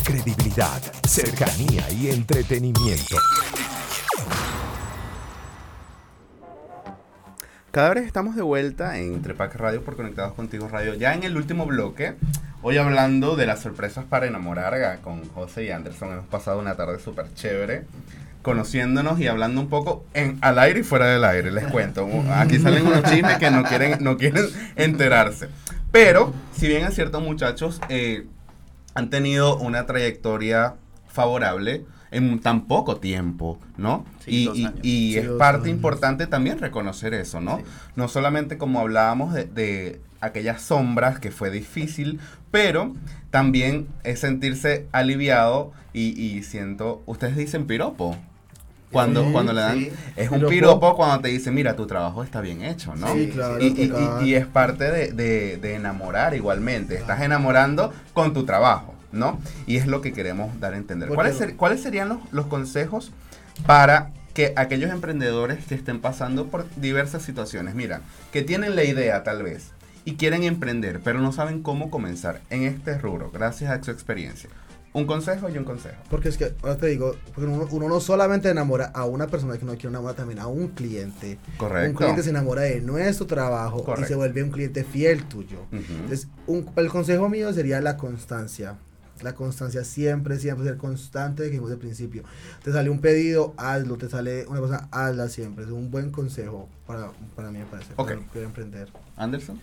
Credibilidad, 0.02 0.82
cercanía 1.06 1.88
y 1.92 2.08
entretenimiento. 2.08 3.16
Cada 7.70 7.94
vez 7.94 8.06
estamos 8.06 8.34
de 8.34 8.42
vuelta 8.42 8.98
en 8.98 9.22
Trepac 9.22 9.54
Radio 9.54 9.84
por 9.84 9.94
Conectados 9.94 10.32
Contigo 10.32 10.66
Radio. 10.66 10.94
Ya 10.94 11.14
en 11.14 11.22
el 11.22 11.36
último 11.36 11.64
bloque, 11.64 12.16
hoy 12.62 12.76
hablando 12.76 13.36
de 13.36 13.46
las 13.46 13.60
sorpresas 13.60 14.04
para 14.04 14.26
enamorar 14.26 14.98
con 15.00 15.28
José 15.28 15.66
y 15.66 15.70
Anderson. 15.70 16.10
Hemos 16.10 16.26
pasado 16.26 16.58
una 16.58 16.74
tarde 16.74 16.98
súper 16.98 17.32
chévere 17.34 17.86
conociéndonos 18.42 19.18
y 19.20 19.26
hablando 19.26 19.60
un 19.60 19.68
poco 19.68 20.04
en, 20.14 20.38
al 20.40 20.58
aire 20.58 20.80
y 20.80 20.82
fuera 20.82 21.06
del 21.06 21.24
aire, 21.24 21.50
les 21.50 21.66
cuento. 21.66 22.06
Aquí 22.32 22.58
salen 22.58 22.86
unos 22.86 23.02
chismes 23.04 23.38
que 23.38 23.50
no 23.50 23.62
quieren, 23.64 24.02
no 24.02 24.16
quieren 24.16 24.44
enterarse. 24.76 25.48
Pero, 25.90 26.32
si 26.54 26.68
bien 26.68 26.84
es 26.86 26.94
cierto, 26.94 27.20
muchachos, 27.20 27.80
eh, 27.88 28.26
han 28.94 29.10
tenido 29.10 29.56
una 29.58 29.86
trayectoria 29.86 30.74
favorable 31.08 31.84
en 32.10 32.38
tan 32.40 32.66
poco 32.66 32.96
tiempo, 32.98 33.58
¿no? 33.76 34.06
Sí, 34.24 34.48
y 34.54 34.60
y- 34.60 34.64
años. 34.64 34.80
y 34.82 35.12
Sí, 35.12 35.18
es 35.18 35.28
parte 35.30 35.68
importante 35.68 36.26
también 36.26 36.58
reconocer 36.58 37.12
eso, 37.14 37.40
¿no? 37.40 37.58
Sí. 37.58 37.64
No 37.96 38.08
solamente 38.08 38.56
como 38.56 38.80
hablábamos 38.80 39.34
de, 39.34 39.44
de 39.44 40.00
aquellas 40.20 40.62
sombras 40.62 41.18
que 41.18 41.30
fue 41.30 41.50
difícil, 41.50 42.18
pero 42.50 42.94
también 43.30 43.88
es 44.04 44.20
sentirse 44.20 44.86
aliviado 44.92 45.72
y, 45.92 46.20
y 46.20 46.42
siento, 46.42 47.02
ustedes 47.06 47.36
dicen 47.36 47.66
piropo. 47.66 48.16
Cuando, 48.90 49.22
Sí, 49.26 49.32
cuando 49.32 49.52
le 49.52 49.60
dan, 49.60 49.78
sí. 49.80 49.90
es 50.16 50.30
un 50.30 50.36
Piropo. 50.38 50.48
piropo 50.50 50.96
cuando 50.96 51.20
te 51.20 51.28
dicen, 51.28 51.52
mira, 51.54 51.76
tu 51.76 51.86
trabajo 51.86 52.22
está 52.22 52.40
bien 52.40 52.62
hecho, 52.62 52.94
¿no? 52.96 53.12
Sí, 53.12 53.28
claro. 53.28 53.58
y, 53.60 53.66
y- 53.66 53.92
y- 54.28 54.34
es 54.34 54.46
parte 54.46 54.90
de, 54.90 55.12
de- 55.12 55.58
de 55.58 55.74
enamorar 55.74 56.32
igualmente. 56.34 56.94
Estás 56.94 57.20
enamorando 57.20 57.92
con 58.14 58.32
tu 58.32 58.46
trabajo, 58.46 58.94
¿no? 59.12 59.38
Y 59.66 59.76
es 59.76 59.86
lo 59.86 60.00
que 60.00 60.14
queremos 60.14 60.58
dar 60.58 60.72
a 60.72 60.78
entender. 60.78 61.10
¿Cuáles, 61.10 61.36
ser- 61.36 61.56
¿Cuáles 61.56 61.82
serían 61.82 62.08
los, 62.08 62.18
los 62.32 62.46
consejos 62.46 63.12
para 63.66 64.10
que 64.32 64.54
aquellos 64.56 64.90
emprendedores 64.90 65.62
que 65.66 65.74
estén 65.74 66.00
pasando 66.00 66.46
por 66.46 66.64
diversas 66.76 67.22
situaciones, 67.22 67.74
mira, 67.74 68.00
que 68.32 68.40
tienen 68.40 68.74
la 68.74 68.84
idea 68.84 69.22
tal 69.22 69.42
vez 69.42 69.72
y 70.08 70.14
quieren 70.16 70.42
emprender, 70.42 71.00
pero 71.04 71.20
no 71.20 71.32
saben 71.32 71.62
cómo 71.62 71.90
comenzar 71.90 72.40
en 72.48 72.62
este 72.62 72.96
rubro, 72.96 73.30
gracias 73.30 73.70
a 73.70 73.82
su 73.82 73.90
experiencia? 73.90 74.48
Un 74.94 75.04
consejo 75.06 75.50
y 75.50 75.58
un 75.58 75.64
consejo. 75.64 75.96
Porque 76.08 76.30
es 76.30 76.38
que, 76.38 76.54
ahora 76.62 76.78
te 76.78 76.86
digo, 76.86 77.14
porque 77.34 77.44
uno, 77.50 77.68
uno 77.70 77.88
no 77.90 78.00
solamente 78.00 78.48
enamora 78.48 78.86
a 78.86 79.04
una 79.04 79.26
persona 79.26 79.58
que 79.58 79.66
no 79.66 79.72
quiere 79.72 79.88
enamorar, 79.90 80.16
también 80.16 80.38
a 80.38 80.46
un 80.46 80.68
cliente. 80.68 81.38
Correcto. 81.58 81.90
Un 81.90 81.94
cliente 81.96 82.22
se 82.22 82.30
enamora 82.30 82.62
de 82.62 82.80
nuestro 82.80 83.26
trabajo 83.26 83.80
y 83.80 83.84
Correcto. 83.84 84.08
se 84.08 84.14
vuelve 84.14 84.42
un 84.42 84.50
cliente 84.50 84.84
fiel 84.84 85.24
tuyo. 85.24 85.58
Entonces, 85.72 86.28
un- 86.46 86.70
el 86.76 86.88
consejo 86.88 87.28
mío 87.28 87.52
sería 87.52 87.82
la 87.82 87.98
constancia. 87.98 88.76
La 89.20 89.34
constancia 89.34 89.84
siempre, 89.84 90.38
siempre 90.38 90.64
ser 90.64 90.78
constante, 90.78 91.42
que 91.42 91.50
dijimos 91.50 91.70
al 91.70 91.78
principio. 91.78 92.22
Te 92.64 92.72
sale 92.72 92.88
un 92.88 93.00
pedido, 93.00 93.52
hazlo. 93.58 93.98
Te 93.98 94.08
sale 94.08 94.46
una 94.46 94.60
cosa, 94.60 94.88
hazla 94.90 95.28
siempre. 95.28 95.64
Es 95.64 95.70
un 95.70 95.90
buen 95.90 96.10
consejo 96.10 96.68
para, 96.86 97.10
para 97.36 97.50
mí, 97.50 97.58
me 97.58 97.66
parece. 97.66 97.92
Ok. 97.96 98.12
Para 98.32 98.44
emprender. 98.44 98.88
Anderson. 99.16 99.60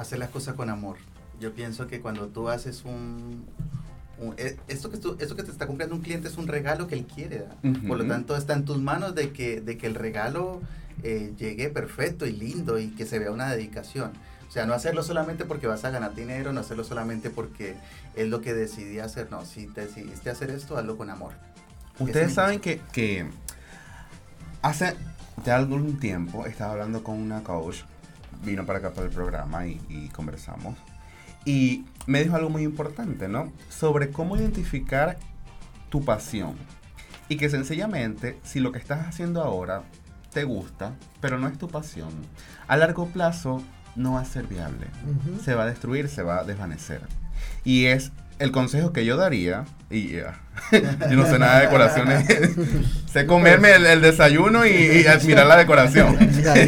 Hacer 0.00 0.18
las 0.18 0.30
cosas 0.30 0.54
con 0.54 0.70
amor. 0.70 0.96
Yo 1.40 1.52
pienso 1.52 1.86
que 1.86 2.00
cuando 2.00 2.26
tú 2.28 2.48
haces 2.48 2.84
un, 2.84 3.44
un- 4.18 4.34
eh, 4.38 4.56
esto, 4.68 4.90
que 4.90 4.96
tú- 4.98 5.16
esto 5.20 5.36
que 5.36 5.42
te 5.42 5.50
está 5.50 5.66
comprando 5.66 5.94
un 5.94 6.00
cliente 6.02 6.28
es 6.28 6.36
un 6.36 6.48
regalo 6.48 6.86
que 6.88 6.94
él 6.96 7.06
quiere 7.06 7.40
dar. 7.40 7.56
Por 7.86 7.98
lo 7.98 8.04
tanto, 8.06 8.36
está 8.36 8.54
en 8.54 8.64
tus 8.64 8.78
manos 8.80 9.14
de 9.14 9.30
que, 9.32 9.60
de 9.60 9.76
que 9.78 9.86
el 9.86 9.94
regalo 9.94 10.60
eh, 11.04 11.32
llegue 11.38 11.68
perfecto 11.68 12.26
y 12.26 12.32
lindo 12.32 12.78
y 12.78 12.88
que 12.88 13.06
se 13.06 13.18
vea 13.20 13.30
una 13.30 13.48
dedicación. 13.50 14.10
O 14.48 14.50
sea, 14.50 14.64
no 14.66 14.72
hacerlo 14.72 15.02
solamente 15.02 15.44
porque 15.44 15.66
vas 15.66 15.84
a 15.84 15.90
ganar 15.90 16.14
dinero, 16.14 16.52
no 16.52 16.60
hacerlo 16.60 16.82
solamente 16.82 17.28
porque 17.30 17.76
es 18.16 18.28
lo 18.28 18.40
que 18.40 18.54
decidí 18.54 18.98
hacer. 18.98 19.30
No, 19.30 19.44
si 19.44 19.66
te 19.66 19.82
decidiste 19.82 20.30
hacer 20.30 20.50
esto, 20.50 20.76
hazlo 20.78 20.96
con 20.96 21.10
amor. 21.10 21.32
Ustedes 22.00 22.32
saben 22.34 22.58
que, 22.60 22.80
que 22.92 23.26
hace 24.62 24.94
ya 25.44 25.56
algún 25.56 25.98
tiempo 26.00 26.46
estaba 26.46 26.72
hablando 26.72 27.02
con 27.04 27.16
una 27.18 27.42
coach, 27.44 27.76
vino 28.44 28.64
para 28.66 28.78
acá 28.78 28.90
para 28.90 29.06
el 29.06 29.12
programa 29.12 29.66
y, 29.66 29.80
y 29.88 30.08
conversamos. 30.08 30.76
Y 31.44 31.84
me 32.06 32.22
dijo 32.22 32.36
algo 32.36 32.50
muy 32.50 32.62
importante, 32.62 33.28
¿no? 33.28 33.52
Sobre 33.68 34.10
cómo 34.10 34.36
identificar 34.36 35.18
tu 35.88 36.04
pasión. 36.04 36.54
Y 37.28 37.36
que 37.36 37.48
sencillamente, 37.50 38.38
si 38.42 38.60
lo 38.60 38.72
que 38.72 38.78
estás 38.78 39.06
haciendo 39.06 39.42
ahora 39.42 39.82
te 40.32 40.44
gusta, 40.44 40.92
pero 41.20 41.38
no 41.38 41.48
es 41.48 41.58
tu 41.58 41.68
pasión, 41.68 42.10
a 42.66 42.76
largo 42.76 43.06
plazo 43.06 43.62
no 43.96 44.12
va 44.12 44.20
a 44.20 44.24
ser 44.24 44.46
viable. 44.46 44.86
Ujú. 45.04 45.42
Se 45.42 45.54
va 45.54 45.64
a 45.64 45.66
destruir, 45.66 46.08
se 46.08 46.22
va 46.22 46.40
a 46.40 46.44
desvanecer. 46.44 47.02
Y 47.64 47.86
es 47.86 48.12
el 48.38 48.52
consejo 48.52 48.92
que 48.92 49.04
yo 49.04 49.16
daría, 49.16 49.64
y 49.90 50.08
ya, 50.08 50.40
yo 51.10 51.16
no 51.16 51.26
sé 51.26 51.38
nada 51.38 51.58
de 51.58 51.66
decoraciones, 51.66 52.26
sé 53.12 53.26
comerme 53.26 53.72
el, 53.72 53.86
el 53.86 54.00
desayuno 54.00 54.64
y, 54.64 54.70
y 54.70 55.06
admirar 55.06 55.46
la 55.46 55.56
decoración. 55.56 56.16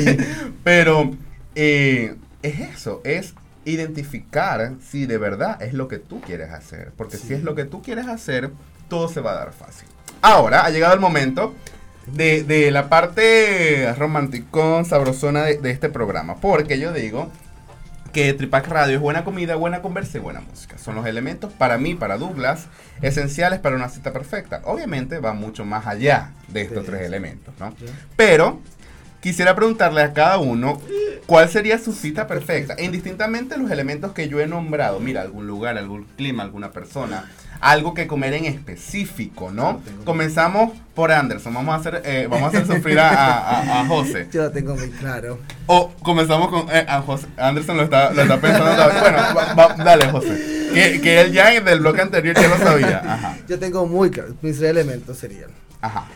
Pero 0.64 1.12
eh, 1.54 2.16
es 2.42 2.60
eso, 2.60 3.00
es 3.04 3.34
identificar 3.64 4.72
si 4.86 5.06
de 5.06 5.18
verdad 5.18 5.62
es 5.62 5.74
lo 5.74 5.88
que 5.88 5.98
tú 5.98 6.20
quieres 6.20 6.50
hacer. 6.50 6.92
Porque 6.96 7.16
si 7.16 7.34
es 7.34 7.42
lo 7.42 7.54
que 7.54 7.64
tú 7.64 7.82
quieres 7.82 8.06
hacer, 8.06 8.50
todo 8.88 9.08
se 9.08 9.20
va 9.20 9.32
a 9.32 9.34
dar 9.36 9.52
fácil. 9.52 9.86
Ahora 10.22 10.64
ha 10.64 10.70
llegado 10.70 10.94
el 10.94 11.00
momento 11.00 11.54
de, 12.06 12.42
de 12.44 12.70
la 12.70 12.88
parte 12.88 13.92
romántico, 13.94 14.84
sabrosona 14.84 15.42
de, 15.42 15.58
de 15.58 15.70
este 15.70 15.88
programa. 15.88 16.36
Porque 16.36 16.78
yo 16.78 16.92
digo 16.92 17.30
que 18.12 18.32
Tripac 18.34 18.66
Radio 18.66 18.96
es 18.96 19.00
buena 19.00 19.22
comida, 19.24 19.54
buena 19.54 19.82
conversa 19.82 20.18
y 20.18 20.20
buena 20.20 20.40
música. 20.40 20.76
Son 20.78 20.94
los 20.96 21.06
elementos 21.06 21.52
para 21.52 21.78
mí, 21.78 21.94
para 21.94 22.16
Douglas, 22.18 22.66
esenciales 23.02 23.60
para 23.60 23.76
una 23.76 23.88
cita 23.88 24.12
perfecta. 24.12 24.62
Obviamente 24.64 25.20
va 25.20 25.32
mucho 25.32 25.64
más 25.64 25.86
allá 25.86 26.32
de 26.48 26.62
estos 26.62 26.84
Sí. 26.84 26.90
tres 26.90 27.02
elementos, 27.02 27.54
¿no? 27.60 27.72
Pero 28.16 28.60
quisiera 29.20 29.54
preguntarle 29.54 30.02
a 30.02 30.12
cada 30.12 30.38
uno 30.38 30.80
cuál 31.26 31.48
sería 31.48 31.78
su 31.78 31.92
cita 31.92 32.26
perfecta, 32.26 32.74
indistintamente 32.82 33.56
los 33.56 33.70
elementos 33.70 34.12
que 34.12 34.28
yo 34.28 34.40
he 34.40 34.46
nombrado. 34.46 34.98
Mira, 35.00 35.22
algún 35.22 35.46
lugar, 35.46 35.78
algún 35.78 36.04
clima, 36.16 36.42
alguna 36.42 36.70
persona, 36.72 37.30
algo 37.60 37.92
que 37.94 38.06
comer 38.06 38.32
en 38.34 38.46
específico, 38.46 39.50
¿no? 39.52 39.82
Comenzamos 40.04 40.72
por 40.94 41.12
Anderson. 41.12 41.52
Vamos 41.54 41.74
a 41.74 41.78
hacer, 41.78 42.02
eh, 42.04 42.26
vamos 42.28 42.46
a 42.46 42.58
hacer 42.58 42.66
sufrir 42.66 42.98
a, 42.98 43.10
a- 43.10 43.80
a 43.82 43.86
José. 43.86 44.28
Yo 44.32 44.42
lo 44.44 44.50
tengo 44.50 44.74
muy 44.74 44.88
claro. 44.90 45.38
O 45.66 45.92
comenzamos 46.02 46.48
con 46.48 46.66
eh, 46.74 46.84
a 46.88 47.00
José. 47.02 47.26
Anderson 47.36 47.76
lo 47.76 47.82
está, 47.84 48.12
lo 48.12 48.22
está 48.22 48.40
pensando. 48.40 48.90
Bueno, 49.00 49.18
va- 49.36 49.54
va- 49.54 49.74
dale, 49.84 50.06
José. 50.10 50.70
Que, 50.72 51.00
que 51.00 51.20
él 51.20 51.32
ya 51.32 51.60
del 51.60 51.80
bloque 51.80 52.00
anterior 52.00 52.34
ya 52.34 52.48
lo 52.48 52.56
sabía. 52.56 53.02
Ajá. 53.04 53.36
Yo 53.48 53.58
tengo 53.58 53.86
muy 53.86 54.10
claro. 54.10 54.34
Mis 54.40 54.60
elementos 54.62 55.18
serían 55.18 55.50
Ajá. 55.82 56.06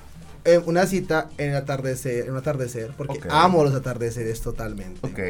Eh, 0.45 0.61
una 0.67 0.87
cita 0.87 1.29
en 1.39 1.51
el 1.51 1.57
atardecer, 1.57 2.25
en 2.27 2.33
un 2.33 2.37
atardecer, 2.39 2.91
porque 2.97 3.19
Ok. 3.19 3.27
amo 3.31 3.65
los 3.65 3.75
atardeceres 3.75 4.41
totalmente. 4.41 5.01
Ok. 5.07 5.21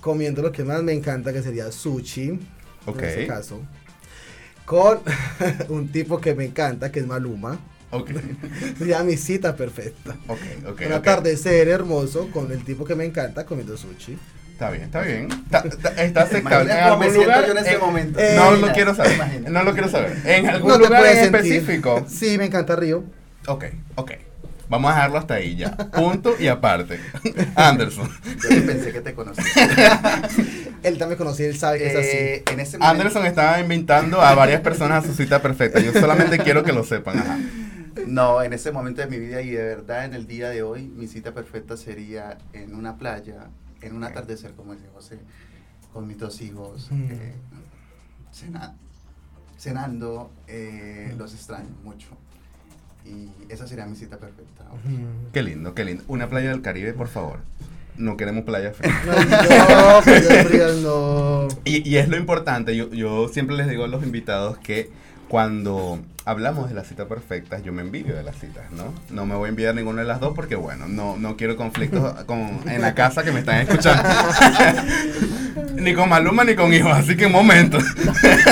Comiendo 0.00 0.42
lo 0.42 0.52
que 0.52 0.64
más 0.64 0.82
me 0.82 0.92
encanta, 0.92 1.32
que 1.32 1.42
sería 1.42 1.72
sushi. 1.72 2.38
Ok. 2.86 2.98
En 3.02 3.04
ese 3.08 3.26
caso. 3.26 3.60
Con 4.64 5.00
un 5.68 5.88
tipo 5.90 6.20
que 6.20 6.34
me 6.34 6.44
encanta, 6.44 6.92
que 6.92 7.00
es 7.00 7.06
Maluma. 7.06 7.58
Ok. 7.90 8.10
Sería 8.78 9.02
mi 9.02 9.16
cita 9.16 9.56
perfecta. 9.56 10.14
Ok. 10.28 10.38
Ok. 10.68 10.82
un 10.86 10.92
atardecer 10.92 11.68
hermoso 11.68 12.30
con 12.30 12.52
el 12.52 12.62
tipo 12.64 12.84
que 12.84 12.94
me 12.94 13.04
encanta 13.06 13.46
comiendo 13.46 13.76
sushi. 13.76 14.16
Está 14.52 14.70
bien, 14.70 14.84
está 14.84 15.02
bien. 15.02 15.28
Está, 15.30 15.58
está, 15.60 15.88
está 16.02 16.22
aceptable. 16.22 16.72
En 16.72 16.78
algún 16.78 17.02
siento 17.04 17.22
lugar. 17.22 17.46
yo 17.46 17.52
en 17.52 17.58
ese 17.58 17.74
eh, 17.74 17.78
momento. 17.78 18.18
eh, 18.20 18.32
no 18.36 18.50
lo 18.56 18.72
quiero 18.72 18.94
saber. 18.94 19.14
imagina. 19.14 19.50
No 19.50 19.62
lo 19.62 19.72
quiero 19.72 19.88
saber. 19.88 20.18
En 20.24 20.46
algún 20.48 20.68
No 20.70 20.78
lugar 20.78 21.06
en 21.06 21.14
sentir. 21.30 21.36
específico. 21.52 22.04
Sí, 22.08 22.36
me 22.38 22.46
encanta 22.46 22.76
Río. 22.76 23.04
Ok, 23.46 23.64
ok. 23.96 24.12
Vamos 24.68 24.90
a 24.90 24.94
dejarlo 24.96 25.18
hasta 25.18 25.34
ahí 25.34 25.56
ya. 25.56 25.74
Punto 25.76 26.34
y 26.38 26.46
aparte. 26.48 27.00
Anderson. 27.56 28.08
Yo 28.42 28.66
pensé 28.66 28.92
que 28.92 29.00
te 29.00 29.14
conocía. 29.14 29.44
Él 30.82 30.98
también 30.98 31.16
conocí, 31.18 31.42
él 31.42 31.56
sabe 31.58 31.78
que 31.78 31.86
es 31.88 31.94
Eh, 31.94 32.42
así. 32.44 32.54
en 32.54 32.60
ese 32.60 32.78
momento, 32.78 32.86
Anderson 33.00 33.26
estaba 33.26 33.58
invitando 33.60 34.20
a 34.20 34.34
varias 34.34 34.60
personas 34.60 35.02
a 35.04 35.06
su 35.08 35.14
cita 35.14 35.42
perfecta. 35.42 35.80
Yo 35.80 35.92
solamente 35.92 36.38
quiero 36.38 36.62
que 36.62 36.72
lo 36.72 36.84
sepan. 36.84 37.18
Ajá. 37.18 37.38
No, 38.06 38.42
en 38.42 38.52
ese 38.52 38.70
momento 38.70 39.00
de 39.00 39.08
mi 39.08 39.18
vida 39.18 39.42
y 39.42 39.50
de 39.50 39.62
verdad 39.62 40.04
en 40.04 40.14
el 40.14 40.26
día 40.28 40.50
de 40.50 40.62
hoy, 40.62 40.82
mi 40.86 41.08
cita 41.08 41.32
perfecta 41.34 41.76
sería 41.76 42.38
en 42.52 42.74
una 42.76 42.96
playa, 42.96 43.48
en 43.82 43.96
un 43.96 44.04
atardecer, 44.04 44.52
como 44.52 44.74
dice 44.74 44.86
José, 44.94 45.18
con 45.92 46.06
mis 46.06 46.16
dos 46.18 46.40
hijos, 46.42 46.88
Mm. 46.92 47.06
eh, 47.10 47.34
cena- 48.32 48.74
cenando, 49.58 50.30
eh, 50.46 51.12
los 51.18 51.34
extraño 51.34 51.70
mucho. 51.82 52.06
Y 53.04 53.30
esa 53.48 53.66
sería 53.66 53.86
mi 53.86 53.96
cita 53.96 54.18
perfecta. 54.18 54.64
Mm. 54.84 55.32
Qué 55.32 55.42
lindo, 55.42 55.74
qué 55.74 55.84
lindo. 55.84 56.04
Una 56.08 56.28
playa 56.28 56.50
del 56.50 56.62
Caribe, 56.62 56.92
por 56.92 57.08
favor. 57.08 57.40
No 57.96 58.16
queremos 58.16 58.44
playa 58.44 58.72
fría. 58.72 58.94
No, 59.06 59.12
no, 59.12 60.02
playas 60.02 60.46
frías 60.46 60.76
no. 60.76 61.48
Y, 61.64 61.88
y 61.88 61.96
es 61.96 62.08
lo 62.08 62.16
importante, 62.16 62.76
yo, 62.76 62.90
yo 62.92 63.28
siempre 63.28 63.56
les 63.56 63.68
digo 63.68 63.84
a 63.84 63.88
los 63.88 64.04
invitados 64.04 64.58
que 64.58 64.90
cuando 65.28 66.00
hablamos 66.24 66.68
de 66.68 66.74
las 66.74 66.88
citas 66.88 67.06
perfectas, 67.06 67.62
yo 67.62 67.72
me 67.72 67.82
envidio 67.82 68.16
de 68.16 68.22
las 68.22 68.38
citas, 68.38 68.70
¿no? 68.72 68.92
No 69.10 69.26
me 69.26 69.34
voy 69.34 69.46
a 69.46 69.48
envidiar 69.50 69.74
ninguna 69.74 70.02
de 70.02 70.08
las 70.08 70.20
dos 70.20 70.34
porque, 70.34 70.56
bueno, 70.56 70.86
no, 70.88 71.16
no 71.16 71.36
quiero 71.36 71.56
conflictos 71.56 72.24
con, 72.24 72.60
en 72.66 72.80
la 72.80 72.94
casa 72.94 73.22
que 73.22 73.32
me 73.32 73.40
están 73.40 73.60
escuchando. 73.60 74.02
ni 75.76 75.94
con 75.94 76.08
Maluma 76.08 76.44
ni 76.44 76.54
con 76.54 76.72
hijos, 76.72 76.92
así 76.92 77.16
que 77.16 77.26
un 77.26 77.32
momento. 77.32 77.78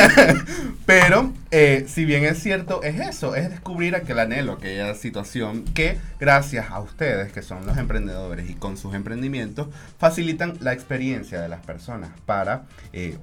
Pero, 0.87 1.33
eh, 1.59 1.87
si 1.89 2.05
bien 2.05 2.23
es 2.25 2.43
cierto, 2.43 2.83
es 2.83 3.01
eso, 3.01 3.35
es 3.35 3.49
descubrir 3.49 3.97
aquel 3.97 4.19
anhelo, 4.19 4.53
aquella 4.53 4.95
situación 4.95 5.65
que, 5.65 5.97
gracias 6.21 6.71
a 6.71 6.81
ustedes, 6.81 7.33
que 7.33 7.41
son 7.41 7.65
los 7.65 7.79
emprendedores 7.79 8.51
y 8.51 8.53
con 8.53 8.77
sus 8.77 8.95
emprendimientos, 8.95 9.69
facilitan 9.97 10.59
la 10.61 10.75
experiencia 10.75 11.41
de 11.41 11.49
las 11.49 11.65
personas 11.65 12.11
para 12.27 12.65
eh, 12.93 13.17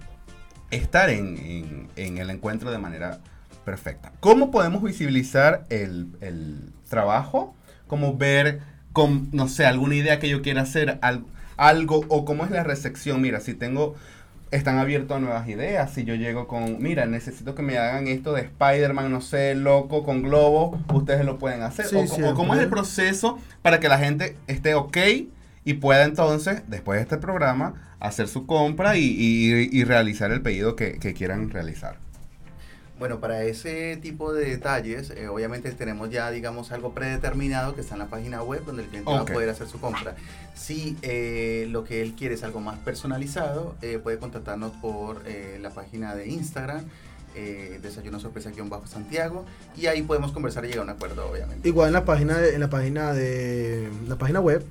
estar 0.71 1.11
en, 1.11 1.89
el 1.95 2.29
encuentro 2.31 2.71
de 2.71 2.79
manera 2.79 3.19
perfecta. 3.65 4.11
¿Cómo 4.19 4.49
podemos 4.49 4.81
visibilizar 4.81 5.65
el, 5.69 6.71
trabajo? 6.89 7.55
Como 7.85 8.17
ver, 8.17 8.61
con, 8.93 9.29
no 9.31 9.47
sé, 9.47 9.67
alguna 9.67 9.93
idea 9.93 10.17
que 10.17 10.29
yo 10.29 10.41
quiera 10.41 10.63
hacer, 10.63 10.97
al- 11.03 11.25
algo, 11.55 12.03
o 12.09 12.25
cómo 12.25 12.45
es 12.45 12.49
la 12.49 12.63
recepción. 12.63 13.21
Mira, 13.21 13.41
si 13.41 13.53
tengo, 13.53 13.93
están 14.55 14.77
abiertos 14.77 15.17
a 15.17 15.19
nuevas 15.19 15.47
ideas, 15.49 15.91
si 15.93 16.03
yo 16.03 16.15
llego 16.15 16.47
con, 16.47 16.81
mira, 16.81 17.05
necesito 17.05 17.55
que 17.55 17.61
me 17.63 17.77
hagan 17.77 18.07
esto 18.07 18.33
de 18.33 18.41
Spider-Man, 18.41 19.11
no 19.11 19.21
sé, 19.21 19.55
loco, 19.55 20.03
con 20.03 20.21
globo, 20.21 20.77
ustedes 20.93 21.25
lo 21.25 21.37
pueden 21.39 21.61
hacer. 21.63 21.85
Sí, 21.85 21.95
o, 21.95 22.01
o 22.31 22.33
cómo 22.35 22.53
es 22.55 22.61
el 22.61 22.69
proceso 22.69 23.39
para 23.61 23.79
que 23.79 23.89
la 23.89 23.97
gente 23.97 24.35
esté 24.47 24.75
ok 24.75 24.97
y 25.65 25.73
pueda 25.75 26.03
entonces, 26.03 26.63
después 26.67 26.97
de 26.97 27.03
este 27.03 27.17
programa, 27.17 27.73
hacer 27.99 28.27
su 28.27 28.45
compra 28.45 28.97
y, 28.97 29.03
y- 29.05 29.69
y 29.71 29.83
realizar 29.85 30.31
el 30.31 30.41
pedido 30.41 30.75
que, 30.75 30.99
que 30.99 31.13
quieran 31.13 31.49
realizar. 31.49 31.97
Bueno, 33.03 33.19
para 33.19 33.43
ese 33.43 33.97
tipo 33.97 34.31
de 34.31 34.45
detalles, 34.45 35.09
eh, 35.09 35.27
obviamente 35.27 35.69
tenemos 35.73 36.09
ya, 36.09 36.31
digamos, 36.31 36.71
algo 36.71 36.93
predeterminado 36.93 37.75
que 37.75 37.81
está 37.81 37.95
en 37.95 37.99
la 37.99 38.07
página 38.07 38.41
web 38.43 38.63
donde 38.63 38.83
el 38.83 38.87
cliente 38.87 39.11
va 39.11 39.19
a 39.19 39.25
poder 39.25 39.49
hacer 39.49 39.67
su 39.67 39.77
compra. 39.81 40.15
Si 40.55 40.95
eh, 41.01 41.67
lo 41.69 41.83
que 41.83 42.01
él 42.01 42.13
quiere 42.13 42.35
es 42.35 42.43
algo 42.43 42.61
más 42.61 42.79
personalizado, 42.79 43.75
eh, 43.81 43.99
puede 44.01 44.19
contactarnos 44.19 44.71
por 44.81 45.21
la 45.59 45.69
página 45.71 46.15
de 46.15 46.29
Instagram, 46.29 46.85
eh, 47.35 47.77
Desayuno 47.81 48.21
Sorpresa-Bajo 48.21 48.87
Santiago, 48.87 49.43
y 49.75 49.87
ahí 49.87 50.01
podemos 50.03 50.31
conversar 50.31 50.63
y 50.63 50.67
llegar 50.69 50.83
a 50.83 50.83
un 50.83 50.89
acuerdo, 50.91 51.29
obviamente. 51.29 51.67
Igual 51.67 51.87
en 51.87 51.93
la 51.95 52.05
página 52.05 52.37
de, 52.37 52.53
en 52.53 52.61
la 52.61 52.69
página 52.69 53.11
de 53.11 53.89
la 54.07 54.15
página 54.15 54.39
web 54.39 54.63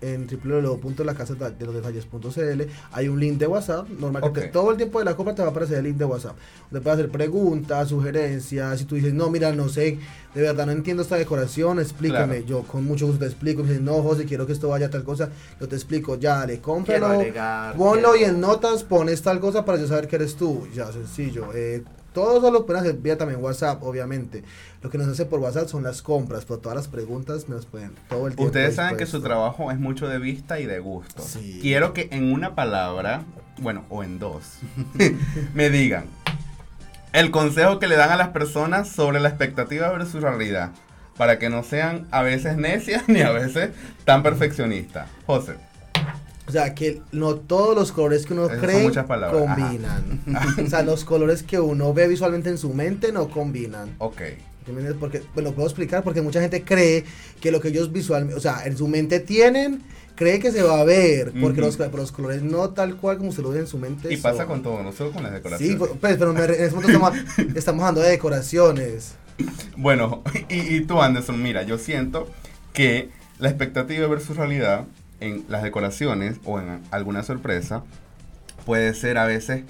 en 0.00 0.26
www.lacasadelodetalles.cl 0.26 2.62
hay 2.92 3.08
un 3.08 3.20
link 3.20 3.38
de 3.38 3.46
WhatsApp, 3.46 3.88
normal 3.90 4.22
que 4.22 4.28
Ok. 4.28 4.34
te- 4.38 4.48
todo 4.48 4.70
el 4.70 4.76
tiempo 4.76 4.98
de 4.98 5.04
la 5.04 5.16
compra 5.16 5.34
te 5.34 5.42
va 5.42 5.48
a 5.48 5.50
aparecer 5.50 5.78
el 5.78 5.84
link 5.84 5.96
de 5.96 6.04
WhatsApp, 6.04 6.36
donde 6.70 6.82
puedes 6.84 6.98
hacer 6.98 7.10
preguntas, 7.10 7.88
sugerencias, 7.88 8.78
si 8.78 8.84
tú 8.84 8.94
dices, 8.94 9.12
"No, 9.14 9.30
mira, 9.30 9.52
no 9.52 9.68
sé, 9.68 9.98
de 10.34 10.42
verdad 10.42 10.66
no 10.66 10.72
entiendo 10.72 11.02
esta 11.02 11.16
decoración, 11.16 11.78
explícame." 11.80 12.42
Claro. 12.42 12.46
Yo 12.46 12.62
con 12.62 12.84
mucho 12.84 13.06
gusto 13.06 13.20
te 13.20 13.26
explico, 13.26 13.62
me 13.62 13.68
dices, 13.70 13.82
"No, 13.82 14.02
José, 14.02 14.24
quiero 14.24 14.46
que 14.46 14.52
esto 14.52 14.68
vaya 14.68 14.86
a 14.86 14.90
tal 14.90 15.04
cosa." 15.04 15.30
Yo 15.60 15.68
te 15.68 15.76
explico, 15.76 16.16
"Ya, 16.16 16.44
le 16.46 16.60
cómpralo." 16.60 17.06
agregar, 17.06 17.76
Ponlo 17.76 18.16
y 18.16 18.24
en 18.24 18.40
notas 18.40 18.84
pones 18.84 19.22
tal 19.22 19.40
cosa 19.40 19.64
para 19.64 19.78
yo 19.78 19.86
saber 19.88 20.06
que 20.08 20.16
eres 20.16 20.36
tú. 20.36 20.66
Ya, 20.74 20.90
sencillo. 20.92 21.48
Eh, 21.54 21.82
todo 22.12 22.38
eso 22.38 22.50
lo 22.50 22.66
pueden 22.66 22.82
hacer 22.82 22.96
vía 22.96 23.18
también 23.18 23.42
WhatsApp, 23.42 23.82
obviamente. 23.82 24.42
Lo 24.82 24.90
que 24.90 24.98
nos 24.98 25.08
hace 25.08 25.24
por 25.24 25.40
WhatsApp 25.40 25.68
son 25.68 25.82
las 25.82 26.02
compras, 26.02 26.44
pero 26.44 26.58
todas 26.58 26.76
las 26.76 26.88
preguntas 26.88 27.48
me 27.48 27.56
las 27.56 27.66
pueden 27.66 27.92
todo 28.08 28.26
el 28.26 28.34
tiempo. 28.34 28.44
Ustedes 28.44 28.74
saben 28.76 28.96
que 28.96 29.06
su 29.06 29.20
trabajo 29.20 29.70
es 29.70 29.78
mucho 29.78 30.08
de 30.08 30.18
vista 30.18 30.60
y 30.60 30.66
de 30.66 30.78
gusto. 30.78 31.22
Sí. 31.22 31.58
Quiero 31.60 31.92
que 31.92 32.08
en 32.10 32.32
una 32.32 32.54
palabra, 32.54 33.24
bueno, 33.60 33.84
o 33.88 34.02
en 34.02 34.18
dos, 34.18 34.58
me 35.54 35.70
digan, 35.70 36.04
el 37.12 37.30
consejo 37.30 37.78
que 37.78 37.86
le 37.86 37.96
dan 37.96 38.10
a 38.10 38.16
las 38.16 38.28
personas 38.28 38.88
sobre 38.88 39.20
la 39.20 39.28
expectativa 39.28 39.90
versus 39.90 40.22
realidad. 40.22 40.70
Para 41.16 41.40
que 41.40 41.50
no 41.50 41.64
sean 41.64 42.06
a 42.12 42.22
veces 42.22 42.56
necias 42.56 43.04
ni 43.08 43.22
a 43.22 43.32
veces 43.32 43.70
tan 44.04 44.22
perfeccionistas. 44.22 45.08
José. 45.26 45.56
O 46.48 46.50
sea, 46.50 46.74
que 46.74 47.02
no 47.12 47.34
todos 47.36 47.76
los 47.76 47.92
colores 47.92 48.24
que 48.26 48.32
uno 48.32 48.46
Esas 48.46 48.58
cree 48.58 48.90
combinan. 49.30 50.22
o 50.64 50.68
sea, 50.68 50.82
los 50.82 51.04
colores 51.04 51.42
que 51.42 51.60
uno 51.60 51.92
ve 51.92 52.08
visualmente 52.08 52.48
en 52.48 52.58
su 52.58 52.72
mente 52.72 53.12
no 53.12 53.28
combinan. 53.28 53.94
Ok. 53.98 54.22
Porque, 55.00 55.22
bueno, 55.34 55.52
puedo 55.52 55.66
explicar 55.66 56.02
porque 56.02 56.20
mucha 56.20 56.40
gente 56.42 56.62
cree 56.62 57.04
que 57.40 57.50
lo 57.50 57.60
que 57.60 57.68
ellos 57.68 57.90
visualmente, 57.90 58.34
o 58.36 58.40
sea, 58.40 58.66
en 58.66 58.76
su 58.76 58.86
mente 58.86 59.18
tienen, 59.20 59.82
cree 60.14 60.38
que 60.40 60.52
se 60.52 60.62
va 60.62 60.80
a 60.80 60.84
ver, 60.84 61.32
porque 61.40 61.62
los, 61.62 61.76
pero 61.78 61.96
los 61.96 62.12
colores 62.12 62.42
no 62.42 62.70
tal 62.70 62.96
cual 62.96 63.16
como 63.16 63.32
se 63.32 63.40
lo 63.40 63.48
ven 63.50 63.60
en 63.60 63.66
su 63.66 63.78
mente. 63.78 64.12
Y 64.12 64.18
pasa 64.18 64.44
con 64.44 64.62
todo, 64.62 64.82
no 64.82 64.92
solo 64.92 65.12
con 65.12 65.22
las 65.22 65.32
decoraciones. 65.32 65.72
Sí, 65.72 65.78
pues, 65.78 66.16
pero 66.18 66.34
me- 66.34 66.44
en 66.44 66.50
ese 66.50 66.74
momento 66.74 66.88
estamos, 66.88 67.12
estamos 67.56 67.80
hablando 67.82 68.00
de 68.02 68.10
decoraciones. 68.10 69.14
Bueno, 69.76 70.22
y, 70.50 70.76
y 70.76 70.80
tú, 70.84 71.00
Anderson, 71.00 71.42
mira, 71.42 71.62
yo 71.62 71.78
siento 71.78 72.28
que 72.74 73.08
la 73.38 73.48
expectativa 73.48 74.06
versus 74.06 74.36
realidad 74.36 74.84
en 75.20 75.44
las 75.48 75.62
decoraciones 75.62 76.36
o 76.44 76.60
en 76.60 76.80
alguna 76.90 77.22
sorpresa 77.22 77.82
puede 78.66 78.94
ser 78.94 79.18
a 79.18 79.24
veces 79.24 79.64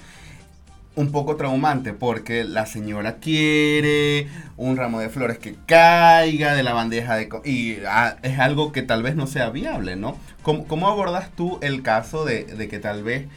un 0.95 1.11
poco 1.11 1.37
traumante 1.37 1.93
porque 1.93 2.43
la 2.43 2.65
señora 2.65 3.15
quiere 3.17 4.27
un 4.57 4.75
ramo 4.75 4.99
de 4.99 5.09
flores 5.09 5.37
que 5.37 5.55
caiga 5.65 6.53
de 6.53 6.63
la 6.63 6.73
bandeja 6.73 7.15
de 7.15 7.29
y 7.45 7.77
ah, 7.87 8.17
es 8.21 8.37
algo 8.39 8.71
que 8.73 8.81
tal 8.81 9.01
vez 9.03 9.15
no 9.15 9.25
sea 9.27 9.49
viable, 9.49 9.95
¿no? 9.95 10.17
¿Cómo, 10.43 10.65
cómo 10.67 10.89
abordas 10.89 11.29
tú 11.35 11.57
el 11.61 11.83
caso 11.83 12.25
de, 12.25 12.43
de 12.43 12.67
que 12.67 12.79
tal 12.79 13.03
vez 13.03 13.27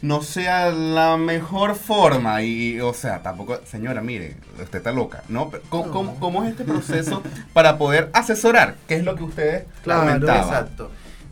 no 0.00 0.22
sea 0.22 0.70
la 0.70 1.18
mejor 1.18 1.74
forma 1.74 2.42
y, 2.42 2.80
o 2.80 2.94
sea, 2.94 3.20
tampoco, 3.20 3.60
señora, 3.66 4.00
mire, 4.00 4.36
usted 4.62 4.78
está 4.78 4.92
loca, 4.92 5.22
¿no? 5.28 5.50
¿Cómo, 5.68 5.86
No. 5.86 5.92
cómo- 5.92 6.14
cómo 6.20 6.44
es 6.44 6.52
este 6.52 6.64
proceso 6.64 7.22
para 7.52 7.76
poder 7.76 8.08
asesorar? 8.14 8.76
¿Qué 8.88 8.94
es 8.94 9.04
lo 9.04 9.14
que 9.14 9.24
ustedes 9.24 9.64
Claro, 9.82 10.00
comentaban? 10.00 10.42
Exacto. 10.42 10.90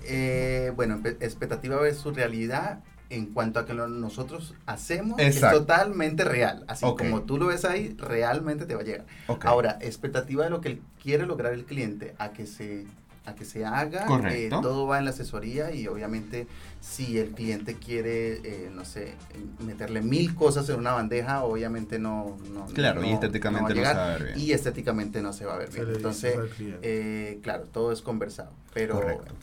Eh, 0.09 0.73
bueno, 0.75 1.01
expectativa 1.21 1.77
versus 1.77 2.15
realidad 2.17 2.81
en 3.11 3.27
cuanto 3.27 3.59
a 3.59 3.65
que 3.65 3.73
lo 3.75 3.89
nosotros 3.89 4.55
hacemos 4.67 5.19
Exacto. 5.19 5.57
es 5.57 5.63
totalmente 5.63 6.25
real. 6.25 6.65
Así 6.69 6.85
Ok. 6.85 6.99
como 6.99 7.23
tú 7.23 7.39
lo 7.39 7.47
ves 7.47 7.65
ahí, 7.65 7.95
realmente 7.99 8.67
te 8.67 8.75
va 8.75 8.83
a 8.83 8.85
llegar. 8.85 9.07
Ok. 9.29 9.47
Ahora, 9.47 9.79
expectativa 9.81 10.45
de 10.45 10.51
lo 10.51 10.61
que 10.61 10.81
quiere 11.03 11.25
lograr 11.27 11.53
el 11.55 11.65
cliente 11.65 12.15
a 12.19 12.33
que 12.33 12.47
se 12.47 12.87
a 13.25 13.35
que 13.35 13.45
se 13.45 13.63
haga, 13.67 14.07
Correcto. 14.07 14.57
eh, 14.57 14.63
todo 14.63 14.87
va 14.87 14.99
en 14.99 15.05
la 15.05 15.11
asesoría 15.11 15.71
y 15.75 15.87
obviamente 15.87 16.47
si 16.81 17.19
el 17.19 17.33
cliente 17.33 17.75
quiere, 17.75 18.37
eh, 18.43 18.71
no 18.75 18.87
sé, 18.87 19.17
meterle 19.59 20.01
mil 20.01 20.35
cosas 20.35 20.67
en 20.71 20.77
una 20.79 20.93
bandeja, 20.93 21.45
obviamente 21.45 21.99
no, 21.99 22.39
no 22.55 22.65
Claro, 22.73 23.05
y 23.05 23.09
no- 23.09 23.15
estéticamente 23.15 23.61
no 23.61 23.63
va 23.65 23.69
a 23.69 23.69
no 23.69 23.69
se 23.69 23.75
llegar 23.75 23.97
va 23.97 24.07
a 24.07 24.13
ver 24.19 24.25
bien. 24.29 24.39
y 24.39 24.53
estéticamente 24.53 25.21
no 25.21 25.35
se 25.35 25.45
va 25.45 25.57
a 25.57 25.59
ver 25.59 25.71
Se 25.71 25.85
bien. 25.85 25.97
Entonces, 25.97 26.39
eh, 26.81 27.39
claro, 27.43 27.65
todo 27.65 27.93
es 27.93 28.01
conversado, 28.01 28.53
pero 28.73 28.95
Correcto. 28.95 29.35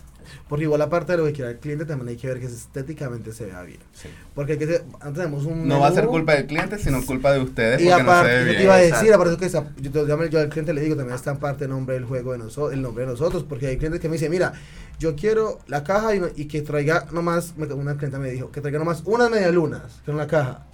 Porque 0.50 0.64
igual 0.66 0.82
aparte 0.82 1.12
de 1.14 1.18
lo 1.20 1.26
que 1.26 1.34
quiera 1.34 1.52
el 1.52 1.58
cliente, 1.58 1.86
también 1.86 2.10
hay 2.10 2.18
que 2.18 2.28
ver 2.28 2.40
que 2.40 2.46
estéticamente 2.48 3.32
se 3.34 3.46
vea 3.46 3.62
bien. 3.64 3.80
Sí. 3.94 4.10
Porque 4.34 4.54
hay 4.54 4.58
que 4.58 4.68
ser- 4.68 4.84
antes 5.00 5.24
tenemos 5.24 5.46
un 5.46 5.68
No 5.68 5.80
va 5.80 5.88
a 5.88 5.92
ser 5.92 6.06
culpa 6.08 6.34
del 6.34 6.46
cliente, 6.46 6.78
sino 6.78 7.04
culpa 7.06 7.32
de 7.34 7.42
ustedes 7.42 7.82
Y 7.82 7.86
porque 7.86 8.04
no 8.04 8.10
se 8.10 8.16
aparte, 8.18 8.30
ve 8.34 8.40
yo 8.40 8.46
bien. 8.46 8.58
te 8.58 8.64
iba 8.64 8.76
a 8.76 8.78
decir, 8.78 9.14
aparte 9.14 9.38
que 9.38 9.46
está- 9.46 9.72
yo, 9.82 9.92
yo, 10.08 10.26
yo 10.26 10.40
al 10.40 10.50
cliente 10.50 10.74
le 10.74 10.82
digo, 10.82 10.96
también 10.96 11.16
está 11.16 11.32
en 11.32 11.38
parte 11.38 11.66
el 11.66 11.70
nombre 11.70 11.96
del 11.96 12.06
juego 12.06 12.32
de 12.34 12.38
nosotros, 12.40 12.74
el 12.74 12.82
nombre 12.82 13.06
de 13.06 13.12
nosotros, 13.12 13.44
porque 13.48 13.68
hay 13.68 13.78
clientes 13.78 14.02
que 14.02 14.10
me 14.10 14.14
dicen, 14.14 14.32
mira, 14.32 14.54
yo 15.00 15.16
quiero 15.16 15.60
la 15.68 15.84
caja 15.84 16.16
y, 16.16 16.20
no- 16.20 16.28
y 16.36 16.46
que 16.46 16.62
traiga 16.62 17.06
nomás, 17.12 17.54
una 17.58 17.98
clienta 17.98 18.20
me 18.20 18.30
dijo, 18.32 18.52
que 18.52 18.62
traiga 18.62 18.80
nomás 18.80 19.02
unas 19.06 19.30
medialunas 19.30 20.02
en 20.08 20.18
la 20.18 20.28
caja. 20.28 20.66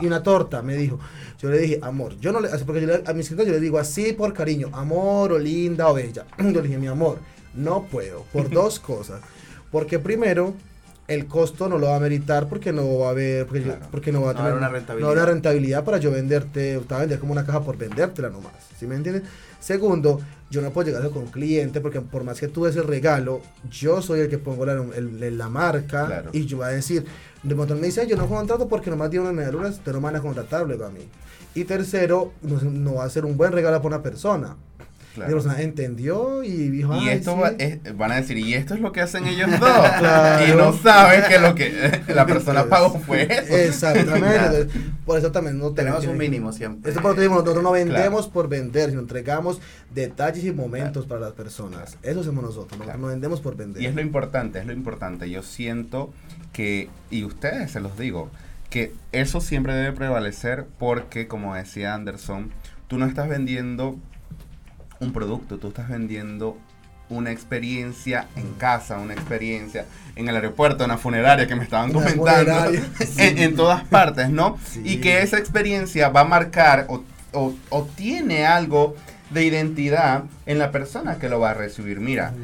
Y, 0.00 0.06
una 0.06 0.22
torta, 0.22 0.62
me 0.62 0.76
dijo. 0.76 0.98
Yo 1.38 1.50
le 1.50 1.58
dije, 1.58 1.78
amor, 1.82 2.18
yo 2.20 2.32
no 2.32 2.40
le, 2.40 2.48
así 2.48 2.64
porque 2.64 2.80
yo 2.80 2.86
le- 2.86 3.02
a 3.04 3.12
mis 3.12 3.26
clientes 3.26 3.46
yo 3.48 3.52
le 3.52 3.60
digo 3.60 3.78
así 3.78 4.14
por 4.14 4.32
cariño, 4.32 4.70
amor 4.72 5.32
o 5.32 5.38
linda 5.38 5.88
o 5.88 5.94
bella. 5.94 6.24
Yo 6.38 6.44
le 6.50 6.62
dije, 6.62 6.78
mi 6.78 6.86
amor, 6.86 7.18
no 7.58 7.84
puedo, 7.84 8.24
por 8.32 8.48
dos 8.50 8.80
cosas. 8.80 9.20
Porque 9.70 9.98
primero, 9.98 10.54
el 11.08 11.26
costo 11.26 11.68
no 11.68 11.78
lo 11.78 11.88
va 11.88 11.96
a 11.96 12.00
meritar 12.00 12.48
porque 12.48 12.72
no 12.72 12.98
va 12.98 13.08
a 13.08 13.10
haber, 13.10 13.46
porque, 13.46 13.60
yo- 13.60 13.66
Claro. 13.74 13.86
porque 13.90 14.12
no 14.12 14.22
va 14.22 14.30
a 14.32 14.34
tener 14.34 14.52
una 14.52 14.60
no 14.68 14.72
va 14.72 15.22
a 15.22 15.26
rentabilidad. 15.26 15.84
para 15.84 15.98
yo 15.98 16.10
venderte, 16.10 16.78
te 16.78 16.84
va 16.94 16.96
a 16.96 17.00
vender 17.00 17.18
como 17.18 17.32
una 17.32 17.44
caja 17.44 17.62
por 17.62 17.76
vendértela 17.76 18.28
nomás, 18.30 18.52
¿sí 18.78 18.86
me 18.86 18.94
entiendes? 18.94 19.22
Segundo, 19.60 20.20
yo 20.50 20.62
no 20.62 20.70
puedo 20.70 20.86
llegar 20.88 21.08
con 21.10 21.24
un 21.24 21.30
cliente 21.30 21.80
porque 21.80 22.00
por 22.00 22.24
más 22.24 22.38
que 22.40 22.48
tú 22.48 22.64
des 22.64 22.76
el 22.76 22.84
regalo, 22.84 23.40
yo 23.70 24.00
soy 24.02 24.20
el 24.20 24.28
que 24.28 24.38
pongo 24.38 24.64
la, 24.64 24.72
el- 24.94 25.36
la 25.38 25.48
marca 25.48 26.06
Claro. 26.06 26.30
y 26.32 26.46
yo 26.46 26.58
voy 26.58 26.66
a 26.66 26.70
decir, 26.70 27.04
de 27.42 27.54
montón 27.54 27.80
me 27.80 27.86
dice, 27.88 28.02
"Ay, 28.02 28.08
yo 28.08 28.16
no 28.16 28.26
contrato 28.28 28.68
porque 28.68 28.88
nomás 28.90 29.10
dieron 29.10 29.26
unas 29.28 29.36
medialunas, 29.36 29.80
te 29.80 29.92
no 29.92 30.00
me 30.00 30.04
van 30.04 30.16
a 30.16 30.20
contratar 30.20 30.66
luego 30.66 30.84
a 30.84 30.90
mí. 30.90 31.00
Y 31.54 31.64
tercero, 31.64 32.32
no, 32.42 32.60
no 32.70 32.94
va 32.96 33.04
a 33.04 33.10
ser 33.10 33.24
un 33.24 33.36
buen 33.36 33.52
regalo 33.52 33.78
para 33.82 33.96
una 33.96 34.02
persona. 34.02 34.56
Claro. 35.14 35.30
Y 35.30 35.34
la 35.34 35.42
persona 35.42 35.62
entendió 35.62 36.42
y 36.44 36.68
dijo, 36.68 36.94
Y 36.96 37.08
"Ay, 37.08 37.16
esto 37.16 37.34
sí". 37.34 37.40
va- 37.40 37.52
es- 37.58 37.96
van 37.96 38.12
a 38.12 38.16
decir, 38.16 38.38
y 38.38 38.54
esto 38.54 38.74
es 38.74 38.80
lo 38.80 38.92
que 38.92 39.00
hacen 39.00 39.26
ellos 39.26 39.50
dos. 39.58 39.68
Claro. 39.98 40.44
Y 40.52 40.56
no 40.56 40.72
saben 40.72 41.22
que 41.28 41.38
lo 41.38 41.54
que 41.54 42.02
la 42.14 42.26
persona 42.26 42.64
pagó 42.68 42.98
fue 43.00 43.22
eso. 43.22 43.56
Exactamente. 43.56 44.68
Por 45.04 45.18
eso 45.18 45.32
también 45.32 45.58
no 45.58 45.72
tenemos 45.72 46.04
un 46.06 46.12
que- 46.12 46.18
mínimo 46.18 46.52
siempre. 46.52 46.90
Esto 46.90 47.02
por 47.02 47.18
eso 47.18 47.28
nosotros 47.30 47.62
no 47.62 47.72
vendemos 47.72 48.24
Claro. 48.26 48.32
por 48.32 48.48
vender, 48.48 48.90
sino 48.90 49.00
entregamos 49.00 49.60
detalles 49.94 50.44
y 50.44 50.52
momentos 50.52 51.06
para 51.06 51.20
las 51.20 51.32
personas. 51.32 51.96
Eso 52.02 52.20
hacemos 52.20 52.42
nosotros, 52.44 52.66
nosotros 52.78 52.82
Claro. 52.84 52.98
no 53.00 53.06
vendemos 53.08 53.40
por 53.40 53.56
vender. 53.56 53.82
Y 53.82 53.86
es 53.86 53.94
lo 53.94 54.00
importante, 54.00 54.58
es 54.58 54.66
lo 54.66 54.72
importante. 54.72 55.28
Yo 55.30 55.42
siento 55.42 56.12
que, 56.52 56.88
y 57.10 57.24
ustedes 57.24 57.70
se 57.72 57.80
los 57.80 57.98
digo, 57.98 58.30
que 58.70 58.92
eso 59.12 59.40
siempre 59.40 59.72
debe 59.74 59.92
prevalecer 59.92 60.66
porque, 60.78 61.26
como 61.26 61.54
decía 61.54 61.94
Anderson, 61.94 62.50
tú 62.86 62.98
no 62.98 63.06
estás 63.06 63.28
vendiendo 63.28 63.96
un 65.00 65.12
producto, 65.12 65.58
tú 65.58 65.68
estás 65.68 65.88
vendiendo 65.88 66.58
una 67.10 67.30
experiencia 67.30 68.26
en 68.36 68.52
casa, 68.54 68.98
una 68.98 69.14
experiencia 69.14 69.86
en 70.14 70.28
el 70.28 70.34
aeropuerto, 70.36 70.84
en 70.84 70.90
la 70.90 70.98
funeraria 70.98 71.46
que 71.46 71.54
me 71.56 71.64
estaban 71.64 71.94
Una 71.96 72.14
comentando, 72.14 72.70
en, 73.16 73.38
en 73.38 73.56
todas 73.56 73.84
partes, 73.84 74.28
¿no? 74.28 74.58
Sí. 74.66 74.82
Y 74.84 74.96
que 75.00 75.22
esa 75.22 75.38
experiencia 75.38 76.10
va 76.10 76.20
a 76.20 76.24
marcar 76.24 76.84
o, 76.88 77.02
o- 77.32 77.54
o 77.70 77.84
tiene 77.96 78.44
algo 78.46 78.94
de 79.30 79.44
identidad 79.44 80.24
en 80.46 80.58
la 80.58 80.70
persona 80.70 81.18
que 81.18 81.28
lo 81.30 81.40
va 81.40 81.50
a 81.50 81.54
recibir. 81.54 82.00
Mira, 82.00 82.34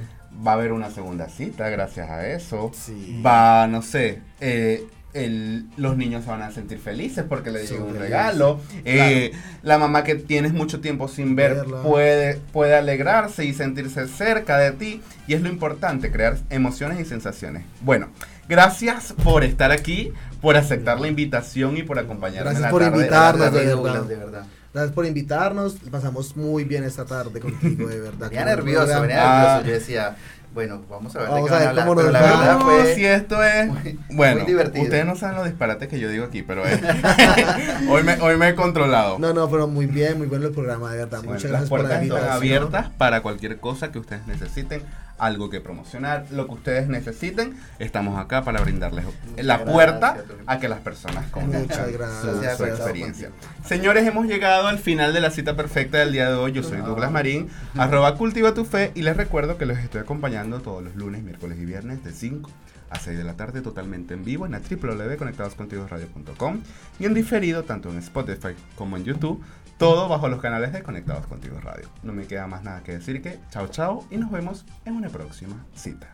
va 0.47 0.53
a 0.53 0.55
haber 0.55 0.73
una 0.73 0.91
segunda 0.91 1.29
cita 1.29 1.69
gracias 1.69 2.09
a 2.09 2.27
eso. 2.29 2.71
Sí. 2.75 3.21
Va, 3.25 3.67
no 3.67 3.83
sé, 3.83 4.21
eh, 4.41 4.87
el- 5.15 5.67
los 5.77 5.97
niños 5.97 6.25
se 6.25 6.31
van 6.31 6.43
a 6.43 6.51
sentir 6.51 6.79
felices 6.79 7.25
porque 7.29 7.51
le 7.51 7.67
Son 7.67 7.77
llegó 7.79 7.89
un 7.89 7.99
regalo. 7.99 8.61
Eh, 8.85 9.33
La 9.63 9.79
mamá 9.79 10.05
que 10.05 10.15
tienes 10.17 10.53
mucho 10.53 10.81
tiempo 10.81 11.09
sin 11.09 11.35
ver 11.37 11.55
Verla. 11.55 11.83
puede, 11.83 12.35
puede 12.53 12.75
alegrarse 12.77 13.45
y 13.45 13.55
sentirse 13.55 14.07
cerca 14.09 14.59
de 14.59 14.73
ti. 14.73 15.01
Y 15.27 15.35
es 15.35 15.41
lo 15.43 15.49
importante, 15.49 16.11
crear 16.13 16.37
emociones 16.51 17.01
y 17.01 17.05
sensaciones. 17.05 17.65
Bueno, 17.81 18.09
gracias 18.49 19.15
por 19.25 19.45
estar 19.45 19.71
aquí, 19.73 20.13
por 20.43 20.57
aceptar 20.57 21.01
la 21.01 21.09
invitación 21.09 21.77
y 21.79 21.83
por 21.83 21.99
acompañarme 21.99 22.51
en 22.51 22.57
Gracias 22.57 22.63
la 22.63 22.71
por 22.71 22.83
tarde. 22.83 22.97
invitarnos, 22.99 23.53
de 23.53 23.67
Douglas, 23.71 23.95
verdad. 23.95 24.09
de 24.09 24.17
verdad. 24.17 24.47
Gracias 24.75 24.93
por 24.93 25.07
invitarnos, 25.07 25.77
pasamos 25.91 26.37
muy 26.37 26.65
bien 26.65 26.83
esta 26.83 27.05
tarde 27.05 27.39
contigo, 27.39 27.87
de 27.89 28.01
verdad. 28.01 28.29
Venía 28.31 28.45
nervioso, 28.45 29.01
venía 29.03 29.25
nervioso. 29.63 29.67
Yo 29.69 29.73
decía, 29.73 30.17
bueno, 30.55 30.81
vamos 30.89 31.15
a 31.17 31.19
ver 31.19 31.29
de 31.29 31.35
qué 31.35 31.41
a 31.49 31.53
van 31.53 31.59
ver 31.61 31.69
hablar, 31.69 31.85
cómo 31.87 31.97
pero 31.97 32.13
nos 32.13 32.13
la 32.13 32.21
verdad 32.23 32.59
No, 32.59 32.65
fue 32.65 32.95
si 32.95 33.05
esto 33.05 33.43
es 33.43 33.67
muy- 33.67 33.99
bueno, 34.11 34.37
muy 34.39 34.47
divertido. 34.47 34.85
ustedes 34.85 35.05
no 35.05 35.17
saben 35.17 35.37
los 35.37 35.45
disparates 35.47 35.89
que 35.89 35.99
yo 35.99 36.09
digo 36.09 36.25
aquí, 36.27 36.43
pero 36.43 36.65
es- 36.65 36.81
hoy 37.89 38.03
me 38.03 38.15
hoy 38.21 38.37
me 38.37 38.49
he 38.51 38.55
controlado. 38.55 39.19
No, 39.19 39.33
no, 39.35 39.51
pero 39.51 39.67
muy 39.67 39.87
bien, 39.87 40.19
muy 40.19 40.27
bueno 40.27 40.47
el 40.47 40.53
programa, 40.53 40.91
de 40.93 40.99
verdad. 40.99 41.21
Sí, 41.21 41.27
Muchas 41.27 41.43
las 41.45 41.51
gracias 41.51 41.69
por 41.71 41.81
la 41.81 41.85
puertas 41.89 42.03
están 42.03 42.19
invitación. 42.19 42.37
abiertas 42.37 42.91
para 42.97 43.21
cualquier 43.23 43.59
cosa 43.59 43.91
que 43.93 43.99
ustedes 43.99 44.27
necesiten, 44.27 44.83
algo 45.19 45.49
que 45.49 45.61
promocionar, 45.61 46.27
lo 46.31 46.47
que 46.47 46.55
ustedes 46.55 46.89
necesiten, 46.89 47.57
estamos 47.79 48.19
acá 48.19 48.43
para 48.43 48.61
brindarles 48.63 49.05
la 49.37 49.65
puerta 49.65 50.15
gracias, 50.15 50.39
a 50.47 50.59
que 50.59 50.69
las 50.69 50.81
personas 50.81 51.27
conozcan 51.31 51.63
Muchas 51.63 51.87
su- 51.87 51.93
gracias. 51.93 52.57
su, 52.57 52.65
experiencia. 52.65 53.31
Señores, 53.65 54.07
hemos 54.07 54.27
llegado 54.27 54.67
al 54.67 54.79
final 54.79 55.13
de 55.15 55.21
la 55.21 55.31
cita 55.31 55.55
perfecta 55.57 55.99
del 55.99 56.13
día 56.13 56.29
de 56.31 56.37
hoy. 56.37 56.53
Yo 56.53 56.63
soy 56.63 56.79
Douglas 56.79 57.13
Marín, 57.13 57.49
arroba 57.77 58.17
cultiva 58.17 58.55
tu 58.55 58.65
fe 58.65 58.91
y 58.95 59.03
les 59.03 59.17
recuerdo 59.17 59.57
que 59.57 59.67
los 59.67 59.79
estoy 59.79 60.01
acompañando 60.01 60.61
todos 60.61 60.83
los 60.83 60.97
lunes, 60.97 61.23
miércoles 61.23 61.59
y 61.61 61.65
viernes 61.65 62.03
de 62.03 62.13
5 62.13 62.51
a 62.91 62.99
6 62.99 63.17
de 63.17 63.25
la 63.25 63.35
tarde 63.35 63.61
totalmente 63.61 64.15
en 64.15 64.25
vivo 64.25 64.47
en 64.47 64.53
la 64.53 64.61
www.conectadoscontigosradio.com 64.61 66.61
y 66.99 67.07
en 67.07 67.15
diferido 67.15 67.65
tanto 67.65 67.91
en 67.91 67.99
Spotify 67.99 68.55
como 68.77 68.97
en 68.97 69.05
YouTube, 69.05 69.43
todo 69.79 70.09
bajo 70.09 70.29
los 70.29 70.41
canales 70.41 70.73
de 70.73 70.83
Conectados 70.83 71.27
Contigo 71.27 71.59
Radio. 71.61 71.89
No 72.03 72.13
me 72.13 72.27
queda 72.27 72.47
más 72.47 72.63
nada 72.63 72.83
que 72.83 72.93
decir 72.93 73.23
que 73.23 73.41
chao 73.51 73.69
chao 73.69 74.05
y 74.11 74.17
nos 74.17 74.31
vemos 74.31 74.65
en 74.85 74.97
una 74.97 75.09
próxima 75.09 75.65
cita. 75.75 76.13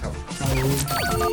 Chao. 0.00 0.12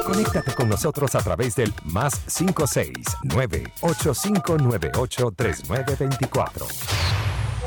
Conéctate 0.06 0.54
con 0.54 0.70
nosotros 0.70 1.16
a 1.16 1.20
través 1.20 1.56
del 1.56 1.74
más 1.86 2.20
569 2.38 3.72
8598 3.82 5.32
3924. 5.36 6.66